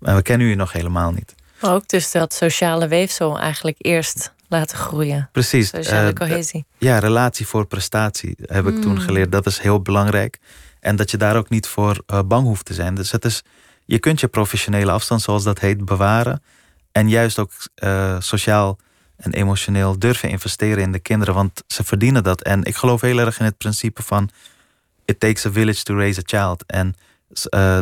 En 0.00 0.14
we 0.14 0.22
kennen 0.22 0.46
u 0.46 0.54
nog 0.54 0.72
helemaal 0.72 1.12
niet. 1.12 1.34
Maar 1.60 1.74
ook 1.74 1.88
dus 1.88 2.12
dat 2.12 2.34
sociale 2.34 2.88
weefsel 2.88 3.38
eigenlijk 3.38 3.76
eerst 3.78 4.32
laten 4.48 4.78
groeien. 4.78 5.28
Precies. 5.32 5.68
Sociale 5.68 6.12
cohesie. 6.12 6.66
ja, 6.78 6.98
relatie 6.98 7.46
voor 7.46 7.66
prestatie 7.66 8.36
heb 8.42 8.66
ik 8.66 8.80
toen 8.80 8.92
mm. 8.92 9.00
geleerd. 9.00 9.32
Dat 9.32 9.46
is 9.46 9.58
heel 9.58 9.82
belangrijk. 9.82 10.38
En 10.80 10.96
dat 10.96 11.10
je 11.10 11.16
daar 11.16 11.36
ook 11.36 11.48
niet 11.48 11.66
voor 11.66 12.04
bang 12.26 12.46
hoeft 12.46 12.64
te 12.64 12.74
zijn. 12.74 12.94
Dus 12.94 13.10
het 13.10 13.24
is, 13.24 13.42
je 13.84 13.98
kunt 13.98 14.20
je 14.20 14.28
professionele 14.28 14.90
afstand, 14.90 15.22
zoals 15.22 15.44
dat 15.44 15.58
heet, 15.58 15.84
bewaren. 15.84 16.42
En 16.92 17.08
juist 17.08 17.38
ook 17.38 17.52
sociaal 18.18 18.78
en 19.16 19.32
emotioneel 19.32 19.98
durven 19.98 20.28
investeren 20.28 20.82
in 20.82 20.92
de 20.92 20.98
kinderen, 20.98 21.34
want 21.34 21.62
ze 21.66 21.84
verdienen 21.84 22.22
dat. 22.22 22.42
En 22.42 22.64
ik 22.64 22.76
geloof 22.76 23.00
heel 23.00 23.18
erg 23.18 23.38
in 23.38 23.44
het 23.44 23.56
principe 23.56 24.02
van 24.02 24.30
it 25.04 25.20
takes 25.20 25.46
a 25.46 25.52
village 25.52 25.82
to 25.82 25.96
raise 25.96 26.20
a 26.20 26.22
child. 26.24 26.64
En 26.66 26.94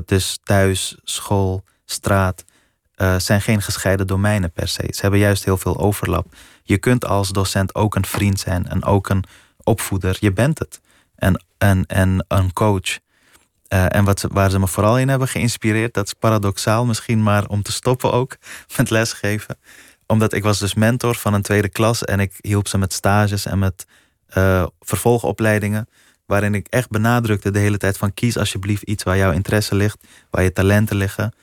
dus 0.05 0.39
thuis, 0.43 0.97
school, 1.05 1.65
straat 1.85 2.45
zijn 3.19 3.41
geen 3.41 3.63
gescheiden 3.63 4.07
domeinen 4.07 4.53
per 4.53 4.69
se. 4.69 4.85
Ze 4.91 5.01
hebben 5.01 5.21
juist 5.21 5.45
heel 5.45 5.59
veel 5.59 5.79
overlap. 5.79 6.27
Je 6.67 6.79
kunt 6.79 7.05
als 7.05 7.31
docent 7.31 7.75
ook 7.75 7.95
een 7.95 8.07
vriend 8.07 8.41
zijn 8.41 8.67
en 8.67 8.85
ook 8.85 9.09
een 9.09 9.25
opvoeder. 9.63 10.17
Je 10.21 10.33
bent 10.33 10.59
het. 10.59 10.81
En, 11.15 11.45
en, 11.59 11.87
en 11.87 12.25
een 12.29 12.53
coach. 12.53 12.99
Uh, 13.69 13.95
en 13.95 14.05
wat 14.05 14.25
waar 14.29 14.51
ze 14.51 14.59
me 14.59 14.69
vooral 14.69 14.99
in 14.99 15.09
hebben 15.09 15.29
geïnspireerd, 15.29 15.95
dat 15.95 16.07
is 16.07 16.13
paradoxaal 16.13 16.85
misschien, 16.85 17.23
maar 17.23 17.47
om 17.47 17.63
te 17.63 17.73
stoppen 17.73 18.13
ook 18.13 18.37
met 18.77 18.91
lesgeven 18.91 19.57
omdat 20.07 20.33
ik 20.33 20.43
was 20.43 20.59
dus 20.59 20.75
mentor 20.75 21.15
van 21.15 21.35
een 21.35 21.43
tweede 21.43 21.69
klas 21.69 22.05
en 22.05 22.21
ik 22.21 22.33
hielp 22.41 22.69
ze 22.69 22.79
met 22.79 22.93
stages 22.93 23.47
en 23.47 23.59
met 23.59 23.87
uh, 24.37 24.67
vervolgopleidingen. 24.81 25.89
Waarin 26.27 26.55
ik 26.55 26.67
echt 26.67 26.91
benadrukte 26.91 27.51
de 27.51 27.59
hele 27.59 27.77
tijd 27.77 27.99
van 27.99 28.15
kies 28.15 28.37
alsjeblieft 28.37 28.83
iets 28.83 29.03
waar 29.03 29.17
jouw 29.17 29.33
interesse 29.33 29.75
ligt, 29.75 30.07
waar 30.31 30.43
je 30.43 30.53
talenten 30.53 30.97
liggen. 30.97 31.35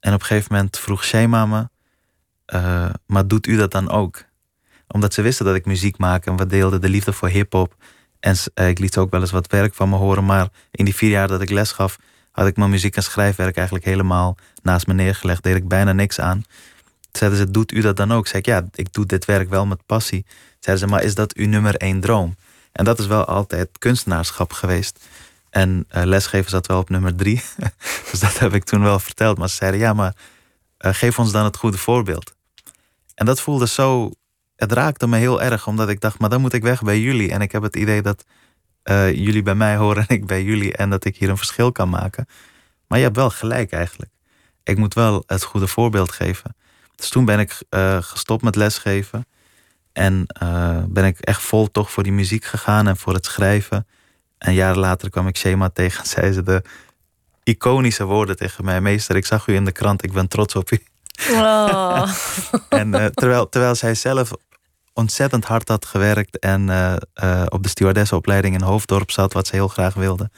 En 0.00 0.14
op 0.14 0.20
een 0.20 0.26
gegeven 0.26 0.54
moment 0.54 0.78
vroeg 0.78 1.04
Shema 1.04 1.46
me, 1.46 1.68
uh, 2.54 2.90
maar 3.06 3.26
doet 3.26 3.46
u 3.46 3.56
dat 3.56 3.70
dan 3.70 3.90
ook? 3.90 4.24
Omdat 4.92 5.14
ze 5.14 5.22
wisten 5.22 5.44
dat 5.44 5.54
ik 5.54 5.66
muziek 5.66 5.98
maak 5.98 6.26
en 6.26 6.36
we 6.36 6.46
deelden 6.46 6.80
de 6.80 6.88
liefde 6.88 7.12
voor 7.12 7.28
hip-hop. 7.28 7.74
En 8.20 8.36
uh, 8.54 8.68
ik 8.68 8.78
liet 8.78 8.96
ook 8.96 9.10
wel 9.10 9.20
eens 9.20 9.30
wat 9.30 9.50
werk 9.50 9.74
van 9.74 9.88
me 9.88 9.96
horen, 9.96 10.24
maar 10.24 10.48
in 10.70 10.84
die 10.84 10.94
vier 10.94 11.10
jaar 11.10 11.28
dat 11.28 11.42
ik 11.42 11.50
les 11.50 11.72
gaf, 11.72 11.96
had 12.30 12.46
ik 12.46 12.56
mijn 12.56 12.70
muziek 12.70 12.96
en 12.96 13.02
schrijfwerk 13.02 13.56
eigenlijk 13.56 13.86
helemaal 13.86 14.36
naast 14.62 14.86
me 14.86 14.94
neergelegd. 14.94 15.42
Deed 15.42 15.56
ik 15.56 15.68
bijna 15.68 15.92
niks 15.92 16.20
aan. 16.20 16.42
Zeiden 17.12 17.38
ze, 17.38 17.50
doet 17.50 17.72
u 17.72 17.80
dat 17.80 17.96
dan 17.96 18.12
ook? 18.12 18.26
Zeg 18.26 18.36
ik, 18.36 18.46
ja, 18.46 18.68
ik 18.74 18.92
doe 18.92 19.06
dit 19.06 19.24
werk 19.24 19.48
wel 19.48 19.66
met 19.66 19.86
passie. 19.86 20.26
Zeiden 20.58 20.86
ze, 20.86 20.92
maar 20.94 21.02
is 21.02 21.14
dat 21.14 21.34
uw 21.34 21.46
nummer 21.46 21.74
één 21.76 22.00
droom? 22.00 22.36
En 22.72 22.84
dat 22.84 22.98
is 22.98 23.06
wel 23.06 23.24
altijd 23.24 23.68
kunstenaarschap 23.78 24.52
geweest. 24.52 25.04
En 25.50 25.86
uh, 25.94 26.02
lesgeven 26.04 26.50
zat 26.50 26.66
wel 26.66 26.78
op 26.78 26.88
nummer 26.88 27.16
drie. 27.16 27.42
dus 28.10 28.20
dat 28.20 28.38
heb 28.38 28.54
ik 28.54 28.64
toen 28.64 28.82
wel 28.82 28.98
verteld. 28.98 29.38
Maar 29.38 29.48
ze 29.48 29.54
zeiden, 29.54 29.80
ja, 29.80 29.92
maar 29.92 30.14
uh, 30.78 30.94
geef 30.94 31.18
ons 31.18 31.32
dan 31.32 31.44
het 31.44 31.56
goede 31.56 31.78
voorbeeld. 31.78 32.34
En 33.14 33.26
dat 33.26 33.40
voelde 33.40 33.66
zo... 33.68 34.10
Het 34.60 34.72
raakte 34.72 35.06
me 35.06 35.16
heel 35.16 35.42
erg, 35.42 35.66
omdat 35.66 35.88
ik 35.88 36.00
dacht, 36.00 36.18
maar 36.18 36.28
dan 36.28 36.40
moet 36.40 36.52
ik 36.52 36.62
weg 36.62 36.82
bij 36.82 37.00
jullie. 37.00 37.30
En 37.30 37.40
ik 37.40 37.52
heb 37.52 37.62
het 37.62 37.76
idee 37.76 38.02
dat 38.02 38.24
eh, 38.82 39.14
jullie 39.14 39.42
bij 39.42 39.54
mij 39.54 39.76
horen 39.76 40.02
en 40.06 40.16
ik 40.16 40.26
bij 40.26 40.42
jullie 40.42 40.76
en 40.76 40.90
dat 40.90 41.04
ik 41.04 41.16
hier 41.16 41.28
een 41.28 41.36
verschil 41.36 41.72
kan 41.72 41.88
maken. 41.88 42.26
Maar 42.86 42.98
je 42.98 43.04
hebt 43.04 43.16
wel 43.16 43.30
gelijk 43.30 43.72
eigenlijk. 43.72 44.10
Ik 44.62 44.76
moet 44.76 44.94
wel 44.94 45.22
het 45.26 45.42
goede 45.42 45.66
voorbeeld 45.66 46.12
geven. 46.12 46.56
Dus 46.94 47.08
toen 47.08 47.24
ben 47.24 47.38
ik 47.38 47.62
eh, 47.68 48.02
gestopt 48.02 48.42
met 48.42 48.56
lesgeven. 48.56 49.26
En 49.92 50.26
uh, 50.42 50.82
ben 50.88 51.04
ik 51.04 51.18
echt 51.18 51.42
vol 51.42 51.70
toch 51.70 51.90
voor 51.90 52.02
die 52.02 52.12
muziek 52.12 52.44
gegaan 52.44 52.88
en 52.88 52.96
voor 52.96 53.14
het 53.14 53.24
schrijven. 53.24 53.86
En 54.38 54.54
jaren 54.54 54.78
later 54.78 55.10
kwam 55.10 55.26
ik 55.26 55.36
Shema 55.36 55.68
tegen 55.68 56.00
en 56.00 56.08
zei 56.08 56.32
ze 56.32 56.42
de 56.42 56.62
iconische 57.42 58.04
woorden 58.04 58.36
tegen 58.36 58.64
mij. 58.64 58.80
Meester, 58.80 59.16
ik 59.16 59.26
zag 59.26 59.46
u 59.46 59.54
in 59.54 59.64
de 59.64 59.72
krant, 59.72 60.04
ik 60.04 60.12
ben 60.12 60.28
trots 60.28 60.56
op 60.56 60.70
u. 60.70 60.82
Oh. 61.30 62.10
en 62.68 62.88
uh, 62.88 63.04
terwijl, 63.06 63.48
terwijl 63.48 63.74
zij 63.74 63.94
zelf 63.94 64.32
ontzettend 65.00 65.44
hard 65.44 65.68
had 65.68 65.84
gewerkt 65.84 66.38
en 66.38 66.68
uh, 66.68 66.94
uh, 67.24 67.42
op 67.48 67.62
de 67.62 67.68
stewardessenopleiding 67.68 68.54
in 68.54 68.60
Hoofddorp 68.60 69.10
zat, 69.10 69.32
wat 69.32 69.46
ze 69.46 69.54
heel 69.54 69.68
graag 69.68 69.94
wilde. 69.94 70.30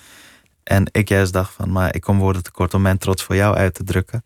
En 0.63 0.87
ik 0.91 1.09
juist 1.09 1.33
dacht 1.33 1.55
van, 1.55 1.73
maar 1.73 1.95
ik 1.95 2.01
kom 2.01 2.19
woorden 2.19 2.43
tekort 2.43 2.75
om 2.75 2.83
mijn 2.83 2.99
trots 2.99 3.23
voor 3.23 3.37
jou 3.37 3.57
uit 3.57 3.75
te 3.75 3.85
drukken. 3.85 4.25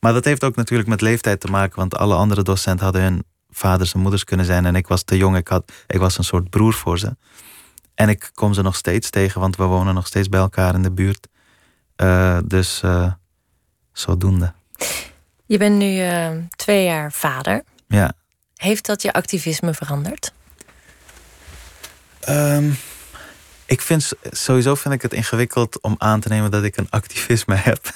Maar 0.00 0.12
dat 0.12 0.24
heeft 0.24 0.44
ook 0.44 0.56
natuurlijk 0.56 0.88
met 0.88 1.00
leeftijd 1.00 1.40
te 1.40 1.50
maken, 1.50 1.78
want 1.78 1.96
alle 1.96 2.14
andere 2.14 2.42
docenten 2.42 2.84
hadden 2.84 3.02
hun 3.02 3.24
vaders 3.50 3.94
en 3.94 4.00
moeders 4.00 4.24
kunnen 4.24 4.46
zijn. 4.46 4.66
En 4.66 4.74
ik 4.74 4.86
was 4.86 5.02
te 5.02 5.16
jong, 5.16 5.36
ik, 5.36 5.48
had, 5.48 5.72
ik 5.86 5.98
was 5.98 6.18
een 6.18 6.24
soort 6.24 6.50
broer 6.50 6.74
voor 6.74 6.98
ze. 6.98 7.16
En 7.94 8.08
ik 8.08 8.30
kom 8.34 8.54
ze 8.54 8.62
nog 8.62 8.76
steeds 8.76 9.10
tegen, 9.10 9.40
want 9.40 9.56
we 9.56 9.64
wonen 9.64 9.94
nog 9.94 10.06
steeds 10.06 10.28
bij 10.28 10.40
elkaar 10.40 10.74
in 10.74 10.82
de 10.82 10.92
buurt. 10.92 11.28
Uh, 11.96 12.38
dus 12.44 12.82
zodoende. 13.92 14.52
Je 15.46 15.58
bent 15.58 15.76
nu 15.76 16.02
twee 16.56 16.84
jaar 16.84 17.12
vader. 17.12 17.62
Ja. 17.88 18.12
Heeft 18.58 18.86
dat 18.86 19.02
je 19.02 19.12
activisme 19.12 19.74
veranderd? 19.74 20.32
Um, 22.28 22.78
ik 23.66 23.80
vind 23.80 24.12
sowieso 24.22 24.74
vind 24.74 24.94
ik 24.94 25.02
het 25.02 25.12
ingewikkeld 25.12 25.80
om 25.80 25.94
aan 25.98 26.20
te 26.20 26.28
nemen 26.28 26.50
dat 26.50 26.64
ik 26.64 26.76
een 26.76 26.90
activisme 26.90 27.54
heb. 27.70 27.90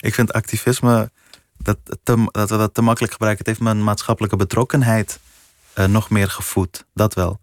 ik 0.00 0.14
vind 0.14 0.32
activisme 0.32 1.10
dat, 1.58 1.78
dat 2.02 2.50
we 2.50 2.56
dat 2.56 2.74
te 2.74 2.82
makkelijk 2.82 3.12
gebruiken. 3.12 3.44
Het 3.44 3.56
heeft 3.56 3.68
mijn 3.68 3.84
maatschappelijke 3.84 4.36
betrokkenheid 4.36 5.18
uh, 5.74 5.84
nog 5.84 6.10
meer 6.10 6.30
gevoed. 6.30 6.84
Dat 6.94 7.14
wel. 7.14 7.40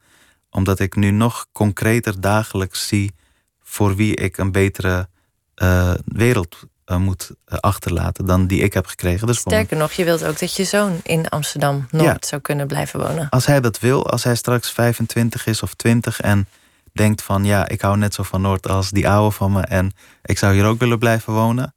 Omdat 0.50 0.80
ik 0.80 0.96
nu 0.96 1.12
nog 1.12 1.48
concreter 1.52 2.22
dagelijks 2.22 2.88
zie 2.88 3.14
voor 3.62 3.96
wie 3.96 4.16
ik 4.16 4.38
een 4.38 4.52
betere 4.52 5.08
uh, 5.56 5.94
wereld 6.06 6.58
uh, 6.86 6.98
moet 6.98 7.32
achterlaten 7.48 8.26
dan 8.26 8.48
die 8.48 8.62
ik 8.62 8.74
heb 8.74 8.86
gekregen. 8.86 9.28
Dus 9.28 9.38
Sterker 9.38 9.78
nog, 9.78 9.92
je 9.92 10.04
wilt 10.04 10.26
ook 10.26 10.40
dat 10.40 10.56
je 10.56 10.64
zoon 10.64 11.00
in 11.04 11.30
Amsterdam 11.30 11.88
Noord 11.92 12.06
ja. 12.06 12.18
zou 12.20 12.42
kunnen 12.42 12.68
blijven 12.68 13.00
wonen. 13.00 13.30
Als 13.30 13.46
hij 13.46 13.62
dat 13.62 13.80
wil, 13.80 14.10
als 14.10 14.24
hij 14.24 14.36
straks 14.36 14.72
25 14.72 15.46
is 15.46 15.62
of 15.62 15.74
20 15.74 16.22
en 16.22 16.48
denkt 16.94 17.22
van 17.22 17.46
ja, 17.46 17.68
ik 17.68 17.82
hou 17.82 17.98
net 17.98 18.14
zo 18.14 18.24
van 18.24 18.42
Noord 18.42 18.68
als 18.68 18.92
die 18.92 19.10
oude 19.10 19.36
van 19.36 19.52
me 19.52 19.62
en 19.62 19.92
ik 20.24 20.38
zou 20.38 20.54
hier 20.54 20.66
ook 20.66 20.80
willen 20.80 21.00
blijven 21.00 21.34
wonen, 21.34 21.74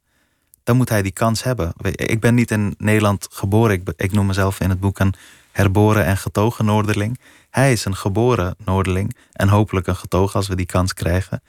dan 0.63 0.77
moet 0.77 0.89
hij 0.89 1.01
die 1.01 1.11
kans 1.11 1.43
hebben. 1.43 1.73
Ik 1.91 2.19
ben 2.19 2.35
niet 2.35 2.51
in 2.51 2.75
Nederland 2.77 3.27
geboren. 3.31 3.71
Ik, 3.71 3.93
ik 3.95 4.11
noem 4.11 4.25
mezelf 4.25 4.59
in 4.59 4.69
het 4.69 4.79
boek 4.79 4.99
een 4.99 5.13
herboren 5.51 6.05
en 6.05 6.17
getogen 6.17 6.65
Noorderling. 6.65 7.19
Hij 7.49 7.71
is 7.71 7.85
een 7.85 7.95
geboren 7.95 8.55
Noorderling 8.65 9.15
en 9.31 9.47
hopelijk 9.47 9.87
een 9.87 9.95
getogen 9.95 10.35
als 10.35 10.47
we 10.47 10.55
die 10.55 10.65
kans 10.65 10.93
krijgen. 10.93 11.41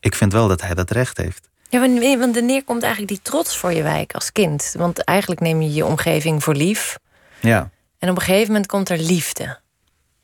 Ik 0.00 0.14
vind 0.14 0.32
wel 0.32 0.48
dat 0.48 0.60
hij 0.60 0.74
dat 0.74 0.90
recht 0.90 1.16
heeft. 1.16 1.50
Ja, 1.72 1.80
want 2.18 2.34
wanneer 2.34 2.64
komt 2.64 2.82
eigenlijk 2.82 3.12
die 3.12 3.22
trots 3.22 3.56
voor 3.56 3.72
je 3.72 3.82
wijk 3.82 4.14
als 4.14 4.32
kind? 4.32 4.74
Want 4.76 5.04
eigenlijk 5.04 5.40
neem 5.40 5.62
je 5.62 5.72
je 5.72 5.84
omgeving 5.84 6.42
voor 6.42 6.54
lief. 6.54 6.98
Ja. 7.40 7.70
En 7.98 8.10
op 8.10 8.16
een 8.16 8.22
gegeven 8.22 8.46
moment 8.46 8.66
komt 8.66 8.88
er 8.88 8.98
liefde. 8.98 9.58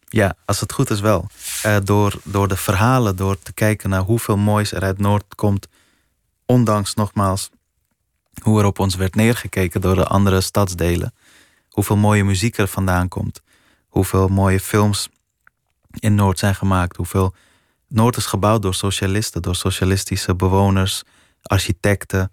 Ja, 0.08 0.34
als 0.44 0.60
het 0.60 0.72
goed 0.72 0.90
is 0.90 1.00
wel. 1.00 1.26
Uh, 1.66 1.76
door, 1.84 2.20
door 2.24 2.48
de 2.48 2.56
verhalen, 2.56 3.16
door 3.16 3.38
te 3.38 3.52
kijken 3.52 3.90
naar 3.90 4.00
hoeveel 4.00 4.36
moois 4.36 4.72
er 4.72 4.82
uit 4.82 4.98
Noord 4.98 5.34
komt. 5.34 5.68
Ondanks 6.46 6.94
nogmaals 6.94 7.50
hoe 8.42 8.60
er 8.60 8.66
op 8.66 8.78
ons 8.78 8.94
werd 8.94 9.14
neergekeken 9.14 9.80
door 9.80 9.94
de 9.94 10.06
andere 10.06 10.40
stadsdelen. 10.40 11.14
Hoeveel 11.68 11.96
mooie 11.96 12.24
muziek 12.24 12.58
er 12.58 12.68
vandaan 12.68 13.08
komt. 13.08 13.42
Hoeveel 13.88 14.28
mooie 14.28 14.60
films 14.60 15.08
in 15.90 16.14
Noord 16.14 16.38
zijn 16.38 16.54
gemaakt. 16.54 16.96
Hoeveel 16.96 17.34
Noord 17.86 18.16
is 18.16 18.26
gebouwd 18.26 18.62
door 18.62 18.74
socialisten, 18.74 19.42
door 19.42 19.56
socialistische 19.56 20.34
bewoners, 20.34 21.04
architecten. 21.48 22.32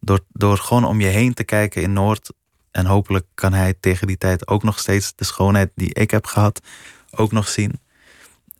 Door, 0.00 0.20
door 0.32 0.58
gewoon 0.58 0.84
om 0.84 1.00
je 1.00 1.06
heen 1.06 1.34
te 1.34 1.44
kijken 1.44 1.82
in 1.82 1.92
Noord. 1.92 2.32
En 2.70 2.86
hopelijk 2.86 3.26
kan 3.34 3.52
hij 3.52 3.74
tegen 3.80 4.06
die 4.06 4.18
tijd 4.18 4.48
ook 4.48 4.62
nog 4.62 4.78
steeds 4.78 5.12
de 5.14 5.24
schoonheid 5.24 5.70
die 5.74 5.94
ik 5.94 6.10
heb 6.10 6.26
gehad, 6.26 6.60
ook 7.10 7.32
nog 7.32 7.48
zien. 7.48 7.80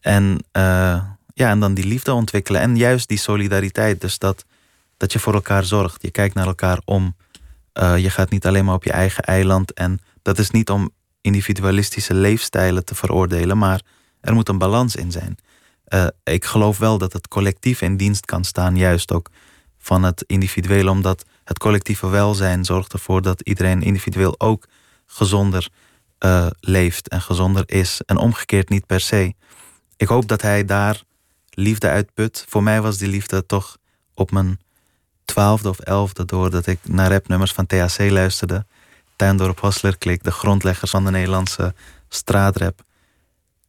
En, 0.00 0.44
uh, 0.52 1.02
ja, 1.34 1.50
en 1.50 1.60
dan 1.60 1.74
die 1.74 1.86
liefde 1.86 2.12
ontwikkelen. 2.12 2.60
En 2.60 2.76
juist 2.76 3.08
die 3.08 3.18
solidariteit. 3.18 4.00
Dus 4.00 4.18
dat, 4.18 4.44
dat 4.96 5.12
je 5.12 5.18
voor 5.18 5.34
elkaar 5.34 5.64
zorgt. 5.64 6.02
Je 6.02 6.10
kijkt 6.10 6.34
naar 6.34 6.46
elkaar 6.46 6.80
om. 6.84 7.16
Uh, 7.74 7.98
je 7.98 8.10
gaat 8.10 8.30
niet 8.30 8.46
alleen 8.46 8.64
maar 8.64 8.74
op 8.74 8.84
je 8.84 8.92
eigen 8.92 9.24
eiland. 9.24 9.72
En 9.72 10.00
dat 10.22 10.38
is 10.38 10.50
niet 10.50 10.70
om 10.70 10.90
individualistische 11.20 12.14
leefstijlen 12.14 12.84
te 12.84 12.94
veroordelen. 12.94 13.58
Maar 13.58 13.80
er 14.20 14.34
moet 14.34 14.48
een 14.48 14.58
balans 14.58 14.96
in 14.96 15.12
zijn. 15.12 15.36
Uh, 15.88 16.06
ik 16.24 16.44
geloof 16.44 16.78
wel 16.78 16.98
dat 16.98 17.12
het 17.12 17.28
collectief 17.28 17.80
in 17.82 17.96
dienst 17.96 18.24
kan 18.24 18.44
staan. 18.44 18.76
Juist 18.76 19.12
ook 19.12 19.30
van 19.86 20.02
het 20.02 20.24
individuele. 20.26 20.90
Omdat 20.90 21.24
het 21.44 21.58
collectieve 21.58 22.08
welzijn 22.08 22.64
zorgt 22.64 22.92
ervoor 22.92 23.22
dat 23.22 23.40
iedereen 23.40 23.82
individueel 23.82 24.34
ook 24.38 24.66
gezonder 25.06 25.68
uh, 26.20 26.46
leeft 26.60 27.08
en 27.08 27.22
gezonder 27.22 27.62
is. 27.66 28.00
En 28.06 28.16
omgekeerd 28.16 28.68
niet 28.68 28.86
per 28.86 29.00
se. 29.00 29.34
Ik 29.96 30.08
hoop 30.08 30.28
dat 30.28 30.42
hij 30.42 30.64
daar 30.64 31.02
liefde 31.50 31.88
uitput. 31.88 32.44
Voor 32.48 32.62
mij 32.62 32.82
was 32.82 32.98
die 32.98 33.08
liefde 33.08 33.46
toch 33.46 33.76
op 34.14 34.30
mijn 34.30 34.60
twaalfde 35.24 35.68
of 35.68 35.78
elfde... 35.78 36.24
doordat 36.24 36.66
ik 36.66 36.78
naar 36.82 37.10
rapnummers 37.10 37.52
van 37.52 37.66
THC 37.66 37.98
luisterde. 37.98 38.66
Tuindorp 39.16 39.60
Hostler 39.60 39.98
Klik, 39.98 40.24
de 40.24 40.30
grondleggers 40.30 40.90
van 40.90 41.04
de 41.04 41.10
Nederlandse 41.10 41.74
straatrap. 42.08 42.82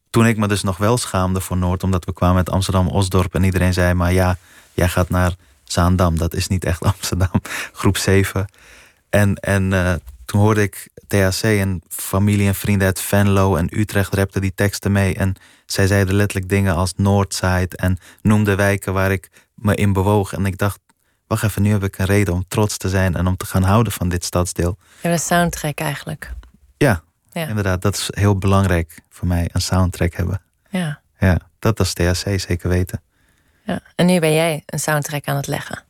Toen 0.10 0.28
ik 0.28 0.38
me 0.38 0.48
dus 0.48 0.64
nog 0.64 0.78
wel 0.78 0.98
schaamde 0.98 1.42
voor 1.42 1.58
Noord... 1.58 1.84
omdat 1.84 2.06
we 2.06 2.14
kwamen 2.14 2.36
met 2.36 2.50
Amsterdam-Osdorp 2.50 3.36
en 3.36 3.44
iedereen 3.44 3.74
zei... 3.74 3.94
maar 3.94 4.14
ja, 4.14 4.38
jij 4.74 4.90
gaat 4.90 5.10
naar 5.10 5.36
Zaandam, 5.72 6.18
dat 6.18 6.34
is 6.34 6.48
niet 6.48 6.66
echt 6.66 6.84
Amsterdam. 6.94 7.42
Groep 7.72 7.98
7. 7.98 8.46
En, 9.10 9.36
en 9.36 9.72
uh, 9.72 9.94
toen 10.26 10.40
hoorde 10.42 10.62
ik 10.62 10.90
THC 11.08 11.42
en 11.42 11.82
familie 11.90 12.48
en 12.48 12.56
vrienden 12.56 12.88
uit 12.88 13.02
Venlo 13.02 13.56
en 13.56 13.80
Utrecht 13.80 14.14
repten 14.14 14.42
die 14.42 14.54
teksten 14.56 14.92
mee. 14.92 15.16
En 15.16 15.36
zij 15.66 15.88
zeiden 15.88 16.16
letterlijk 16.16 16.50
dingen 16.50 16.76
als 16.76 16.94
Noordside 16.96 17.70
en 17.76 17.98
noemde 18.22 18.56
wijken 18.56 18.94
waar 18.94 19.12
ik 19.12 19.30
me 19.56 19.76
in 19.76 19.94
bewoog. 19.94 20.34
En 20.34 20.46
ik 20.46 20.58
dacht, 20.58 20.80
wacht 21.28 21.44
even, 21.44 21.62
nu 21.62 21.72
heb 21.72 21.84
ik 21.84 21.98
een 21.98 22.06
reden 22.06 22.34
om 22.34 22.46
trots 22.48 22.78
te 22.78 22.90
zijn 22.90 23.16
en 23.16 23.28
om 23.28 23.38
te 23.38 23.46
gaan 23.46 23.64
houden 23.64 23.94
van 23.94 24.10
dit 24.10 24.24
stadsdeel. 24.24 24.78
Ja, 25.02 25.12
een 25.12 25.20
soundtrack 25.20 25.80
eigenlijk. 25.80 26.34
Ja, 26.78 27.04
ja, 27.32 27.48
inderdaad. 27.48 27.82
Dat 27.82 27.96
is 27.96 28.08
heel 28.10 28.38
belangrijk 28.38 29.02
voor 29.10 29.28
mij, 29.28 29.50
een 29.52 29.62
soundtrack 29.62 30.14
hebben. 30.14 30.42
Ja. 30.70 31.02
Ja, 31.20 31.40
dat 31.60 31.80
is 31.80 31.94
THC 31.94 32.40
zeker 32.40 32.70
weten. 32.70 33.02
Ja, 33.68 33.82
en 33.96 34.06
nu 34.06 34.20
ben 34.20 34.34
jij 34.34 34.64
een 34.66 34.80
soundtrack 34.80 35.26
aan 35.26 35.36
het 35.36 35.48
leggen. 35.48 35.84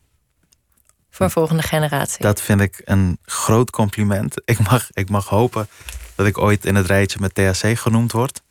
Voor 1.10 1.26
een 1.26 1.32
volgende 1.32 1.62
generatie. 1.62 2.22
Dat 2.22 2.42
vind 2.42 2.60
ik 2.60 2.80
een 2.84 3.18
groot 3.22 3.70
compliment. 3.70 4.34
Ik 4.52 4.58
mag, 4.58 4.88
ik 4.92 5.08
mag 5.10 5.28
hopen 5.28 5.68
dat 6.14 6.26
ik 6.26 6.38
ooit 6.38 6.64
in 6.64 6.74
het 6.74 6.86
rijtje 6.86 7.18
met 7.20 7.34
THC 7.34 7.78
genoemd 7.78 8.12
word. 8.12 8.42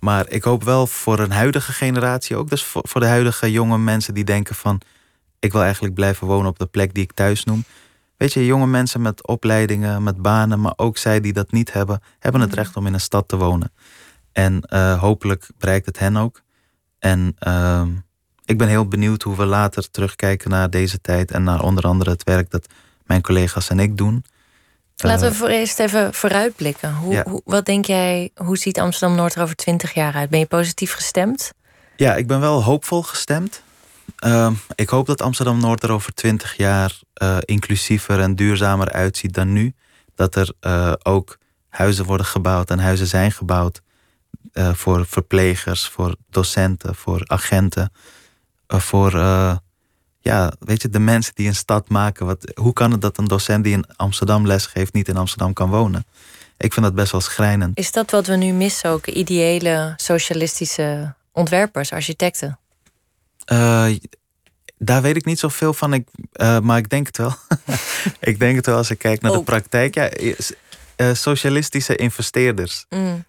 Maar 0.00 0.28
ik 0.28 0.42
hoop 0.44 0.64
wel 0.64 0.86
voor 0.86 1.18
een 1.18 1.30
huidige 1.30 1.72
generatie 1.72 2.36
ook. 2.36 2.50
Dus 2.50 2.64
voor, 2.64 2.82
voor 2.88 3.00
de 3.00 3.06
huidige 3.06 3.50
jonge 3.50 3.78
mensen 3.78 4.14
die 4.14 4.24
denken 4.24 4.54
van... 4.54 4.80
ik 5.38 5.52
wil 5.52 5.62
eigenlijk 5.62 5.94
blijven 5.94 6.26
wonen 6.26 6.50
op 6.50 6.58
de 6.58 6.66
plek 6.66 6.94
die 6.94 7.02
ik 7.02 7.12
thuis 7.12 7.44
noem. 7.44 7.64
Weet 8.16 8.32
je, 8.32 8.46
jonge 8.46 8.66
mensen 8.66 9.02
met 9.02 9.26
opleidingen, 9.26 10.02
met 10.02 10.22
banen... 10.22 10.60
maar 10.60 10.74
ook 10.76 10.98
zij 10.98 11.20
die 11.20 11.32
dat 11.32 11.52
niet 11.52 11.72
hebben... 11.72 12.02
hebben 12.18 12.40
het 12.40 12.54
recht 12.54 12.76
om 12.76 12.86
in 12.86 12.94
een 12.94 13.00
stad 13.00 13.28
te 13.28 13.36
wonen. 13.36 13.72
En 14.32 14.62
uh, 14.68 15.00
hopelijk 15.00 15.48
bereikt 15.58 15.86
het 15.86 15.98
hen 15.98 16.16
ook. 16.16 16.42
En... 16.98 17.36
Uh, 17.46 17.82
ik 18.46 18.58
ben 18.58 18.68
heel 18.68 18.88
benieuwd 18.88 19.22
hoe 19.22 19.36
we 19.36 19.44
later 19.44 19.90
terugkijken 19.90 20.50
naar 20.50 20.70
deze 20.70 21.00
tijd 21.00 21.30
en 21.30 21.42
naar 21.42 21.62
onder 21.62 21.84
andere 21.84 22.10
het 22.10 22.24
werk 22.24 22.50
dat 22.50 22.66
mijn 23.04 23.22
collega's 23.22 23.68
en 23.68 23.78
ik 23.78 23.96
doen. 23.96 24.24
Laten 24.96 25.28
we 25.28 25.34
voor 25.34 25.48
eerst 25.48 25.78
even 25.78 26.14
vooruitblikken. 26.14 26.94
Hoe, 26.94 27.12
ja. 27.12 27.24
hoe, 27.28 27.40
wat 27.44 27.64
denk 27.64 27.84
jij, 27.84 28.30
hoe 28.34 28.58
ziet 28.58 28.78
Amsterdam 28.78 29.16
Noord 29.16 29.34
er 29.34 29.42
over 29.42 29.56
twintig 29.56 29.94
jaar 29.94 30.14
uit? 30.14 30.30
Ben 30.30 30.38
je 30.38 30.46
positief 30.46 30.92
gestemd? 30.92 31.52
Ja, 31.96 32.14
ik 32.14 32.26
ben 32.26 32.40
wel 32.40 32.62
hoopvol 32.62 33.02
gestemd. 33.02 33.62
Uh, 34.24 34.50
ik 34.74 34.88
hoop 34.88 35.06
dat 35.06 35.22
Amsterdam 35.22 35.60
Noord 35.60 35.82
er 35.82 35.90
over 35.90 36.14
twintig 36.14 36.56
jaar 36.56 37.00
uh, 37.22 37.36
inclusiever 37.40 38.20
en 38.20 38.34
duurzamer 38.34 38.92
uitziet 38.92 39.34
dan 39.34 39.52
nu. 39.52 39.74
Dat 40.14 40.34
er 40.34 40.52
uh, 40.60 40.92
ook 41.02 41.38
huizen 41.68 42.04
worden 42.04 42.26
gebouwd 42.26 42.70
en 42.70 42.78
huizen 42.78 43.06
zijn 43.06 43.32
gebouwd 43.32 43.80
voor 44.72 45.06
verplegers, 45.06 45.88
voor 45.88 46.16
docenten, 46.30 46.94
voor 46.94 47.22
agenten 47.26 47.92
voor 48.66 49.14
uh, 49.14 49.56
ja, 50.26 50.52
weet 50.58 50.82
je, 50.82 50.88
de 50.88 50.98
mensen 50.98 51.34
die 51.34 51.48
een 51.48 51.54
stad 51.54 51.88
maken. 51.88 52.26
Wat, 52.26 52.52
hoe 52.54 52.72
kan 52.72 52.90
het 52.90 53.00
dat 53.00 53.18
een 53.18 53.24
docent 53.24 53.64
die 53.64 53.72
in 53.72 53.84
Amsterdam 53.96 54.46
lesgeeft 54.46 54.92
niet 54.92 55.08
in 55.08 55.16
Amsterdam 55.16 55.52
kan 55.52 55.70
wonen? 55.70 56.06
Ik 56.58 56.72
vind 56.72 56.86
dat 56.86 56.94
best 56.94 57.12
wel 57.12 57.20
schrijnend. 57.20 57.78
Is 57.78 57.92
dat 57.92 58.10
wat 58.10 58.26
we 58.26 58.36
nu 58.36 58.52
missen 58.52 58.90
ook? 58.90 59.06
Ideële 59.06 59.92
socialistische 59.96 61.14
ontwerpers, 61.32 61.92
architecten? 61.92 62.58
Uh, 63.52 63.86
daar 64.78 65.02
weet 65.02 65.16
ik 65.16 65.24
niet 65.24 65.38
zoveel 65.38 65.74
van, 65.74 65.92
ik, 65.92 66.08
uh, 66.32 66.60
maar 66.60 66.78
ik 66.78 66.88
denk 66.88 67.06
het 67.06 67.16
wel. 67.16 67.34
ik 68.30 68.38
denk 68.38 68.56
het 68.56 68.66
wel 68.66 68.76
als 68.76 68.90
ik 68.90 68.98
kijk 68.98 69.20
naar 69.20 69.32
de 69.32 69.42
praktijk. 69.42 69.94
Ja, 69.94 70.10
socialistische 71.14 71.96
investeerders. 71.96 72.86
Mm. 72.88 73.24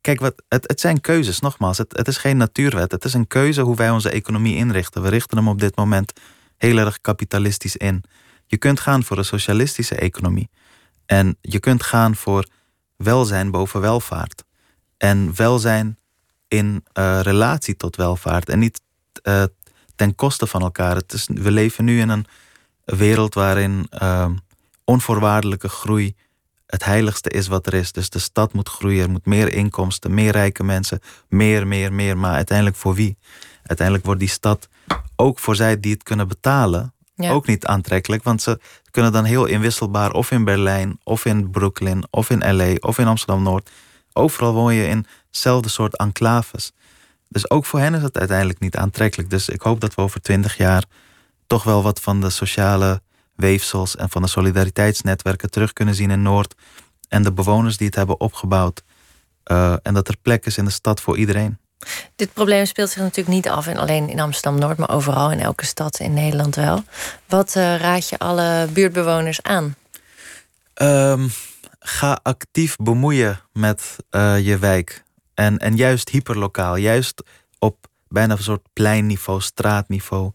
Kijk, 0.00 0.20
wat, 0.20 0.42
het, 0.48 0.68
het 0.68 0.80
zijn 0.80 1.00
keuzes, 1.00 1.40
nogmaals. 1.40 1.78
Het, 1.78 1.96
het 1.96 2.08
is 2.08 2.16
geen 2.16 2.36
natuurwet. 2.36 2.92
Het 2.92 3.04
is 3.04 3.14
een 3.14 3.26
keuze 3.26 3.60
hoe 3.60 3.76
wij 3.76 3.90
onze 3.90 4.10
economie 4.10 4.56
inrichten. 4.56 5.02
We 5.02 5.08
richten 5.08 5.36
hem 5.36 5.48
op 5.48 5.60
dit 5.60 5.76
moment 5.76 6.12
heel 6.56 6.78
erg 6.78 7.00
kapitalistisch 7.00 7.76
in. 7.76 8.04
Je 8.46 8.56
kunt 8.56 8.80
gaan 8.80 9.04
voor 9.04 9.18
een 9.18 9.24
socialistische 9.24 9.94
economie. 9.94 10.50
En 11.06 11.36
je 11.40 11.60
kunt 11.60 11.82
gaan 11.82 12.16
voor 12.16 12.46
welzijn 12.96 13.50
boven 13.50 13.80
welvaart. 13.80 14.44
En 14.96 15.36
welzijn 15.36 15.98
in 16.48 16.84
uh, 16.98 17.20
relatie 17.22 17.76
tot 17.76 17.96
welvaart. 17.96 18.48
En 18.48 18.58
niet 18.58 18.80
uh, 19.22 19.42
ten 19.96 20.14
koste 20.14 20.46
van 20.46 20.62
elkaar. 20.62 21.02
We 21.26 21.50
leven 21.50 21.84
nu 21.84 22.00
in 22.00 22.08
een 22.08 22.26
wereld 22.84 23.34
waarin 23.34 23.86
uh, 24.02 24.30
onvoorwaardelijke 24.84 25.68
groei 25.68 26.14
het 26.70 26.84
heiligste 26.84 27.28
is 27.30 27.46
wat 27.46 27.66
er 27.66 27.74
is. 27.74 27.92
Dus 27.92 28.10
de 28.10 28.18
stad 28.18 28.52
moet 28.52 28.68
groeien, 28.68 29.02
er 29.02 29.10
moet 29.10 29.26
meer 29.26 29.52
inkomsten, 29.52 30.14
meer 30.14 30.32
rijke 30.32 30.64
mensen, 30.64 31.00
meer, 31.28 31.66
meer, 31.66 31.92
meer. 31.92 32.18
Maar 32.18 32.34
uiteindelijk 32.34 32.76
voor 32.76 32.94
wie? 32.94 33.16
Uiteindelijk 33.62 34.06
wordt 34.06 34.20
die 34.20 34.28
stad 34.28 34.68
ook 35.16 35.38
voor 35.38 35.56
zij 35.56 35.80
die 35.80 35.92
het 35.92 36.02
kunnen 36.02 36.28
betalen 36.28 36.94
ook 37.28 37.46
niet 37.46 37.66
aantrekkelijk. 37.66 38.22
Want 38.22 38.42
ze 38.42 38.60
kunnen 38.90 39.12
dan 39.12 39.24
heel 39.24 39.46
inwisselbaar 39.46 40.12
of 40.12 40.30
in 40.30 40.44
Berlijn, 40.44 40.98
of 41.04 41.24
in 41.24 41.50
Brooklyn, 41.50 42.04
of 42.10 42.30
in 42.30 42.56
LA, 42.56 42.74
of 42.80 42.98
in 42.98 43.06
Amsterdam 43.06 43.42
Noord. 43.42 43.70
Overal 44.12 44.52
woon 44.52 44.74
je 44.74 44.86
in 44.86 45.06
hetzelfde 45.26 45.68
soort 45.68 45.96
enclaves. 45.96 46.72
Dus 47.28 47.50
ook 47.50 47.66
voor 47.66 47.78
hen 47.78 47.94
is 47.94 48.02
het 48.02 48.18
uiteindelijk 48.18 48.60
niet 48.60 48.76
aantrekkelijk. 48.76 49.30
Dus 49.30 49.48
ik 49.48 49.62
hoop 49.62 49.80
dat 49.80 49.94
we 49.94 50.02
over 50.02 50.20
twintig 50.20 50.56
jaar 50.56 50.84
toch 51.46 51.62
wel 51.62 51.82
wat 51.82 52.00
van 52.00 52.20
de 52.20 52.30
sociale 52.30 53.02
weefsels 53.40 53.96
en 53.96 54.10
van 54.10 54.22
de 54.22 54.28
solidariteitsnetwerken 54.28 55.50
terug 55.50 55.72
kunnen 55.72 55.94
zien 55.94 56.10
in 56.10 56.22
Noord. 56.22 56.54
En 57.08 57.22
de 57.22 57.32
bewoners 57.32 57.76
die 57.76 57.86
het 57.86 57.96
hebben 57.96 58.20
opgebouwd. 58.20 58.82
Uh, 59.46 59.74
en 59.82 59.94
dat 59.94 60.08
er 60.08 60.16
plek 60.22 60.46
is 60.46 60.58
in 60.58 60.64
de 60.64 60.70
stad 60.70 61.00
voor 61.00 61.16
iedereen. 61.16 61.58
Dit 62.16 62.32
probleem 62.32 62.66
speelt 62.66 62.90
zich 62.90 63.02
natuurlijk 63.02 63.34
niet 63.34 63.48
af 63.48 63.66
in 63.66 63.78
alleen 63.78 64.08
in 64.08 64.20
Amsterdam-Noord, 64.20 64.78
maar 64.78 64.90
overal 64.90 65.32
in 65.32 65.40
elke 65.40 65.66
stad 65.66 65.98
in 65.98 66.14
Nederland 66.14 66.56
wel. 66.56 66.84
Wat 67.26 67.54
uh, 67.56 67.76
raad 67.76 68.08
je 68.08 68.18
alle 68.18 68.68
buurtbewoners 68.72 69.42
aan? 69.42 69.74
Um, 70.74 71.30
ga 71.78 72.20
actief 72.22 72.76
bemoeien 72.76 73.40
met 73.52 73.96
uh, 74.10 74.38
je 74.38 74.58
wijk. 74.58 75.04
En, 75.34 75.58
en 75.58 75.76
juist 75.76 76.08
hyperlokaal, 76.08 76.76
juist 76.76 77.22
op 77.58 77.86
bijna 78.08 78.36
een 78.36 78.42
soort 78.42 78.66
pleinniveau, 78.72 79.40
straatniveau. 79.40 80.30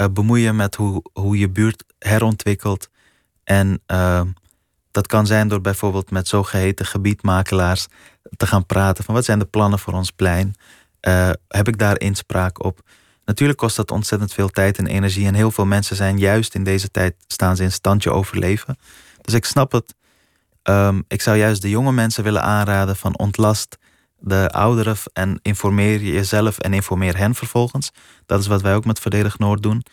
Uh, 0.00 0.06
bemoeien 0.12 0.56
met 0.56 0.74
hoe, 0.74 1.02
hoe 1.12 1.38
je 1.38 1.50
buurt 1.50 1.84
herontwikkelt. 1.98 2.88
En 3.44 3.82
uh, 3.86 4.20
dat 4.90 5.06
kan 5.06 5.26
zijn 5.26 5.48
door 5.48 5.60
bijvoorbeeld 5.60 6.10
met 6.10 6.28
zogeheten 6.28 6.86
gebiedmakelaars 6.86 7.86
te 8.36 8.46
gaan 8.46 8.66
praten 8.66 9.04
van 9.04 9.14
wat 9.14 9.24
zijn 9.24 9.38
de 9.38 9.44
plannen 9.44 9.78
voor 9.78 9.92
ons 9.92 10.10
plein. 10.10 10.54
Uh, 11.08 11.30
heb 11.48 11.68
ik 11.68 11.78
daar 11.78 12.00
inspraak 12.00 12.64
op? 12.64 12.80
Natuurlijk 13.24 13.58
kost 13.58 13.76
dat 13.76 13.90
ontzettend 13.90 14.32
veel 14.32 14.48
tijd 14.48 14.78
en 14.78 14.86
energie. 14.86 15.26
En 15.26 15.34
heel 15.34 15.50
veel 15.50 15.66
mensen 15.66 15.96
zijn 15.96 16.18
juist 16.18 16.54
in 16.54 16.64
deze 16.64 16.90
tijd 16.90 17.14
staan 17.26 17.56
ze 17.56 17.62
in 17.62 17.72
standje 17.72 18.10
overleven. 18.10 18.78
Dus 19.20 19.34
ik 19.34 19.44
snap 19.44 19.72
het. 19.72 19.94
Um, 20.62 21.04
ik 21.08 21.22
zou 21.22 21.36
juist 21.36 21.62
de 21.62 21.70
jonge 21.70 21.92
mensen 21.92 22.24
willen 22.24 22.42
aanraden 22.42 22.96
van 22.96 23.18
ontlast 23.18 23.78
de 24.18 24.50
ouderen 24.50 24.96
en 25.12 25.38
informeer 25.42 26.00
jezelf 26.00 26.58
en 26.58 26.74
informeer 26.74 27.16
hen 27.16 27.34
vervolgens. 27.34 27.90
Dat 28.26 28.40
is 28.40 28.46
wat 28.46 28.62
wij 28.62 28.74
ook 28.74 28.84
met 28.84 29.00
Verdedig 29.00 29.38
Noord 29.38 29.62
doen. 29.62 29.84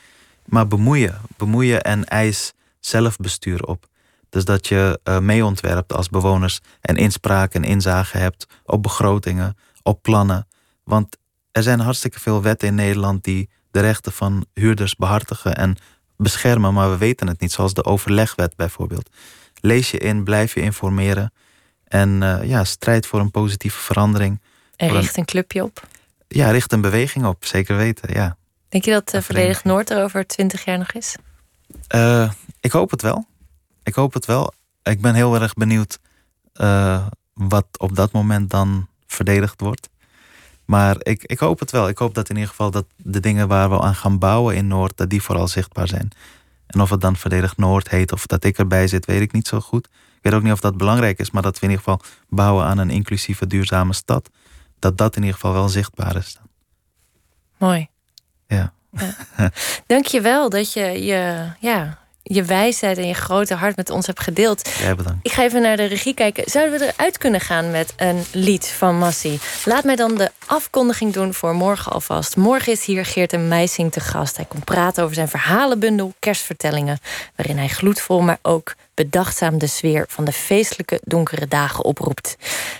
Maar 0.45 0.67
bemoeien, 0.67 1.21
bemoeien 1.37 1.81
en 1.81 2.05
eis 2.05 2.53
zelfbestuur 2.79 3.63
op. 3.63 3.87
Dus 4.29 4.45
dat 4.45 4.67
je 4.67 4.99
uh, 5.03 5.19
mee 5.19 5.45
ontwerpt 5.45 5.93
als 5.93 6.09
bewoners 6.09 6.59
en 6.81 6.95
inspraak 6.95 7.53
en 7.53 7.63
inzage 7.63 8.17
hebt 8.17 8.47
op 8.65 8.83
begrotingen, 8.83 9.57
op 9.83 10.01
plannen. 10.01 10.47
Want 10.83 11.17
er 11.51 11.63
zijn 11.63 11.79
hartstikke 11.79 12.19
veel 12.19 12.41
wetten 12.41 12.67
in 12.67 12.75
Nederland 12.75 13.23
die 13.23 13.49
de 13.71 13.79
rechten 13.79 14.11
van 14.11 14.45
huurders 14.53 14.95
behartigen 14.95 15.55
en 15.55 15.75
beschermen, 16.17 16.73
maar 16.73 16.89
we 16.89 16.97
weten 16.97 17.27
het 17.27 17.39
niet, 17.39 17.51
zoals 17.51 17.73
de 17.73 17.85
overlegwet 17.85 18.55
bijvoorbeeld. 18.55 19.09
Lees 19.61 19.91
je 19.91 19.97
in, 19.97 20.23
blijf 20.23 20.53
je 20.53 20.61
informeren. 20.61 21.33
En 21.87 22.21
uh, 22.21 22.43
ja, 22.43 22.63
strijd 22.63 23.07
voor 23.07 23.19
een 23.19 23.31
positieve 23.31 23.79
verandering. 23.79 24.39
En 24.75 24.89
richt 24.89 25.17
een, 25.17 25.25
clubje 25.25 25.63
op? 25.63 25.87
Ja, 26.27 26.51
richt 26.51 26.71
een 26.71 26.81
beweging 26.81 27.25
op, 27.25 27.45
zeker 27.45 27.77
weten, 27.77 28.13
ja. 28.13 28.37
Denk 28.69 28.85
je 28.85 28.91
dat 28.91 29.13
uh, 29.13 29.21
Verdedigd 29.21 29.63
Noord 29.63 29.89
er 29.89 30.03
over 30.03 30.27
twintig 30.27 30.65
jaar 30.65 30.77
nog 30.77 30.91
is? 30.91 31.15
Uh, 31.95 32.31
ik 32.59 32.71
hoop 32.71 32.91
het 32.91 33.01
wel. 33.01 33.25
Ik 33.83 33.93
hoop 33.93 34.13
het 34.13 34.25
wel. 34.25 34.53
Ik 34.83 35.01
ben 35.01 35.13
heel 35.13 35.41
erg 35.41 35.53
benieuwd 35.53 35.99
wat 37.33 37.65
op 37.77 37.95
dat 37.95 38.11
moment 38.11 38.49
dan 38.49 38.87
verdedigd 39.07 39.61
wordt. 39.61 39.89
Maar 40.65 40.95
ik, 40.99 41.23
ik 41.23 41.39
hoop 41.39 41.59
het 41.59 41.71
wel. 41.71 41.87
Ik 41.87 41.97
hoop 41.97 42.13
dat 42.13 42.29
in 42.29 42.35
ieder 42.35 42.49
geval 42.49 42.71
dat 42.71 42.85
de 42.95 43.19
dingen 43.19 43.47
waar 43.47 43.69
we 43.69 43.79
aan 43.79 43.95
gaan 43.95 44.19
bouwen 44.19 44.55
in 44.55 44.67
Noord, 44.67 44.97
dat 44.97 45.09
die 45.09 45.21
vooral 45.21 45.47
zichtbaar 45.47 45.87
zijn. 45.87 46.09
En 46.67 46.81
of 46.81 46.89
het 46.89 47.01
dan 47.01 47.15
Verdedigd 47.15 47.57
Noord 47.57 47.89
heet 47.89 48.11
of 48.11 48.25
dat 48.25 48.43
ik 48.43 48.57
erbij 48.57 48.87
zit, 48.87 49.05
weet 49.05 49.21
ik 49.21 49.31
niet 49.31 49.47
zo 49.47 49.59
goed 49.59 49.89
weet 50.25 50.33
ook 50.33 50.43
niet 50.43 50.51
of 50.51 50.59
dat 50.59 50.77
belangrijk 50.77 51.19
is, 51.19 51.31
maar 51.31 51.41
dat 51.41 51.59
we 51.59 51.65
in 51.65 51.69
ieder 51.69 51.83
geval 51.83 52.01
bouwen 52.29 52.65
aan 52.65 52.77
een 52.77 52.89
inclusieve, 52.89 53.47
duurzame 53.47 53.93
stad. 53.93 54.29
Dat 54.79 54.97
dat 54.97 55.15
in 55.15 55.21
ieder 55.21 55.35
geval 55.35 55.53
wel 55.53 55.69
zichtbaar 55.69 56.15
is. 56.15 56.37
Mooi. 57.57 57.87
Ja. 58.47 58.73
ja. 58.91 59.15
Dank 59.87 60.05
je 60.05 60.21
wel 60.21 60.49
dat 60.49 60.73
je 60.73 61.05
je, 61.05 61.51
ja, 61.59 61.99
je 62.27 62.43
wijsheid 62.43 62.97
en 62.97 63.07
je 63.07 63.13
grote 63.13 63.53
hart 63.53 63.75
met 63.75 63.89
ons 63.89 64.05
hebt 64.05 64.19
gedeeld. 64.19 64.69
Jij 64.79 64.95
bedankt. 64.95 65.19
Ik 65.25 65.31
ga 65.31 65.43
even 65.43 65.61
naar 65.61 65.77
de 65.77 65.85
regie 65.85 66.13
kijken. 66.13 66.43
Zouden 66.45 66.79
we 66.79 66.93
eruit 66.93 67.17
kunnen 67.17 67.39
gaan 67.41 67.71
met 67.71 67.93
een 67.97 68.23
lied 68.31 68.67
van 68.67 68.97
Massi? 68.97 69.39
Laat 69.65 69.83
mij 69.83 69.95
dan 69.95 70.15
de 70.15 70.31
afkondiging 70.45 71.13
doen 71.13 71.33
voor 71.33 71.55
morgen 71.55 71.91
alvast. 71.91 72.35
Morgen 72.35 72.71
is 72.71 72.85
hier 72.85 73.05
Geert 73.05 73.33
en 73.33 73.47
Meising 73.47 73.91
te 73.91 73.99
gast. 73.99 74.35
Hij 74.35 74.45
komt 74.45 74.65
praten 74.65 75.03
over 75.03 75.15
zijn 75.15 75.27
verhalenbundel 75.27 76.13
Kerstvertellingen... 76.19 76.99
waarin 77.35 77.57
hij 77.57 77.67
gloedvol, 77.67 78.21
maar 78.21 78.39
ook 78.41 78.75
bedachtzaam 78.95 79.57
de 79.57 79.67
sfeer 79.67 80.05
van 80.09 80.25
de 80.25 80.31
feestelijke 80.31 80.99
donkere 81.03 81.47
dagen 81.47 81.83
oproept. 81.83 82.35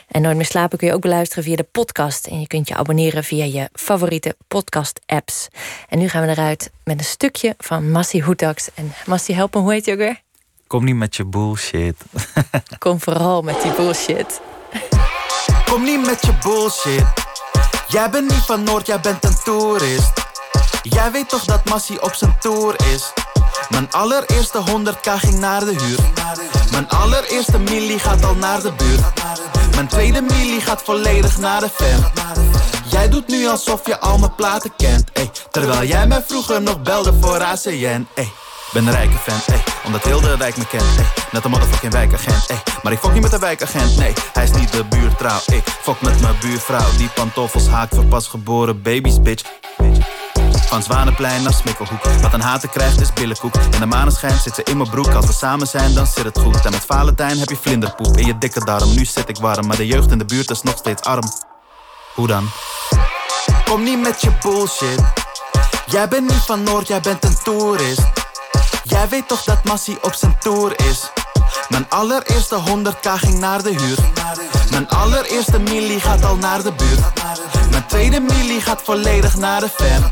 En 0.07 0.22
Nooit 0.26 0.38
meer 0.38 0.45
slapen 0.45 0.78
kun 0.78 0.88
je 0.88 0.93
ook 0.93 1.01
beluisteren 1.01 1.43
via 1.43 1.55
de 1.55 1.68
podcast. 1.72 2.28
En 2.28 2.39
je 2.39 2.47
kunt 2.47 2.68
je 2.68 2.76
abonneren 2.76 3.24
via 3.24 3.45
je 3.45 3.70
favoriete 3.74 4.36
podcast-apps. 4.47 5.47
En 5.89 5.99
nu 5.99 6.09
gaan 6.09 6.26
we 6.26 6.32
eruit 6.32 6.72
met 6.84 6.99
een 6.99 7.05
stukje 7.05 7.55
van 7.57 7.91
Massi 7.91 8.24
Hoetax. 8.24 8.70
En 8.74 8.93
Massi, 9.05 9.34
help 9.34 9.53
me, 9.53 9.59
hoe 9.61 9.72
heet 9.72 9.86
je 9.86 9.91
ook 9.91 9.97
weer? 9.97 10.22
Kom 10.68 10.84
niet 10.84 10.95
met 10.95 11.16
je 11.16 11.26
bullshit. 11.26 11.95
Kom 12.80 13.01
vooral 13.01 13.41
met 13.41 13.61
die 13.61 13.72
bullshit. 13.74 14.41
Kom 15.66 15.84
niet 15.84 16.05
met 16.05 16.26
je 16.26 16.34
bullshit. 16.43 17.05
Jij 17.88 18.09
bent 18.09 18.30
niet 18.30 18.45
van 18.45 18.63
Noord, 18.63 18.88
jij 18.88 18.99
bent 18.99 19.24
een 19.24 19.38
toerist. 19.43 20.11
Jij 20.82 21.11
weet 21.11 21.30
toch 21.30 21.45
dat 21.45 21.66
Massi 21.66 21.97
op 21.97 22.13
zijn 22.13 22.36
tour 22.39 22.76
is? 22.93 23.13
Mijn 23.70 23.91
allereerste 23.91 24.63
100k 24.68 25.11
ging 25.18 25.39
naar 25.39 25.59
de 25.59 25.76
huur. 25.84 25.99
Mijn 26.72 26.89
allereerste 26.89 27.59
milli 27.59 27.99
gaat 27.99 28.26
al 28.26 28.36
naar 28.36 28.61
de 28.61 28.72
buurt. 28.72 29.01
Mijn 29.76 29.88
tweede 29.88 30.22
milli 30.22 30.61
gaat 30.61 30.82
volledig 30.84 31.38
naar 31.38 31.59
de 31.59 31.70
fan. 31.70 32.11
Jij 32.89 33.09
doet 33.09 33.28
nu 33.28 33.47
alsof 33.47 33.86
je 33.86 33.99
al 33.99 34.18
mijn 34.18 34.36
platen 34.36 34.72
kent, 34.78 35.09
ey. 35.13 35.32
Terwijl 35.51 35.84
jij 35.84 36.07
mij 36.07 36.24
vroeger 36.28 36.61
nog 36.61 36.82
belde 36.82 37.13
voor 37.22 37.43
ACN, 37.43 38.07
ey. 38.13 38.32
Ben 38.72 38.88
een 38.88 38.93
rijke 38.93 39.18
fan, 39.18 39.55
ey, 39.55 39.63
omdat 39.86 40.03
heel 40.03 40.22
de 40.22 40.38
wijk 40.38 40.57
me 40.57 40.68
kent, 40.68 40.97
ey. 40.97 41.05
Net 41.32 41.43
een 41.43 41.51
motherfucking 41.51 41.93
wijkagent, 41.93 42.45
ey. 42.47 42.61
Maar 42.84 42.91
ik 42.91 42.99
fok 42.99 43.13
niet 43.13 43.22
met 43.22 43.32
de 43.32 43.39
wijkagent, 43.39 43.97
nee. 43.97 44.13
Hij 44.34 44.43
is 44.43 44.51
niet 44.51 44.72
de 44.72 44.84
buurtrouw, 44.84 45.39
ik 45.45 45.63
fok 45.82 46.01
met 46.01 46.22
mijn 46.22 46.36
buurvrouw. 46.41 46.91
Die 46.97 47.09
pantoffels 47.09 47.68
haakt 47.68 47.95
voor 47.95 48.05
pasgeboren 48.05 48.82
baby's, 48.82 49.22
bitch. 49.22 49.43
Van 50.68 50.84
Zwanenplein 50.84 51.43
naar 51.43 51.53
Smikkelhoek. 51.53 52.03
Wat 52.22 52.34
een 52.34 52.41
haten 52.41 52.70
krijgt 52.70 53.01
is 53.01 53.13
billenkoek. 53.13 53.55
In 53.55 53.80
de 53.80 53.86
maneschijn 53.86 54.39
zit 54.39 54.55
ze 54.55 54.63
in 54.63 54.78
mijn 54.78 54.89
broek. 54.89 55.13
Als 55.13 55.26
we 55.26 55.34
samen 55.34 55.68
zijn, 55.68 55.93
dan 55.93 56.05
zit 56.05 56.24
het 56.24 56.39
goed. 56.39 56.66
En 56.66 56.72
met 56.72 56.86
Valentijn 56.86 57.39
heb 57.39 57.49
je 57.49 57.55
vlinderpoep 57.55 58.18
in 58.18 58.26
je 58.26 58.38
dikke 58.38 58.66
darm. 58.66 58.93
Nu 58.93 59.05
zit 59.05 59.30
ik 59.30 59.38
warm, 59.38 59.68
maar 59.68 59.78
de 59.78 59.88
jeugd 59.88 60.11
in 60.11 60.18
de 60.18 60.26
buurt 60.26 60.49
is 60.49 60.61
nog 60.61 60.78
steeds 60.78 61.01
arm. 61.01 61.32
Hoe 62.13 62.28
dan? 62.28 62.49
Kom 63.66 63.84
niet 63.84 64.01
met 64.01 64.22
je 64.22 64.32
bullshit. 64.41 64.99
Jij 65.86 66.07
bent 66.07 66.30
niet 66.30 66.43
van 66.45 66.63
Noord, 66.63 66.88
jij 66.88 66.99
bent 66.99 67.24
een 67.24 67.38
toerist. 67.43 68.03
Jij 68.84 69.09
weet 69.09 69.28
toch 69.28 69.43
dat 69.43 69.63
Massie 69.63 70.03
op 70.03 70.13
zijn 70.13 70.36
tour 70.39 70.80
is? 70.89 71.11
Mijn 71.70 71.89
allereerste 71.89 72.57
100k 72.68 73.11
ging 73.16 73.39
naar 73.39 73.63
de 73.63 73.70
huur. 73.70 73.97
Mijn 74.72 74.89
allereerste 74.89 75.59
milli 75.59 75.99
gaat 75.99 76.24
al 76.24 76.36
naar 76.36 76.63
de 76.63 76.72
buurt. 76.72 77.01
Mijn 77.70 77.86
tweede 77.88 78.20
milli 78.20 78.61
gaat 78.61 78.82
volledig 78.84 79.36
naar 79.36 79.59
de 79.59 79.70
fan. 79.70 80.11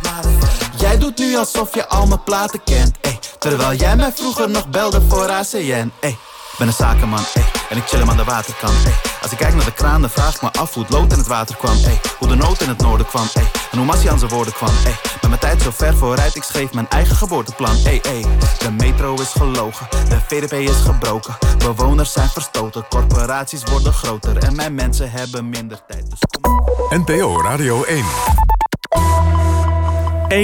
Jij 0.83 0.97
doet 0.97 1.17
nu 1.17 1.37
alsof 1.37 1.73
je 1.73 1.87
al 1.87 2.07
mijn 2.07 2.23
platen 2.23 2.63
kent. 2.63 2.97
Ey. 3.01 3.19
Terwijl 3.39 3.73
jij 3.73 3.95
mij 3.95 4.11
vroeger 4.15 4.49
nog 4.49 4.67
belde 4.69 5.01
voor 5.01 5.29
ACN. 5.29 5.91
Ey. 5.99 6.17
Ben 6.57 6.67
een 6.67 6.73
zakenman, 6.73 7.23
ey 7.33 7.43
En 7.69 7.77
ik 7.77 7.87
chill 7.87 7.99
hem 7.99 8.09
aan 8.09 8.17
de 8.17 8.23
waterkant, 8.23 8.85
ey. 8.85 8.93
Als 9.21 9.31
ik 9.31 9.37
kijk 9.37 9.55
naar 9.55 9.65
de 9.65 9.73
kraan, 9.73 10.01
dan 10.01 10.09
vraag 10.09 10.35
ik 10.35 10.41
me 10.41 10.51
af 10.51 10.73
hoe 10.73 10.83
het 10.83 10.91
lood 10.91 11.11
in 11.11 11.17
het 11.17 11.27
water 11.27 11.55
kwam, 11.55 11.83
ey. 11.83 11.99
Hoe 12.19 12.27
de 12.27 12.35
nood 12.35 12.61
in 12.61 12.67
het 12.67 12.77
noorden 12.77 13.05
kwam, 13.05 13.27
ey. 13.33 13.51
En 13.71 13.77
hoe 13.77 13.85
Massie 13.85 14.11
aan 14.11 14.19
zijn 14.19 14.31
woorden 14.31 14.53
kwam, 14.53 14.69
ey. 14.85 14.95
Met 15.21 15.27
mijn 15.27 15.39
tijd 15.39 15.61
zo 15.61 15.71
ver 15.71 15.97
vooruit, 15.97 16.35
ik 16.35 16.43
schreef 16.43 16.73
mijn 16.73 16.89
eigen 16.89 17.15
geboorteplan, 17.15 17.75
ey, 17.85 18.01
ey. 18.01 18.25
De 18.59 18.71
metro 18.71 19.13
is 19.13 19.31
gelogen, 19.31 19.87
de 20.09 20.19
VDP 20.27 20.53
is 20.53 20.79
gebroken. 20.85 21.37
Bewoners 21.57 22.11
zijn 22.11 22.29
verstoten, 22.29 22.85
corporaties 22.89 23.63
worden 23.63 23.93
groter. 23.93 24.37
En 24.37 24.55
mijn 24.55 24.75
mensen 24.75 25.11
hebben 25.11 25.49
minder 25.49 25.79
tijd, 25.87 26.09
dus 26.09 26.19
kom 26.41 26.61
NPO 26.89 27.41
Radio 27.41 27.83
1. 27.83 28.05